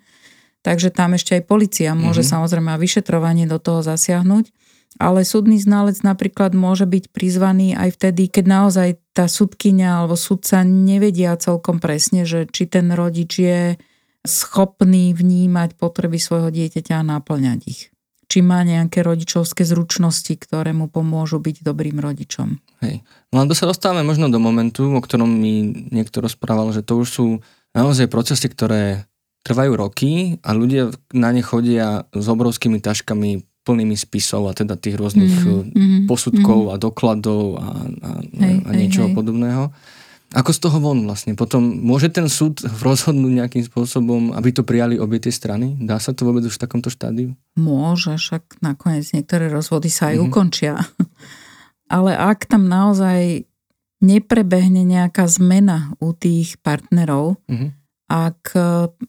Takže 0.63 0.87
tam 0.95 1.11
ešte 1.11 1.35
aj 1.35 1.51
policia 1.51 1.91
môže 1.91 2.23
mm-hmm. 2.23 2.31
samozrejme 2.31 2.69
a 2.71 2.79
vyšetrovanie 2.79 3.43
do 3.43 3.59
toho 3.59 3.83
zasiahnuť 3.83 4.60
ale 4.99 5.23
súdny 5.23 5.61
znalec 5.61 6.03
napríklad 6.03 6.51
môže 6.51 6.83
byť 6.83 7.15
prizvaný 7.15 7.77
aj 7.77 7.95
vtedy, 7.95 8.27
keď 8.27 8.45
naozaj 8.49 8.89
tá 9.15 9.31
súdkynia 9.31 10.03
alebo 10.03 10.19
súdca 10.19 10.67
nevedia 10.67 11.39
celkom 11.39 11.79
presne, 11.79 12.27
že 12.27 12.49
či 12.49 12.67
ten 12.67 12.91
rodič 12.91 13.39
je 13.39 13.79
schopný 14.27 15.15
vnímať 15.15 15.79
potreby 15.79 16.19
svojho 16.19 16.51
dieťaťa 16.53 17.01
a 17.01 17.07
náplňať 17.17 17.59
ich. 17.65 17.81
Či 18.31 18.39
má 18.39 18.63
nejaké 18.63 19.03
rodičovské 19.03 19.67
zručnosti, 19.67 20.31
ktoré 20.31 20.71
mu 20.71 20.87
pomôžu 20.87 21.43
byť 21.43 21.67
dobrým 21.67 21.99
rodičom. 21.99 22.63
Hej. 22.79 23.03
No 23.35 23.43
a 23.43 23.49
sa 23.51 23.67
dostávame 23.67 24.07
možno 24.07 24.31
do 24.31 24.39
momentu, 24.39 24.87
o 24.87 25.01
ktorom 25.03 25.27
mi 25.27 25.87
niekto 25.91 26.23
rozprával, 26.23 26.71
že 26.71 26.85
to 26.85 27.03
už 27.03 27.07
sú 27.11 27.27
naozaj 27.75 28.07
procesy, 28.07 28.47
ktoré 28.47 29.03
trvajú 29.41 29.73
roky 29.73 30.11
a 30.45 30.53
ľudia 30.53 30.93
na 31.11 31.33
ne 31.33 31.41
chodia 31.41 32.05
s 32.13 32.25
obrovskými 32.29 32.77
taškami 32.77 33.50
plnými 33.61 33.93
spisov 33.93 34.49
a 34.49 34.57
teda 34.57 34.73
tých 34.73 34.97
rôznych 34.97 35.33
mm-hmm. 35.37 36.09
posudkov 36.09 36.59
mm-hmm. 36.65 36.73
a 36.73 36.81
dokladov 36.81 37.43
a, 37.61 37.67
a, 37.85 38.09
hej, 38.21 38.55
a 38.65 38.69
niečoho 38.73 39.07
hej, 39.11 39.15
podobného. 39.15 39.63
Ako 40.31 40.55
z 40.55 40.59
toho 40.63 40.79
von 40.79 41.03
vlastne? 41.03 41.35
Potom 41.35 41.59
môže 41.83 42.07
ten 42.07 42.25
súd 42.31 42.63
rozhodnúť 42.87 43.33
nejakým 43.43 43.63
spôsobom, 43.67 44.33
aby 44.33 44.49
to 44.49 44.65
prijali 44.65 44.97
obie 44.97 45.21
tie 45.21 45.29
strany? 45.29 45.77
Dá 45.77 46.01
sa 46.01 46.15
to 46.15 46.25
vôbec 46.25 46.41
už 46.47 46.57
v 46.57 46.63
takomto 46.65 46.89
štádiu? 46.89 47.37
Môže, 47.53 48.17
však 48.17 48.63
nakoniec 48.65 49.05
niektoré 49.13 49.51
rozvody 49.51 49.93
sa 49.93 50.09
aj 50.09 50.17
mm-hmm. 50.17 50.31
ukončia. 50.31 50.73
Ale 51.95 52.15
ak 52.15 52.47
tam 52.47 52.65
naozaj 52.71 53.45
neprebehne 54.01 54.81
nejaká 54.81 55.29
zmena 55.29 55.93
u 56.01 56.17
tých 56.17 56.57
partnerov, 56.65 57.37
mm-hmm. 57.45 57.69
ak 58.09 58.41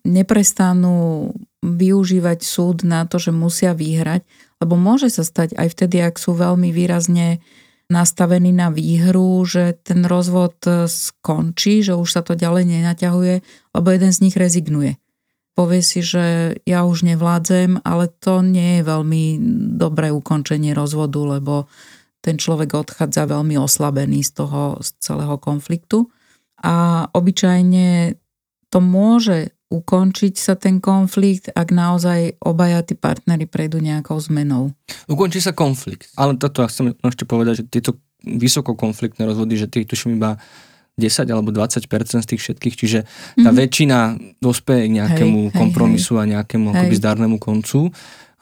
neprestanú 0.04 1.30
využívať 1.62 2.42
súd 2.42 2.82
na 2.82 3.06
to, 3.06 3.22
že 3.22 3.30
musia 3.30 3.72
vyhrať, 3.72 4.26
lebo 4.58 4.74
môže 4.74 5.08
sa 5.14 5.22
stať 5.22 5.54
aj 5.54 5.68
vtedy, 5.78 6.02
ak 6.02 6.18
sú 6.18 6.34
veľmi 6.34 6.74
výrazne 6.74 7.38
nastavení 7.86 8.50
na 8.50 8.72
výhru, 8.74 9.44
že 9.46 9.78
ten 9.86 10.02
rozvod 10.02 10.58
skončí, 10.90 11.86
že 11.86 11.94
už 11.94 12.08
sa 12.08 12.22
to 12.26 12.34
ďalej 12.34 12.66
nenaťahuje, 12.66 13.34
lebo 13.74 13.86
jeden 13.92 14.12
z 14.12 14.22
nich 14.26 14.36
rezignuje. 14.36 14.98
Povie 15.52 15.84
si, 15.84 16.00
že 16.00 16.56
ja 16.64 16.88
už 16.88 17.04
nevládzem, 17.04 17.84
ale 17.84 18.08
to 18.08 18.40
nie 18.40 18.80
je 18.80 18.88
veľmi 18.88 19.24
dobré 19.76 20.08
ukončenie 20.08 20.72
rozvodu, 20.72 21.20
lebo 21.38 21.68
ten 22.24 22.40
človek 22.40 22.72
odchádza 22.72 23.28
veľmi 23.28 23.60
oslabený 23.60 24.24
z 24.24 24.40
toho 24.40 24.80
z 24.80 24.88
celého 25.02 25.36
konfliktu. 25.36 26.08
A 26.64 27.04
obyčajne 27.12 28.16
to 28.72 28.78
môže 28.80 29.52
ukončiť 29.72 30.34
sa 30.36 30.54
ten 30.60 30.84
konflikt, 30.84 31.48
ak 31.56 31.72
naozaj 31.72 32.36
obaja 32.44 32.84
tí 32.84 32.92
partnery 32.92 33.48
prejdú 33.48 33.80
nejakou 33.80 34.20
zmenou. 34.20 34.76
Ukončí 35.08 35.40
sa 35.40 35.56
konflikt. 35.56 36.12
Ale 36.20 36.36
toto 36.36 36.60
ja 36.60 36.68
chcem 36.68 36.92
ešte 37.00 37.24
povedať, 37.24 37.64
že 37.64 37.80
tieto 37.80 37.96
vysokokonfliktné 38.22 39.24
rozvody, 39.24 39.56
že 39.56 39.72
tých 39.72 39.88
tuším 39.88 40.20
iba 40.20 40.36
10 41.00 41.24
alebo 41.32 41.48
20% 41.48 41.88
z 42.20 42.28
tých 42.28 42.42
všetkých, 42.44 42.74
čiže 42.76 42.98
tá 43.02 43.48
mm-hmm. 43.48 43.56
väčšina 43.56 43.98
dospeje 44.44 44.92
k 44.92 44.96
nejakému 45.00 45.40
hej, 45.48 45.56
kompromisu 45.56 46.20
hej, 46.20 46.20
a 46.20 46.30
nejakému 46.36 46.68
hej. 46.68 46.74
akoby 46.76 46.94
zdárnemu 47.00 47.36
koncu 47.40 47.88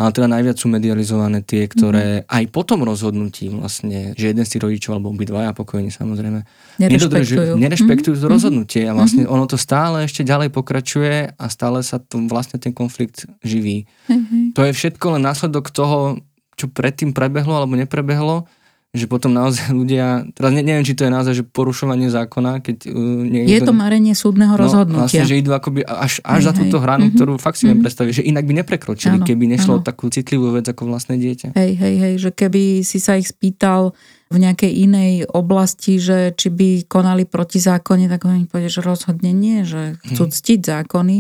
ale 0.01 0.17
teda 0.17 0.33
najviac 0.33 0.57
sú 0.57 0.73
medializované 0.73 1.45
tie, 1.45 1.69
ktoré 1.69 2.25
mm. 2.25 2.33
aj 2.33 2.45
po 2.49 2.65
tom 2.65 2.81
rozhodnutí 2.89 3.53
vlastne, 3.53 4.17
že 4.17 4.33
jeden 4.33 4.49
z 4.49 4.57
tých 4.57 4.65
rodičov 4.65 4.97
alebo 4.97 5.13
obidvaja 5.13 5.53
pokojne 5.53 5.93
samozrejme 5.93 6.41
nerešpektujú, 6.81 7.61
nerešpektujú 7.61 8.15
mm. 8.17 8.23
to 8.25 8.27
rozhodnutie 8.33 8.83
a 8.89 8.97
vlastne 8.97 9.29
mm. 9.29 9.35
ono 9.37 9.45
to 9.45 9.61
stále 9.61 10.09
ešte 10.09 10.25
ďalej 10.25 10.57
pokračuje 10.57 11.37
a 11.37 11.45
stále 11.53 11.85
sa 11.85 12.01
to 12.01 12.17
vlastne 12.33 12.57
ten 12.57 12.73
konflikt 12.73 13.29
živí. 13.45 13.85
Mm-hmm. 14.09 14.57
To 14.57 14.65
je 14.65 14.73
všetko 14.73 15.21
len 15.21 15.29
následok 15.29 15.69
toho, 15.69 16.17
čo 16.57 16.73
predtým 16.73 17.13
prebehlo 17.13 17.53
alebo 17.53 17.77
neprebehlo 17.77 18.49
že 18.91 19.07
potom 19.07 19.31
naozaj 19.31 19.71
ľudia, 19.79 20.27
teraz 20.35 20.51
ne, 20.51 20.63
neviem, 20.67 20.83
či 20.83 20.99
to 20.99 21.07
je 21.07 21.13
naozaj 21.15 21.35
že 21.39 21.45
porušovanie 21.47 22.11
zákona, 22.11 22.59
keď 22.59 22.91
uh, 22.91 23.23
niekto, 23.23 23.51
Je 23.55 23.61
to 23.63 23.75
marenie 23.75 24.15
súdneho 24.19 24.59
no, 24.59 24.61
rozhodnutia. 24.61 25.23
Vlastne, 25.23 25.31
že 25.31 25.39
idú 25.39 25.55
akoby 25.55 25.87
až, 25.87 26.19
až 26.27 26.41
hej, 26.43 26.47
za 26.51 26.53
túto 26.59 26.77
hranu, 26.83 27.07
mm-hmm. 27.07 27.19
ktorú 27.19 27.33
fakt 27.39 27.63
si 27.63 27.71
mm-hmm. 27.71 27.83
predstaviť, 27.87 28.13
že 28.19 28.23
inak 28.27 28.45
by 28.51 28.53
neprekročili, 28.63 29.23
ano, 29.23 29.27
keby 29.27 29.45
nešlo 29.47 29.79
ano. 29.79 29.83
o 29.83 29.87
takú 29.87 30.11
citlivú 30.11 30.51
vec 30.51 30.67
ako 30.67 30.91
vlastné 30.91 31.23
dieťa. 31.23 31.55
Hej, 31.55 31.73
hej, 31.79 31.95
hej, 32.03 32.15
že 32.19 32.31
keby 32.35 32.83
si 32.83 32.99
sa 32.99 33.15
ich 33.15 33.31
spýtal 33.31 33.95
v 34.31 34.37
nejakej 34.43 34.73
inej 34.87 35.27
oblasti, 35.31 35.99
že 35.99 36.35
či 36.35 36.51
by 36.51 36.87
konali 36.87 37.27
proti 37.27 37.63
zákone, 37.63 38.07
tak 38.11 38.27
oni 38.27 38.47
povedia, 38.47 38.71
že 38.71 38.83
rozhodne 38.83 39.31
nie, 39.35 39.67
že 39.67 39.99
chcú 40.07 40.31
hmm. 40.31 40.35
ctiť 40.35 40.61
zákony, 40.67 41.17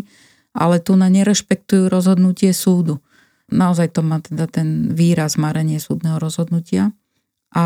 ale 0.55 0.83
tu 0.83 0.99
na 0.99 1.07
nerešpektujú 1.07 1.87
rozhodnutie 1.91 2.51
súdu. 2.51 2.99
Naozaj 3.51 3.99
to 3.99 4.07
má 4.07 4.23
teda 4.23 4.47
ten 4.47 4.95
výraz 4.95 5.35
marenie 5.35 5.83
súdneho 5.83 6.23
rozhodnutia 6.23 6.95
a 7.51 7.65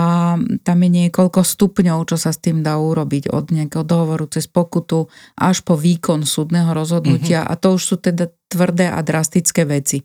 tam 0.65 0.79
je 0.81 0.91
niekoľko 0.91 1.45
stupňov, 1.45 2.09
čo 2.09 2.17
sa 2.17 2.33
s 2.33 2.41
tým 2.41 2.65
dá 2.65 2.81
urobiť 2.81 3.29
od 3.29 3.53
nejakého 3.53 3.85
dohovoru 3.85 4.25
cez 4.33 4.49
pokutu 4.49 5.13
až 5.37 5.61
po 5.61 5.77
výkon 5.77 6.25
súdneho 6.25 6.73
rozhodnutia 6.73 7.45
mm-hmm. 7.45 7.53
a 7.53 7.61
to 7.61 7.77
už 7.77 7.83
sú 7.85 7.97
teda 8.01 8.33
tvrdé 8.49 8.89
a 8.89 9.05
drastické 9.05 9.69
veci, 9.69 10.01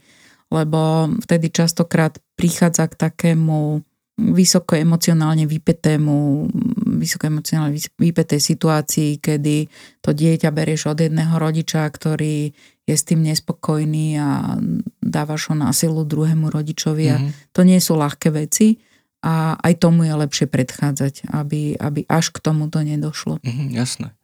lebo 0.51 1.07
vtedy 1.23 1.47
častokrát 1.47 2.19
prichádza 2.35 2.91
k 2.91 2.99
takému 3.07 3.79
vysoko 4.19 4.75
emocionálne 4.75 5.47
vypetému, 5.47 6.51
vysoko 6.99 7.31
emocionálne 7.31 7.79
vypetej 7.79 8.41
situácii, 8.43 9.23
kedy 9.23 9.71
to 10.03 10.11
dieťa 10.11 10.51
berieš 10.51 10.91
od 10.91 10.99
jedného 10.99 11.39
rodiča, 11.39 11.87
ktorý 11.87 12.51
je 12.83 12.95
s 12.99 13.07
tým 13.07 13.23
nespokojný 13.23 14.19
a 14.19 14.59
dávaš 14.99 15.53
ho 15.53 15.55
na 15.55 15.71
silu 15.71 16.03
druhému 16.03 16.51
rodičovi 16.51 17.05
a 17.07 17.15
mm-hmm. 17.15 17.55
to 17.55 17.61
nie 17.63 17.79
sú 17.79 17.95
ľahké 17.95 18.35
veci 18.35 18.88
a 19.19 19.59
aj 19.59 19.73
tomu 19.83 20.07
je 20.07 20.13
lepšie 20.15 20.47
predchádzať, 20.47 21.27
aby, 21.31 21.75
aby 21.75 22.07
až 22.07 22.31
k 22.31 22.39
tomu 22.39 22.71
to 22.71 22.79
nedošlo. 22.83 23.43
Mhm, 23.43 23.75
jasné. 23.75 24.15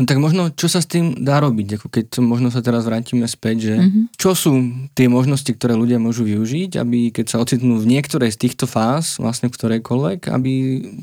No 0.00 0.08
tak 0.08 0.18
možno, 0.18 0.48
čo 0.48 0.72
sa 0.72 0.80
s 0.80 0.88
tým 0.88 1.20
dá 1.20 1.38
robiť? 1.38 1.78
Ako 1.78 1.86
keď 1.92 2.18
možno 2.24 2.48
sa 2.48 2.64
teraz 2.64 2.88
vrátime 2.88 3.28
späť, 3.28 3.70
že 3.70 3.74
mm-hmm. 3.76 4.04
čo 4.16 4.32
sú 4.32 4.52
tie 4.96 5.06
možnosti, 5.06 5.52
ktoré 5.52 5.76
ľudia 5.76 6.00
môžu 6.00 6.24
využiť, 6.24 6.80
aby 6.80 7.12
keď 7.12 7.26
sa 7.28 7.38
ocitnú 7.38 7.76
v 7.76 7.86
niektorej 7.86 8.32
z 8.32 8.40
týchto 8.40 8.64
fáz, 8.64 9.20
vlastne 9.20 9.52
v 9.52 9.54
ktorejkoľvek, 9.54 10.32
aby 10.32 10.52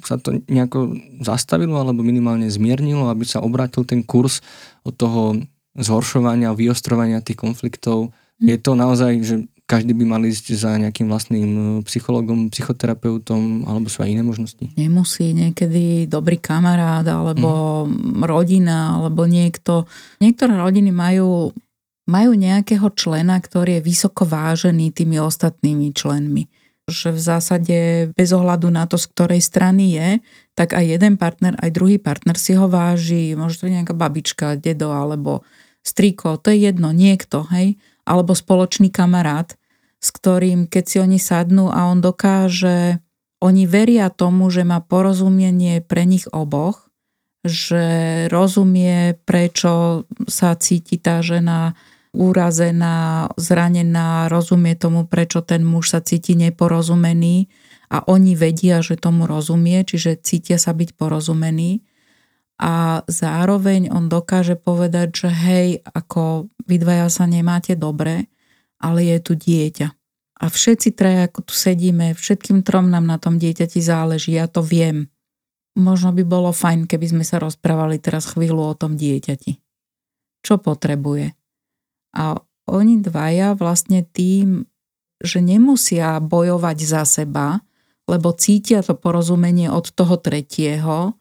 sa 0.02 0.18
to 0.18 0.42
nejako 0.50 0.98
zastavilo 1.22 1.78
alebo 1.78 2.02
minimálne 2.02 2.50
zmiernilo, 2.50 3.08
aby 3.14 3.30
sa 3.30 3.46
obrátil 3.46 3.86
ten 3.86 4.02
kurz 4.02 4.42
od 4.82 4.98
toho 4.98 5.38
zhoršovania, 5.78 6.58
vyostrovania 6.58 7.22
tých 7.22 7.40
konfliktov. 7.40 8.10
Mm. 8.42 8.52
Je 8.52 8.58
to 8.58 8.72
naozaj, 8.74 9.14
že 9.22 9.36
každý 9.70 9.94
by 9.94 10.18
mal 10.18 10.26
ísť 10.26 10.58
za 10.58 10.74
nejakým 10.82 11.06
vlastným 11.06 11.50
e, 11.54 11.62
psychologom, 11.86 12.50
psychoterapeutom, 12.50 13.70
alebo 13.70 13.86
sú 13.86 14.02
aj 14.02 14.10
iné 14.10 14.26
možnosti? 14.26 14.66
Nemusí, 14.74 15.30
niekedy 15.38 16.10
dobrý 16.10 16.42
kamarát, 16.42 17.06
alebo 17.06 17.86
mm. 17.86 18.26
rodina, 18.26 18.98
alebo 18.98 19.30
niekto. 19.30 19.86
Niektoré 20.18 20.58
rodiny 20.58 20.90
majú, 20.90 21.54
majú 22.10 22.32
nejakého 22.34 22.90
člena, 22.98 23.38
ktorý 23.38 23.78
je 23.78 23.86
vysoko 23.86 24.26
vážený 24.26 24.90
tými 24.90 25.22
ostatnými 25.22 25.94
členmi. 25.94 26.50
že 26.90 27.14
v 27.14 27.22
zásade 27.22 27.78
bez 28.18 28.34
ohľadu 28.34 28.74
na 28.74 28.90
to, 28.90 28.98
z 28.98 29.06
ktorej 29.14 29.46
strany 29.46 29.94
je, 29.94 30.10
tak 30.58 30.74
aj 30.74 30.98
jeden 30.98 31.22
partner, 31.22 31.54
aj 31.62 31.70
druhý 31.70 32.02
partner 32.02 32.34
si 32.34 32.58
ho 32.58 32.66
váži, 32.66 33.38
môže 33.38 33.62
to 33.62 33.70
nejaká 33.70 33.94
babička, 33.94 34.58
dedo 34.58 34.90
alebo 34.90 35.46
striko, 35.86 36.42
to 36.42 36.50
je 36.50 36.66
jedno, 36.74 36.90
niekto, 36.90 37.46
hej, 37.54 37.78
alebo 38.10 38.34
spoločný 38.34 38.90
kamarát, 38.90 39.59
s 40.00 40.10
ktorým, 40.16 40.68
keď 40.72 40.84
si 40.88 40.98
oni 41.04 41.20
sadnú 41.20 41.68
a 41.72 41.92
on 41.92 42.00
dokáže, 42.00 43.04
oni 43.40 43.64
veria 43.68 44.12
tomu, 44.12 44.52
že 44.52 44.68
má 44.68 44.80
porozumenie 44.84 45.80
pre 45.84 46.04
nich 46.08 46.28
oboch, 46.32 46.88
že 47.44 48.28
rozumie, 48.28 49.16
prečo 49.24 50.04
sa 50.28 50.56
cíti 50.60 51.00
tá 51.00 51.24
žena 51.24 51.76
urazená, 52.12 53.30
zranená, 53.38 54.28
rozumie 54.28 54.74
tomu, 54.76 55.06
prečo 55.06 55.46
ten 55.46 55.62
muž 55.62 55.94
sa 55.94 56.00
cíti 56.02 56.34
neporozumený 56.36 57.48
a 57.90 58.02
oni 58.06 58.34
vedia, 58.34 58.82
že 58.82 58.98
tomu 58.98 59.30
rozumie, 59.30 59.86
čiže 59.86 60.20
cítia 60.22 60.58
sa 60.58 60.74
byť 60.74 60.98
porozumení. 60.98 61.86
A 62.60 63.08
zároveň 63.08 63.88
on 63.88 64.12
dokáže 64.12 64.60
povedať, 64.60 65.08
že 65.16 65.30
hej, 65.32 65.68
ako 65.96 66.52
vy 66.68 66.76
dvaja 66.76 67.08
sa 67.08 67.24
nemáte 67.24 67.80
dobre, 67.80 68.28
ale 68.80 69.06
je 69.06 69.18
tu 69.20 69.34
dieťa. 69.36 69.88
A 70.40 70.46
všetci 70.48 70.96
traja, 70.96 71.28
ako 71.28 71.52
tu 71.52 71.54
sedíme, 71.54 72.16
všetkým 72.16 72.64
trom 72.64 72.88
nám 72.88 73.04
na 73.04 73.20
tom 73.20 73.36
dieťati 73.36 73.84
záleží, 73.84 74.40
ja 74.40 74.48
to 74.48 74.64
viem. 74.64 75.12
Možno 75.76 76.16
by 76.16 76.24
bolo 76.24 76.56
fajn, 76.56 76.88
keby 76.88 77.12
sme 77.12 77.24
sa 77.28 77.44
rozprávali 77.44 78.00
teraz 78.00 78.32
chvíľu 78.32 78.72
o 78.72 78.78
tom 78.80 78.96
dieťati. 78.96 79.60
Čo 80.40 80.64
potrebuje? 80.64 81.36
A 82.16 82.40
oni 82.72 83.04
dvaja 83.04 83.52
vlastne 83.60 84.08
tým, 84.08 84.64
že 85.20 85.44
nemusia 85.44 86.16
bojovať 86.24 86.78
za 86.88 87.04
seba, 87.04 87.60
lebo 88.08 88.32
cítia 88.32 88.80
to 88.80 88.96
porozumenie 88.96 89.68
od 89.68 89.92
toho 89.92 90.16
tretieho, 90.18 91.20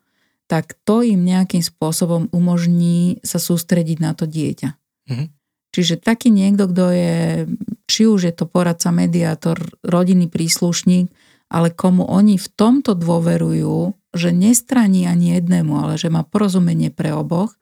tak 0.48 0.78
to 0.86 1.04
im 1.04 1.26
nejakým 1.26 1.60
spôsobom 1.60 2.32
umožní 2.32 3.20
sa 3.20 3.36
sústrediť 3.36 3.98
na 4.00 4.16
to 4.16 4.24
dieťa. 4.24 4.68
Mm-hmm. 5.10 5.28
Čiže 5.72 6.00
taký 6.00 6.32
niekto, 6.32 6.68
kto 6.68 6.84
je, 6.90 7.16
či 7.84 8.08
už 8.08 8.20
je 8.28 8.34
to 8.34 8.48
poradca, 8.48 8.88
mediátor, 8.88 9.60
rodinný 9.84 10.26
príslušník, 10.32 11.12
ale 11.48 11.72
komu 11.72 12.04
oni 12.08 12.36
v 12.36 12.48
tomto 12.48 12.96
dôverujú, 12.96 13.96
že 14.16 14.32
nestraní 14.32 15.04
ani 15.04 15.36
jednému, 15.36 15.76
ale 15.76 16.00
že 16.00 16.08
má 16.08 16.24
porozumenie 16.24 16.88
pre 16.88 17.12
oboch, 17.12 17.56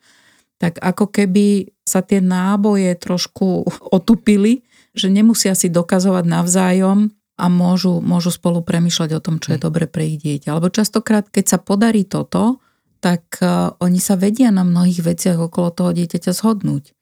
tak 0.57 0.81
ako 0.81 1.13
keby 1.13 1.75
sa 1.85 2.01
tie 2.03 2.23
náboje 2.23 2.95
trošku 2.99 3.67
otupili, 3.97 4.67
že 4.97 5.13
nemusia 5.13 5.53
si 5.53 5.69
dokazovať 5.69 6.25
navzájom 6.25 7.13
a 7.37 7.47
môžu, 7.53 8.01
môžu 8.01 8.33
spolu 8.33 8.65
premyšľať 8.65 9.11
o 9.13 9.21
tom, 9.21 9.37
čo 9.37 9.53
je 9.55 9.61
hm. 9.61 9.65
dobre 9.65 9.85
pre 9.85 10.09
ich 10.09 10.19
dieťa. 10.25 10.57
Alebo 10.57 10.73
častokrát, 10.73 11.29
keď 11.29 11.45
sa 11.57 11.59
podarí 11.61 12.09
toto, 12.09 12.65
tak 13.05 13.39
e, 13.45 13.77
oni 13.77 14.01
sa 14.01 14.17
vedia 14.17 14.49
na 14.49 14.65
mnohých 14.65 15.05
veciach 15.05 15.37
okolo 15.37 15.69
toho 15.69 15.93
dieťaťa 15.93 16.33
zhodnúť. 16.33 16.96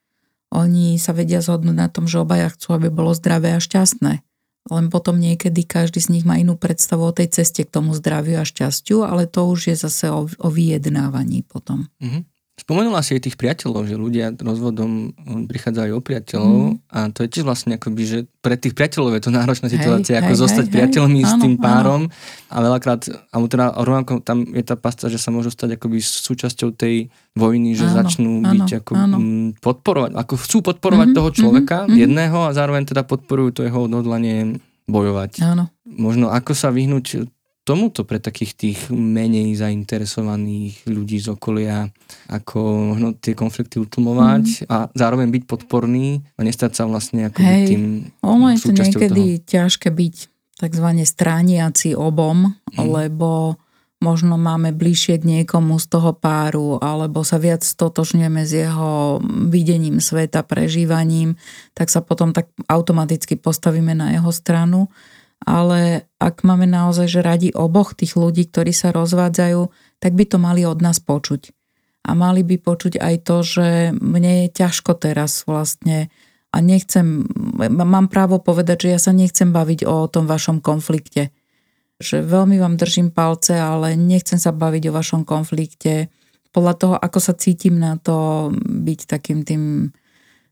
Oni 0.55 0.97
sa 1.03 1.11
vedia 1.11 1.43
zhodnúť 1.43 1.77
na 1.77 1.91
tom, 1.91 2.07
že 2.07 2.23
obaja 2.23 2.49
chcú, 2.55 2.79
aby 2.79 2.89
bolo 2.89 3.11
zdravé 3.11 3.59
a 3.59 3.61
šťastné. 3.61 4.23
Len 4.65 4.87
potom 4.89 5.21
niekedy 5.21 5.69
každý 5.69 6.01
z 6.01 6.09
nich 6.09 6.25
má 6.25 6.41
inú 6.41 6.57
predstavu 6.57 7.05
o 7.05 7.13
tej 7.13 7.29
ceste 7.29 7.69
k 7.69 7.75
tomu 7.75 7.93
zdraviu 7.93 8.41
a 8.41 8.49
šťastiu, 8.49 9.05
ale 9.05 9.29
to 9.29 9.45
už 9.45 9.75
je 9.75 9.77
zase 9.77 10.09
o, 10.09 10.25
o 10.25 10.49
vyjednávaní 10.49 11.45
potom. 11.45 11.93
Mm-hmm. 12.01 12.23
Spomenula 12.55 13.03
si 13.03 13.19
aj 13.19 13.27
tých 13.27 13.35
priateľov, 13.35 13.91
že 13.91 13.99
ľudia 13.99 14.31
rozvodom 14.39 15.11
prichádzajú 15.51 15.91
o 15.91 15.99
priateľov 15.99 16.59
mm. 16.71 16.75
a 16.87 16.99
to 17.11 17.27
je 17.27 17.29
tiež 17.35 17.45
vlastne 17.51 17.75
akoby, 17.75 18.03
že 18.07 18.19
pre 18.39 18.55
tých 18.55 18.79
priateľov 18.79 19.19
je 19.19 19.23
to 19.27 19.35
náročná 19.35 19.67
situácia, 19.67 20.15
hej, 20.15 20.23
ako 20.23 20.33
hej, 20.39 20.41
zostať 20.47 20.67
hej, 20.71 20.75
priateľmi 20.79 21.19
hej. 21.19 21.27
s 21.27 21.35
tým 21.43 21.59
párom 21.59 22.07
áno. 22.07 22.15
a 22.55 22.57
veľakrát, 22.63 23.11
alebo 23.35 23.51
teda 23.51 23.75
rovnako 23.75 24.23
tam 24.23 24.47
je 24.55 24.63
tá 24.63 24.79
pasta, 24.79 25.11
že 25.11 25.19
sa 25.19 25.35
môžu 25.35 25.51
stať 25.51 25.75
akoby 25.75 25.99
súčasťou 25.99 26.79
tej 26.79 27.11
vojny, 27.35 27.75
že 27.75 27.91
áno, 27.91 27.95
začnú 27.99 28.33
áno, 28.47 28.53
byť 28.55 28.69
ako 28.87 28.93
áno. 29.03 29.17
podporovať, 29.59 30.11
ako 30.15 30.35
chcú 30.39 30.59
podporovať 30.63 31.07
mm-hmm, 31.11 31.19
toho 31.19 31.31
človeka 31.35 31.77
mm-hmm. 31.91 31.99
jedného 32.07 32.39
a 32.39 32.55
zároveň 32.55 32.87
teda 32.87 33.03
podporujú 33.03 33.51
to 33.51 33.61
jeho 33.67 33.91
odhodlanie 33.91 34.63
bojovať. 34.87 35.43
Áno. 35.43 35.75
Možno 35.83 36.31
ako 36.31 36.55
sa 36.55 36.71
vyhnúť 36.71 37.34
tomuto 37.65 38.05
pre 38.05 38.21
takých 38.21 38.53
tých 38.55 38.81
menej 38.93 39.57
zainteresovaných 39.57 40.85
ľudí 40.85 41.17
z 41.17 41.33
okolia, 41.33 41.89
ako 42.29 42.61
možno 42.93 43.09
tie 43.17 43.33
konflikty 43.33 43.81
utlmovať 43.81 44.45
mm. 44.45 44.69
a 44.69 44.77
zároveň 44.93 45.33
byť 45.33 45.45
podporný 45.49 46.21
a 46.37 46.41
nestať 46.45 46.77
sa 46.77 46.85
vlastne 46.85 47.33
ako 47.33 47.41
Hej, 47.41 47.65
tým 47.73 47.83
ono 48.21 48.53
je 48.53 48.59
to 48.61 48.73
niekedy 48.77 49.41
toho. 49.41 49.45
ťažké 49.49 49.89
byť 49.89 50.15
takzvané 50.61 51.09
strániaci 51.09 51.97
obom, 51.97 52.53
mm. 52.53 52.85
lebo 52.85 53.57
možno 54.05 54.37
máme 54.37 54.77
bližšie 54.77 55.25
k 55.25 55.25
niekomu 55.25 55.81
z 55.81 55.87
toho 55.89 56.12
páru, 56.12 56.77
alebo 56.85 57.25
sa 57.25 57.41
viac 57.41 57.65
stotožňujeme 57.65 58.45
s 58.45 58.53
jeho 58.53 59.25
videním 59.49 60.05
sveta, 60.05 60.45
prežívaním, 60.45 61.41
tak 61.73 61.89
sa 61.89 62.05
potom 62.05 62.37
tak 62.37 62.53
automaticky 62.69 63.41
postavíme 63.41 63.97
na 63.97 64.12
jeho 64.12 64.29
stranu 64.29 64.93
ale 65.43 66.07
ak 66.22 66.47
máme 66.47 66.64
naozaj 66.70 67.11
že 67.11 67.20
radi 67.20 67.49
oboch 67.51 67.93
tých 67.99 68.14
ľudí, 68.14 68.49
ktorí 68.49 68.70
sa 68.70 68.95
rozvádzajú, 68.95 69.61
tak 69.99 70.12
by 70.14 70.24
to 70.24 70.39
mali 70.39 70.62
od 70.62 70.78
nás 70.78 71.03
počuť. 71.03 71.51
A 72.05 72.12
mali 72.12 72.45
by 72.45 72.61
počuť 72.61 73.01
aj 73.01 73.14
to, 73.24 73.37
že 73.41 73.68
mne 73.97 74.45
je 74.45 74.49
ťažko 74.53 74.93
teraz 75.01 75.49
vlastne 75.49 76.12
a 76.55 76.62
nechcem, 76.62 77.26
mám 77.66 78.07
právo 78.07 78.39
povedať, 78.39 78.87
že 78.87 78.93
ja 78.95 79.01
sa 79.03 79.11
nechcem 79.11 79.51
baviť 79.51 79.82
o 79.91 80.07
tom 80.07 80.30
vašom 80.30 80.62
konflikte. 80.62 81.35
Že 81.99 82.22
veľmi 82.22 82.62
vám 82.62 82.78
držím 82.78 83.11
palce, 83.11 83.59
ale 83.59 83.99
nechcem 83.99 84.39
sa 84.39 84.55
baviť 84.55 84.87
o 84.87 84.95
vašom 84.95 85.26
konflikte. 85.26 86.14
Podľa 86.55 86.74
toho, 86.78 86.95
ako 86.95 87.18
sa 87.18 87.35
cítim 87.35 87.82
na 87.82 87.99
to 87.99 88.49
byť 88.55 89.01
takým 89.11 89.43
tým 89.43 89.91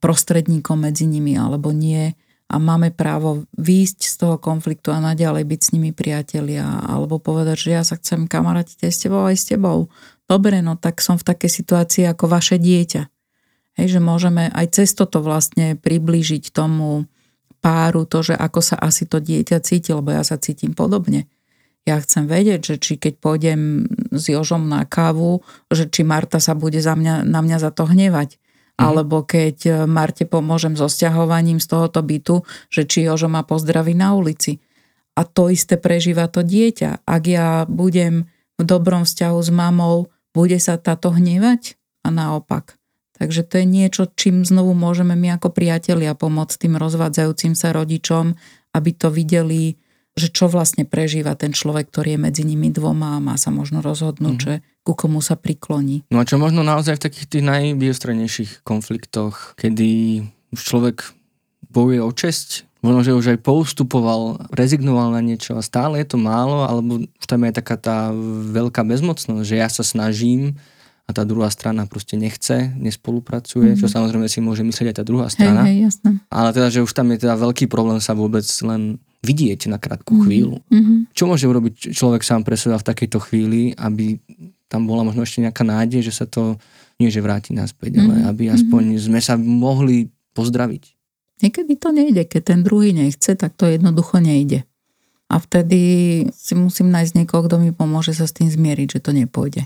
prostredníkom 0.03 0.91
medzi 0.91 1.07
nimi 1.07 1.39
alebo 1.39 1.71
nie 1.71 2.19
a 2.53 2.61
máme 2.61 2.93
právo 2.93 3.49
výjsť 3.57 4.01
z 4.05 4.15
toho 4.21 4.37
konfliktu 4.37 4.93
a 4.93 5.01
naďalej 5.01 5.49
byť 5.49 5.61
s 5.65 5.73
nimi 5.73 5.97
priatelia 5.97 6.85
alebo 6.85 7.17
povedať, 7.17 7.57
že 7.57 7.71
ja 7.73 7.83
sa 7.83 7.97
chcem 7.97 8.29
kamarátiť 8.29 8.85
aj 8.85 8.93
s 8.93 8.99
tebou, 9.01 9.25
aj 9.25 9.37
s 9.41 9.49
tebou. 9.49 9.89
Dobre, 10.29 10.61
no 10.61 10.77
tak 10.77 11.01
som 11.01 11.17
v 11.17 11.25
takej 11.25 11.49
situácii 11.49 12.05
ako 12.05 12.29
vaše 12.29 12.61
dieťa. 12.61 13.03
Hej, 13.81 13.97
že 13.97 14.01
môžeme 14.05 14.53
aj 14.53 14.77
cez 14.77 14.93
toto 14.93 15.25
vlastne 15.25 15.81
priblížiť 15.81 16.53
tomu 16.53 17.09
páru 17.65 18.05
to, 18.05 18.21
že 18.21 18.35
ako 18.37 18.61
sa 18.61 18.77
asi 18.77 19.09
to 19.09 19.17
dieťa 19.17 19.65
cíti, 19.65 19.97
lebo 19.97 20.13
ja 20.13 20.21
sa 20.21 20.37
cítim 20.37 20.77
podobne. 20.77 21.31
Ja 21.89 21.99
chcem 21.99 22.29
vedieť, 22.29 22.61
že 22.63 22.77
či 22.79 22.93
keď 23.01 23.19
pôjdem 23.19 23.89
s 24.13 24.29
Jožom 24.29 24.69
na 24.69 24.85
kávu, 24.85 25.41
že 25.73 25.89
či 25.89 26.05
Marta 26.05 26.39
sa 26.39 26.53
bude 26.53 26.79
za 26.79 26.95
mňa, 26.95 27.25
na 27.25 27.41
mňa 27.41 27.59
za 27.59 27.71
to 27.73 27.89
hnevať. 27.89 28.42
Alebo 28.81 29.23
keď 29.23 29.57
e, 29.65 29.71
Marte 29.85 30.25
pomôžem 30.25 30.75
so 30.75 30.89
sťahovaním 30.89 31.61
z 31.61 31.67
tohoto 31.69 32.01
bytu, 32.01 32.43
že 32.73 32.89
či 32.89 33.05
Jožo 33.05 33.29
ma 33.29 33.45
pozdraví 33.45 33.93
na 33.93 34.17
ulici. 34.17 34.59
A 35.13 35.29
to 35.29 35.53
isté 35.53 35.77
prežíva 35.77 36.29
to 36.33 36.41
dieťa. 36.41 37.05
Ak 37.05 37.23
ja 37.29 37.69
budem 37.69 38.33
v 38.57 38.63
dobrom 38.65 39.05
vzťahu 39.05 39.39
s 39.45 39.51
mamou, 39.53 40.09
bude 40.33 40.57
sa 40.57 40.81
táto 40.81 41.13
hnevať? 41.13 41.77
A 42.03 42.09
naopak. 42.09 42.81
Takže 43.21 43.47
to 43.47 43.63
je 43.63 43.67
niečo, 43.69 44.03
čím 44.19 44.43
znovu 44.43 44.75
môžeme 44.75 45.15
my 45.15 45.39
ako 45.39 45.55
priatelia 45.55 46.17
pomôcť 46.17 46.67
tým 46.67 46.75
rozvádzajúcim 46.81 47.55
sa 47.55 47.71
rodičom, 47.71 48.35
aby 48.73 48.91
to 48.97 49.13
videli 49.13 49.79
že 50.13 50.29
čo 50.29 50.45
vlastne 50.49 50.85
prežíva 50.85 51.33
ten 51.33 51.57
človek, 51.57 51.89
ktorý 51.89 52.17
je 52.17 52.21
medzi 52.21 52.43
nimi 52.45 52.69
dvoma 52.69 53.17
a 53.17 53.25
má 53.25 53.41
sa 53.41 53.49
možno 53.49 53.81
rozhodnúť, 53.81 54.37
mm. 54.37 54.45
že 54.45 54.55
ku 54.85 54.93
komu 54.93 55.25
sa 55.25 55.41
prikloní. 55.41 56.05
No 56.13 56.21
a 56.21 56.29
čo 56.29 56.37
možno 56.37 56.61
naozaj 56.61 57.01
v 57.01 57.05
takých 57.09 57.27
tých 57.33 57.45
najbiostranejších 57.49 58.51
konfliktoch, 58.67 59.57
kedy 59.57 60.21
už 60.53 60.61
človek 60.61 61.17
bojuje 61.73 62.01
o 62.05 62.13
česť, 62.13 62.69
možno, 62.85 63.01
že 63.01 63.17
už 63.17 63.27
aj 63.33 63.39
poustupoval, 63.41 64.53
rezignoval 64.53 65.17
na 65.17 65.25
niečo 65.25 65.57
a 65.57 65.65
stále 65.65 66.03
je 66.03 66.13
to 66.13 66.19
málo, 66.21 66.69
alebo 66.69 67.09
už 67.09 67.25
tam 67.25 67.49
je 67.49 67.53
taká 67.57 67.77
tá 67.81 68.13
veľká 68.53 68.85
bezmocnosť, 68.85 69.49
že 69.49 69.57
ja 69.57 69.73
sa 69.73 69.81
snažím, 69.81 70.61
a 71.03 71.11
tá 71.11 71.27
druhá 71.27 71.51
strana 71.51 71.83
proste 71.91 72.15
nechce, 72.15 72.71
nespolupracuje, 72.79 73.75
mm-hmm. 73.75 73.81
čo 73.83 73.91
samozrejme 73.91 74.27
si 74.31 74.39
môže 74.39 74.63
myslieť 74.63 74.95
aj 74.95 74.97
tá 75.03 75.05
druhá 75.05 75.27
strana. 75.27 75.67
Hej, 75.67 75.75
hej, 75.75 75.79
jasné. 75.91 76.11
Ale 76.31 76.49
teda, 76.55 76.69
že 76.71 76.81
už 76.81 76.93
tam 76.95 77.11
je 77.11 77.27
teda 77.27 77.35
veľký 77.35 77.67
problém 77.67 77.99
sa 77.99 78.15
vôbec 78.15 78.47
len 78.63 79.03
vidieť 79.23 79.71
na 79.71 79.79
krátku 79.79 80.13
mm-hmm. 80.13 80.27
chvíľu. 80.27 80.59
Mm-hmm. 80.67 80.99
Čo 81.15 81.25
môže 81.31 81.47
urobiť 81.47 81.95
človek 81.95 82.27
sám 82.27 82.43
pre 82.43 82.59
seba 82.59 82.77
v 82.77 82.89
takejto 82.91 83.19
chvíli, 83.23 83.71
aby 83.79 84.19
tam 84.67 84.91
bola 84.91 85.07
možno 85.07 85.23
ešte 85.23 85.41
nejaká 85.41 85.63
nádej, 85.63 86.03
že 86.03 86.13
sa 86.13 86.27
to 86.27 86.59
nie 86.99 87.09
že 87.09 87.23
vráti 87.23 87.55
naspäť, 87.55 87.99
mm-hmm. 87.99 88.11
ale 88.11 88.17
aby 88.27 88.45
aspoň 88.51 88.83
mm-hmm. 88.95 89.05
sme 89.07 89.21
sa 89.23 89.35
mohli 89.39 90.11
pozdraviť. 90.35 90.83
Niekedy 91.43 91.73
to 91.79 91.91
nejde, 91.91 92.23
keď 92.27 92.43
ten 92.55 92.61
druhý 92.63 92.95
nechce, 92.95 93.35
tak 93.35 93.59
to 93.59 93.67
jednoducho 93.67 94.23
nejde. 94.23 94.63
A 95.33 95.41
vtedy 95.41 95.81
si 96.31 96.53
musím 96.55 96.93
nájsť 96.93 97.13
niekoho, 97.19 97.49
kto 97.49 97.57
mi 97.59 97.73
pomôže 97.73 98.13
sa 98.13 98.29
s 98.29 98.37
tým 98.37 98.53
zmieriť, 98.53 98.99
že 98.99 99.01
to 99.01 99.11
nepôjde. 99.17 99.65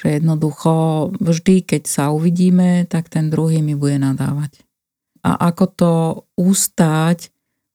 Že 0.00 0.22
jednoducho 0.22 0.72
vždy, 1.20 1.62
keď 1.62 1.82
sa 1.86 2.10
uvidíme, 2.10 2.88
tak 2.88 3.12
ten 3.12 3.28
druhý 3.28 3.60
mi 3.60 3.76
bude 3.76 4.00
nadávať. 4.00 4.64
A 5.22 5.50
ako 5.52 5.64
to 5.76 5.92
ustáť, 6.40 7.28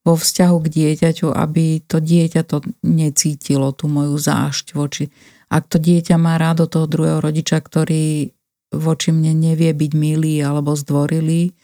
vo 0.04 0.14
vzťahu 0.20 0.56
k 0.60 0.66
dieťaťu, 0.68 1.32
aby 1.32 1.80
to 1.80 1.96
dieťa 1.98 2.44
to 2.44 2.60
necítilo, 2.84 3.72
tú 3.72 3.88
moju 3.88 4.20
zášť 4.20 4.76
voči. 4.76 5.08
Ak 5.48 5.72
to 5.72 5.80
dieťa 5.80 6.20
má 6.20 6.36
rádo 6.36 6.68
toho 6.68 6.84
druhého 6.84 7.24
rodiča, 7.24 7.56
ktorý 7.64 8.28
voči 8.68 9.16
mne 9.16 9.32
nevie 9.32 9.72
byť 9.72 9.92
milý 9.96 10.44
alebo 10.44 10.76
zdvorilý, 10.76 11.56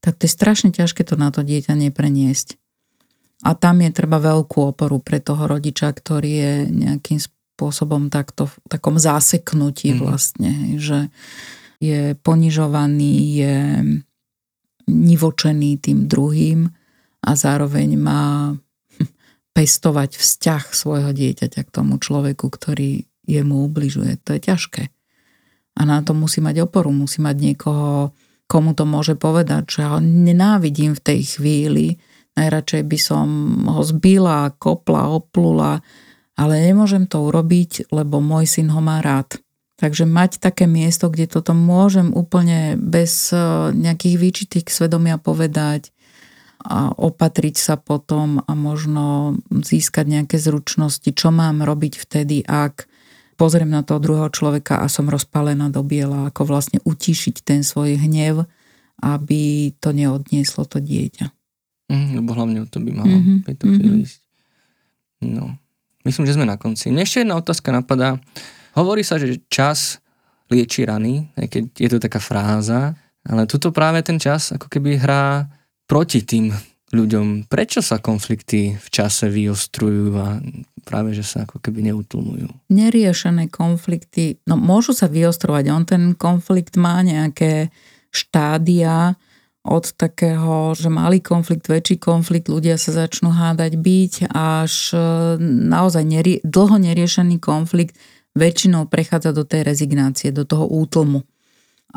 tak 0.00 0.16
to 0.16 0.24
je 0.24 0.32
strašne 0.32 0.70
ťažké 0.70 1.02
to 1.02 1.18
na 1.18 1.34
to 1.34 1.42
dieťa 1.42 1.74
nepreniesť. 1.74 2.56
A 3.42 3.56
tam 3.56 3.80
je 3.80 3.90
treba 3.90 4.20
veľkú 4.20 4.76
oporu 4.76 5.00
pre 5.00 5.18
toho 5.18 5.48
rodiča, 5.48 5.90
ktorý 5.90 6.30
je 6.30 6.52
nejakým 6.70 7.18
spôsobom 7.18 8.12
takto, 8.12 8.46
v 8.46 8.54
takom 8.68 9.00
záseknutí 9.00 9.96
mm-hmm. 9.96 10.04
vlastne, 10.04 10.52
že 10.76 10.98
je 11.80 12.12
ponižovaný, 12.20 13.14
je 13.40 13.56
nivočený 14.84 15.80
tým 15.80 16.04
druhým 16.04 16.68
a 17.20 17.30
zároveň 17.36 18.00
má 18.00 18.56
pestovať 19.56 20.16
vzťah 20.16 20.64
svojho 20.72 21.10
dieťaťa 21.12 21.62
k 21.64 21.70
tomu 21.74 22.00
človeku, 22.00 22.48
ktorý 22.48 23.04
jemu 23.28 23.70
ubližuje. 23.70 24.18
To 24.26 24.36
je 24.36 24.40
ťažké. 24.42 24.82
A 25.78 25.80
na 25.86 26.02
to 26.02 26.12
musí 26.12 26.42
mať 26.42 26.66
oporu, 26.66 26.90
musí 26.90 27.22
mať 27.22 27.36
niekoho, 27.38 28.12
komu 28.50 28.74
to 28.74 28.82
môže 28.82 29.14
povedať, 29.14 29.80
že 29.80 29.82
ho 29.86 30.02
nenávidím 30.02 30.98
v 30.98 31.04
tej 31.04 31.20
chvíli, 31.38 32.02
najradšej 32.34 32.82
by 32.82 32.98
som 32.98 33.26
ho 33.70 33.82
zbila, 33.86 34.50
kopla, 34.58 35.06
oplula, 35.06 35.78
ale 36.34 36.58
nemôžem 36.58 37.06
to 37.06 37.22
urobiť, 37.22 37.94
lebo 37.94 38.18
môj 38.18 38.50
syn 38.50 38.74
ho 38.74 38.82
má 38.82 38.98
rád. 38.98 39.38
Takže 39.80 40.04
mať 40.04 40.44
také 40.44 40.68
miesto, 40.68 41.08
kde 41.08 41.24
toto 41.24 41.56
môžem 41.56 42.12
úplne 42.12 42.76
bez 42.76 43.32
eh, 43.32 43.40
nejakých 43.72 44.16
výčitek 44.20 44.64
svedomia 44.68 45.16
povedať, 45.16 45.94
a 46.60 46.92
opatriť 46.92 47.56
sa 47.56 47.74
potom 47.80 48.44
a 48.44 48.52
možno 48.52 49.36
získať 49.48 50.04
nejaké 50.06 50.36
zručnosti, 50.36 51.08
čo 51.08 51.32
mám 51.32 51.64
robiť 51.64 51.96
vtedy, 51.96 52.44
ak 52.44 52.84
pozriem 53.40 53.72
na 53.72 53.80
toho 53.80 53.96
druhého 53.96 54.28
človeka 54.28 54.84
a 54.84 54.92
som 54.92 55.08
rozpálená 55.08 55.72
do 55.72 55.80
biela, 55.80 56.28
ako 56.28 56.44
vlastne 56.44 56.84
utíšiť 56.84 57.40
ten 57.40 57.64
svoj 57.64 57.96
hnev, 57.96 58.44
aby 59.00 59.72
to 59.80 59.96
neodnieslo 59.96 60.68
to 60.68 60.76
dieťa. 60.76 61.32
Mm, 61.88 62.20
lebo 62.20 62.36
hlavne 62.36 62.68
to 62.68 62.78
by 62.84 62.92
malo 62.92 63.16
mm-hmm. 63.16 63.36
v 63.40 63.44
tejto 63.48 63.64
chvíli 63.66 63.88
mm-hmm. 63.88 64.04
ísť. 64.04 64.20
No, 65.24 65.44
myslím, 66.04 66.24
že 66.28 66.36
sme 66.36 66.44
na 66.44 66.60
konci. 66.60 66.92
Mne 66.92 67.08
ešte 67.08 67.24
jedna 67.24 67.40
otázka 67.40 67.72
napadá. 67.72 68.20
Hovorí 68.76 69.00
sa, 69.00 69.16
že 69.16 69.40
čas 69.48 70.04
lieči 70.52 70.84
rany, 70.84 71.32
aj 71.40 71.46
keď 71.48 71.64
je 71.72 71.88
to 71.88 71.98
taká 71.98 72.20
fráza, 72.20 72.94
ale 73.24 73.48
tuto 73.48 73.72
práve 73.72 74.04
ten 74.04 74.20
čas 74.20 74.52
ako 74.52 74.68
keby 74.68 75.00
hrá 75.00 75.48
proti 75.90 76.22
tým 76.22 76.54
ľuďom. 76.94 77.50
Prečo 77.50 77.82
sa 77.82 77.98
konflikty 77.98 78.78
v 78.78 78.88
čase 78.94 79.26
vyostrujú 79.26 80.14
a 80.14 80.38
práve, 80.86 81.18
že 81.18 81.26
sa 81.26 81.42
ako 81.42 81.58
keby 81.58 81.90
neutlmujú? 81.90 82.46
Neriešené 82.70 83.50
konflikty, 83.50 84.38
no 84.46 84.54
môžu 84.54 84.94
sa 84.94 85.10
vyostrovať. 85.10 85.64
On 85.74 85.82
ten 85.82 86.14
konflikt 86.14 86.78
má 86.78 87.02
nejaké 87.02 87.74
štádia 88.14 89.18
od 89.60 89.84
takého, 89.92 90.72
že 90.72 90.88
malý 90.88 91.20
konflikt, 91.20 91.68
väčší 91.68 92.00
konflikt, 92.00 92.48
ľudia 92.48 92.80
sa 92.80 92.96
začnú 92.96 93.28
hádať 93.28 93.76
byť, 93.76 94.12
až 94.32 94.96
e, 94.96 94.98
naozaj 95.68 96.00
nerie, 96.00 96.40
dlho 96.40 96.80
neriešený 96.80 97.36
konflikt 97.44 97.92
väčšinou 98.32 98.88
prechádza 98.88 99.36
do 99.36 99.44
tej 99.44 99.68
rezignácie, 99.68 100.32
do 100.32 100.48
toho 100.48 100.64
útlmu. 100.64 101.28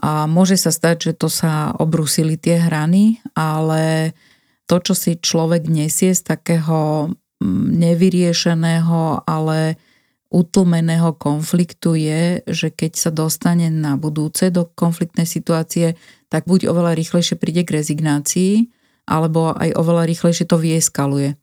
A 0.02 0.26
môže 0.26 0.58
sa 0.58 0.74
stať, 0.74 1.12
že 1.12 1.14
to 1.14 1.30
sa 1.30 1.74
obrusili 1.78 2.40
tie 2.40 2.58
hrany, 2.58 3.22
ale 3.38 4.14
to, 4.66 4.82
čo 4.82 4.94
si 4.98 5.22
človek 5.22 5.70
nesie 5.70 6.18
z 6.18 6.22
takého 6.26 7.12
mm, 7.38 7.78
nevyriešeného, 7.78 9.28
ale 9.28 9.78
utlmeného 10.34 11.14
konfliktu 11.14 11.94
je, 11.94 12.42
že 12.50 12.74
keď 12.74 12.92
sa 12.98 13.12
dostane 13.14 13.70
na 13.70 13.94
budúce 14.02 14.50
do 14.50 14.66
konfliktnej 14.66 15.30
situácie, 15.30 15.94
tak 16.34 16.50
buď 16.50 16.74
oveľa 16.74 16.98
rýchlejšie 16.98 17.38
príde 17.38 17.62
k 17.62 17.78
rezignácii, 17.78 18.54
alebo 19.06 19.54
aj 19.54 19.78
oveľa 19.78 20.10
rýchlejšie 20.10 20.50
to 20.50 20.58
vyeskaluje. 20.58 21.38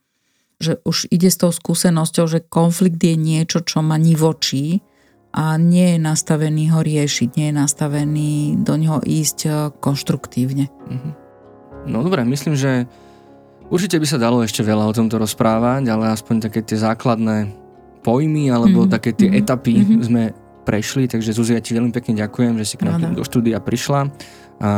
Že 0.59 0.83
už 0.83 0.97
ide 1.15 1.31
s 1.31 1.39
tou 1.39 1.55
skúsenosťou, 1.55 2.27
že 2.27 2.43
konflikt 2.43 2.99
je 2.99 3.15
niečo, 3.15 3.63
čo 3.63 3.79
ma 3.79 3.95
nivočí 3.95 4.83
a 5.31 5.55
nie 5.57 5.95
je 5.95 5.99
nastavený 6.03 6.75
ho 6.75 6.83
riešiť, 6.83 7.29
nie 7.39 7.47
je 7.51 7.55
nastavený 7.55 8.33
do 8.67 8.75
neho 8.75 8.99
ísť 8.99 9.39
e, 9.47 9.51
konštruktívne. 9.79 10.67
Mhm. 10.91 11.11
No 11.89 12.05
dobre, 12.05 12.27
myslím, 12.29 12.59
že 12.59 12.85
určite 13.73 13.97
by 13.97 14.07
sa 14.07 14.21
dalo 14.21 14.45
ešte 14.45 14.61
veľa 14.61 14.91
o 14.91 14.93
tomto 14.93 15.17
rozprávať, 15.17 15.89
ale 15.89 16.13
aspoň 16.13 16.51
také 16.51 16.61
tie 16.61 16.77
základné 16.77 17.57
pojmy 18.05 18.53
alebo 18.53 18.85
mm-hmm. 18.85 18.95
také 18.97 19.17
tie 19.17 19.33
mm-hmm. 19.33 19.41
etapy 19.45 19.75
mm-hmm. 19.81 20.03
sme 20.05 20.23
prešli, 20.65 21.09
takže 21.09 21.33
Zuzia 21.33 21.61
ti 21.61 21.73
veľmi 21.73 21.93
pekne 21.93 22.21
ďakujem, 22.21 22.57
že 22.61 22.65
si 22.69 22.75
k 22.77 22.89
nám 22.89 23.17
do 23.17 23.25
štúdia 23.25 23.61
prišla 23.65 24.13
a 24.61 24.71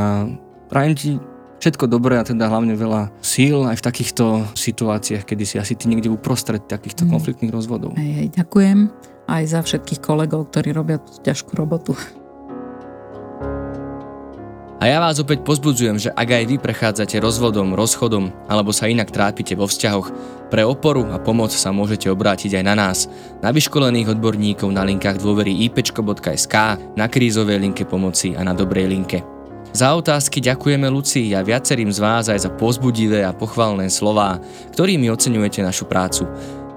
prajem 0.70 0.94
ti 0.94 1.11
všetko 1.59 1.86
dobré 1.86 2.18
a 2.18 2.26
teda 2.26 2.50
hlavne 2.50 2.74
veľa 2.74 3.14
síl 3.22 3.66
aj 3.66 3.78
v 3.78 3.86
takýchto 3.86 4.24
situáciách, 4.55 5.26
kedy 5.26 5.44
si 5.46 5.57
asi 5.59 5.78
ty 5.78 5.86
niekde 5.86 6.11
uprostred 6.11 6.66
takýchto 6.66 7.07
mm. 7.07 7.11
konfliktných 7.11 7.55
rozvodov. 7.55 7.94
Hej, 7.94 8.12
hej, 8.18 8.28
ďakujem 8.34 9.11
aj 9.28 9.42
za 9.46 9.60
všetkých 9.62 10.00
kolegov, 10.02 10.50
ktorí 10.50 10.74
robia 10.74 10.98
tú 10.98 11.18
ťažkú 11.22 11.54
robotu. 11.54 11.94
A 14.82 14.90
ja 14.90 14.98
vás 14.98 15.14
opäť 15.22 15.46
pozbudzujem, 15.46 15.94
že 15.94 16.10
ak 16.10 16.26
aj 16.26 16.44
vy 16.50 16.56
prechádzate 16.58 17.22
rozvodom, 17.22 17.70
rozchodom 17.78 18.34
alebo 18.50 18.74
sa 18.74 18.90
inak 18.90 19.14
trápite 19.14 19.54
vo 19.54 19.70
vzťahoch, 19.70 20.10
pre 20.50 20.66
oporu 20.66 21.06
a 21.14 21.22
pomoc 21.22 21.54
sa 21.54 21.70
môžete 21.70 22.10
obrátiť 22.10 22.58
aj 22.58 22.64
na 22.66 22.74
nás, 22.74 23.06
na 23.38 23.54
vyškolených 23.54 24.18
odborníkov 24.18 24.74
na 24.74 24.82
linkách 24.82 25.22
dôvery 25.22 25.54
ipečko.sk, 25.70 26.54
na 26.98 27.06
krízovej 27.06 27.62
linke 27.62 27.86
pomoci 27.86 28.34
a 28.34 28.42
na 28.42 28.58
dobrej 28.58 28.90
linke. 28.90 29.22
Za 29.70 29.94
otázky 29.94 30.42
ďakujeme 30.42 30.90
Lucii 30.90 31.32
a 31.32 31.46
viacerým 31.46 31.88
z 31.88 32.02
vás 32.02 32.26
aj 32.28 32.42
za 32.44 32.50
pozbudivé 32.50 33.22
a 33.24 33.32
pochvalné 33.32 33.86
slová, 33.86 34.42
ktorými 34.74 35.08
oceňujete 35.08 35.62
našu 35.62 35.86
prácu. 35.86 36.26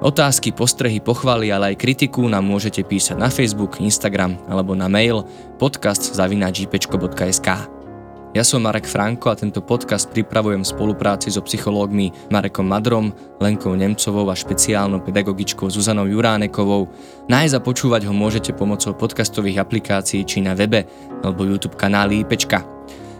Otázky, 0.05 0.53
postrehy, 0.53 1.01
pochvaly, 1.01 1.49
ale 1.49 1.73
aj 1.73 1.81
kritiku 1.81 2.29
nám 2.29 2.45
môžete 2.45 2.85
písať 2.85 3.17
na 3.17 3.25
Facebook, 3.25 3.81
Instagram 3.81 4.37
alebo 4.45 4.77
na 4.77 4.85
mail 4.85 5.25
podcast.gpečko.sk 5.57 7.49
Ja 8.37 8.43
som 8.45 8.61
Marek 8.61 8.85
Franko 8.85 9.33
a 9.33 9.35
tento 9.39 9.65
podcast 9.65 10.13
pripravujem 10.13 10.61
v 10.61 10.71
spolupráci 10.77 11.33
so 11.33 11.41
psychológmi 11.41 12.13
Marekom 12.29 12.69
Madrom, 12.69 13.17
Lenkou 13.41 13.73
Nemcovou 13.73 14.29
a 14.29 14.37
špeciálnou 14.37 15.01
pedagogičkou 15.01 15.73
Zuzanou 15.73 16.05
Juránekovou. 16.05 16.85
Nájsť 17.25 17.57
a 17.57 17.65
počúvať 17.65 18.05
ho 18.05 18.13
môžete 18.13 18.53
pomocou 18.53 18.93
podcastových 18.93 19.65
aplikácií 19.65 20.21
či 20.21 20.37
na 20.37 20.53
webe 20.53 20.85
alebo 21.25 21.49
YouTube 21.49 21.81
kanály 21.81 22.21
IPčka. 22.21 22.75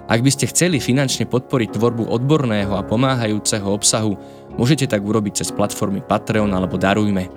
Ak 0.06 0.22
by 0.22 0.30
ste 0.30 0.46
chceli 0.54 0.78
finančne 0.78 1.26
podporiť 1.26 1.82
tvorbu 1.82 2.14
odborného 2.14 2.78
a 2.78 2.86
pomáhajúceho 2.86 3.66
obsahu, 3.66 4.14
Môžete 4.56 4.88
tak 4.88 5.04
urobiť 5.04 5.44
cez 5.44 5.50
platformy 5.52 6.04
Patreon 6.04 6.52
alebo 6.52 6.80
Darujme. 6.80 7.28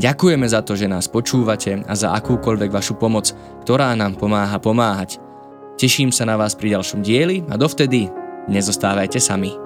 Ďakujeme 0.00 0.46
za 0.48 0.64
to, 0.64 0.72
že 0.72 0.88
nás 0.88 1.06
počúvate 1.06 1.84
a 1.84 1.92
za 1.92 2.16
akúkoľvek 2.16 2.70
vašu 2.72 2.96
pomoc, 2.96 3.30
ktorá 3.62 3.92
nám 3.92 4.16
pomáha 4.16 4.56
pomáhať. 4.56 5.20
Teším 5.76 6.10
sa 6.10 6.24
na 6.24 6.40
vás 6.40 6.56
pri 6.56 6.74
ďalšom 6.78 7.04
dieli 7.04 7.44
a 7.52 7.60
dovtedy 7.60 8.08
nezostávajte 8.48 9.20
sami. 9.20 9.61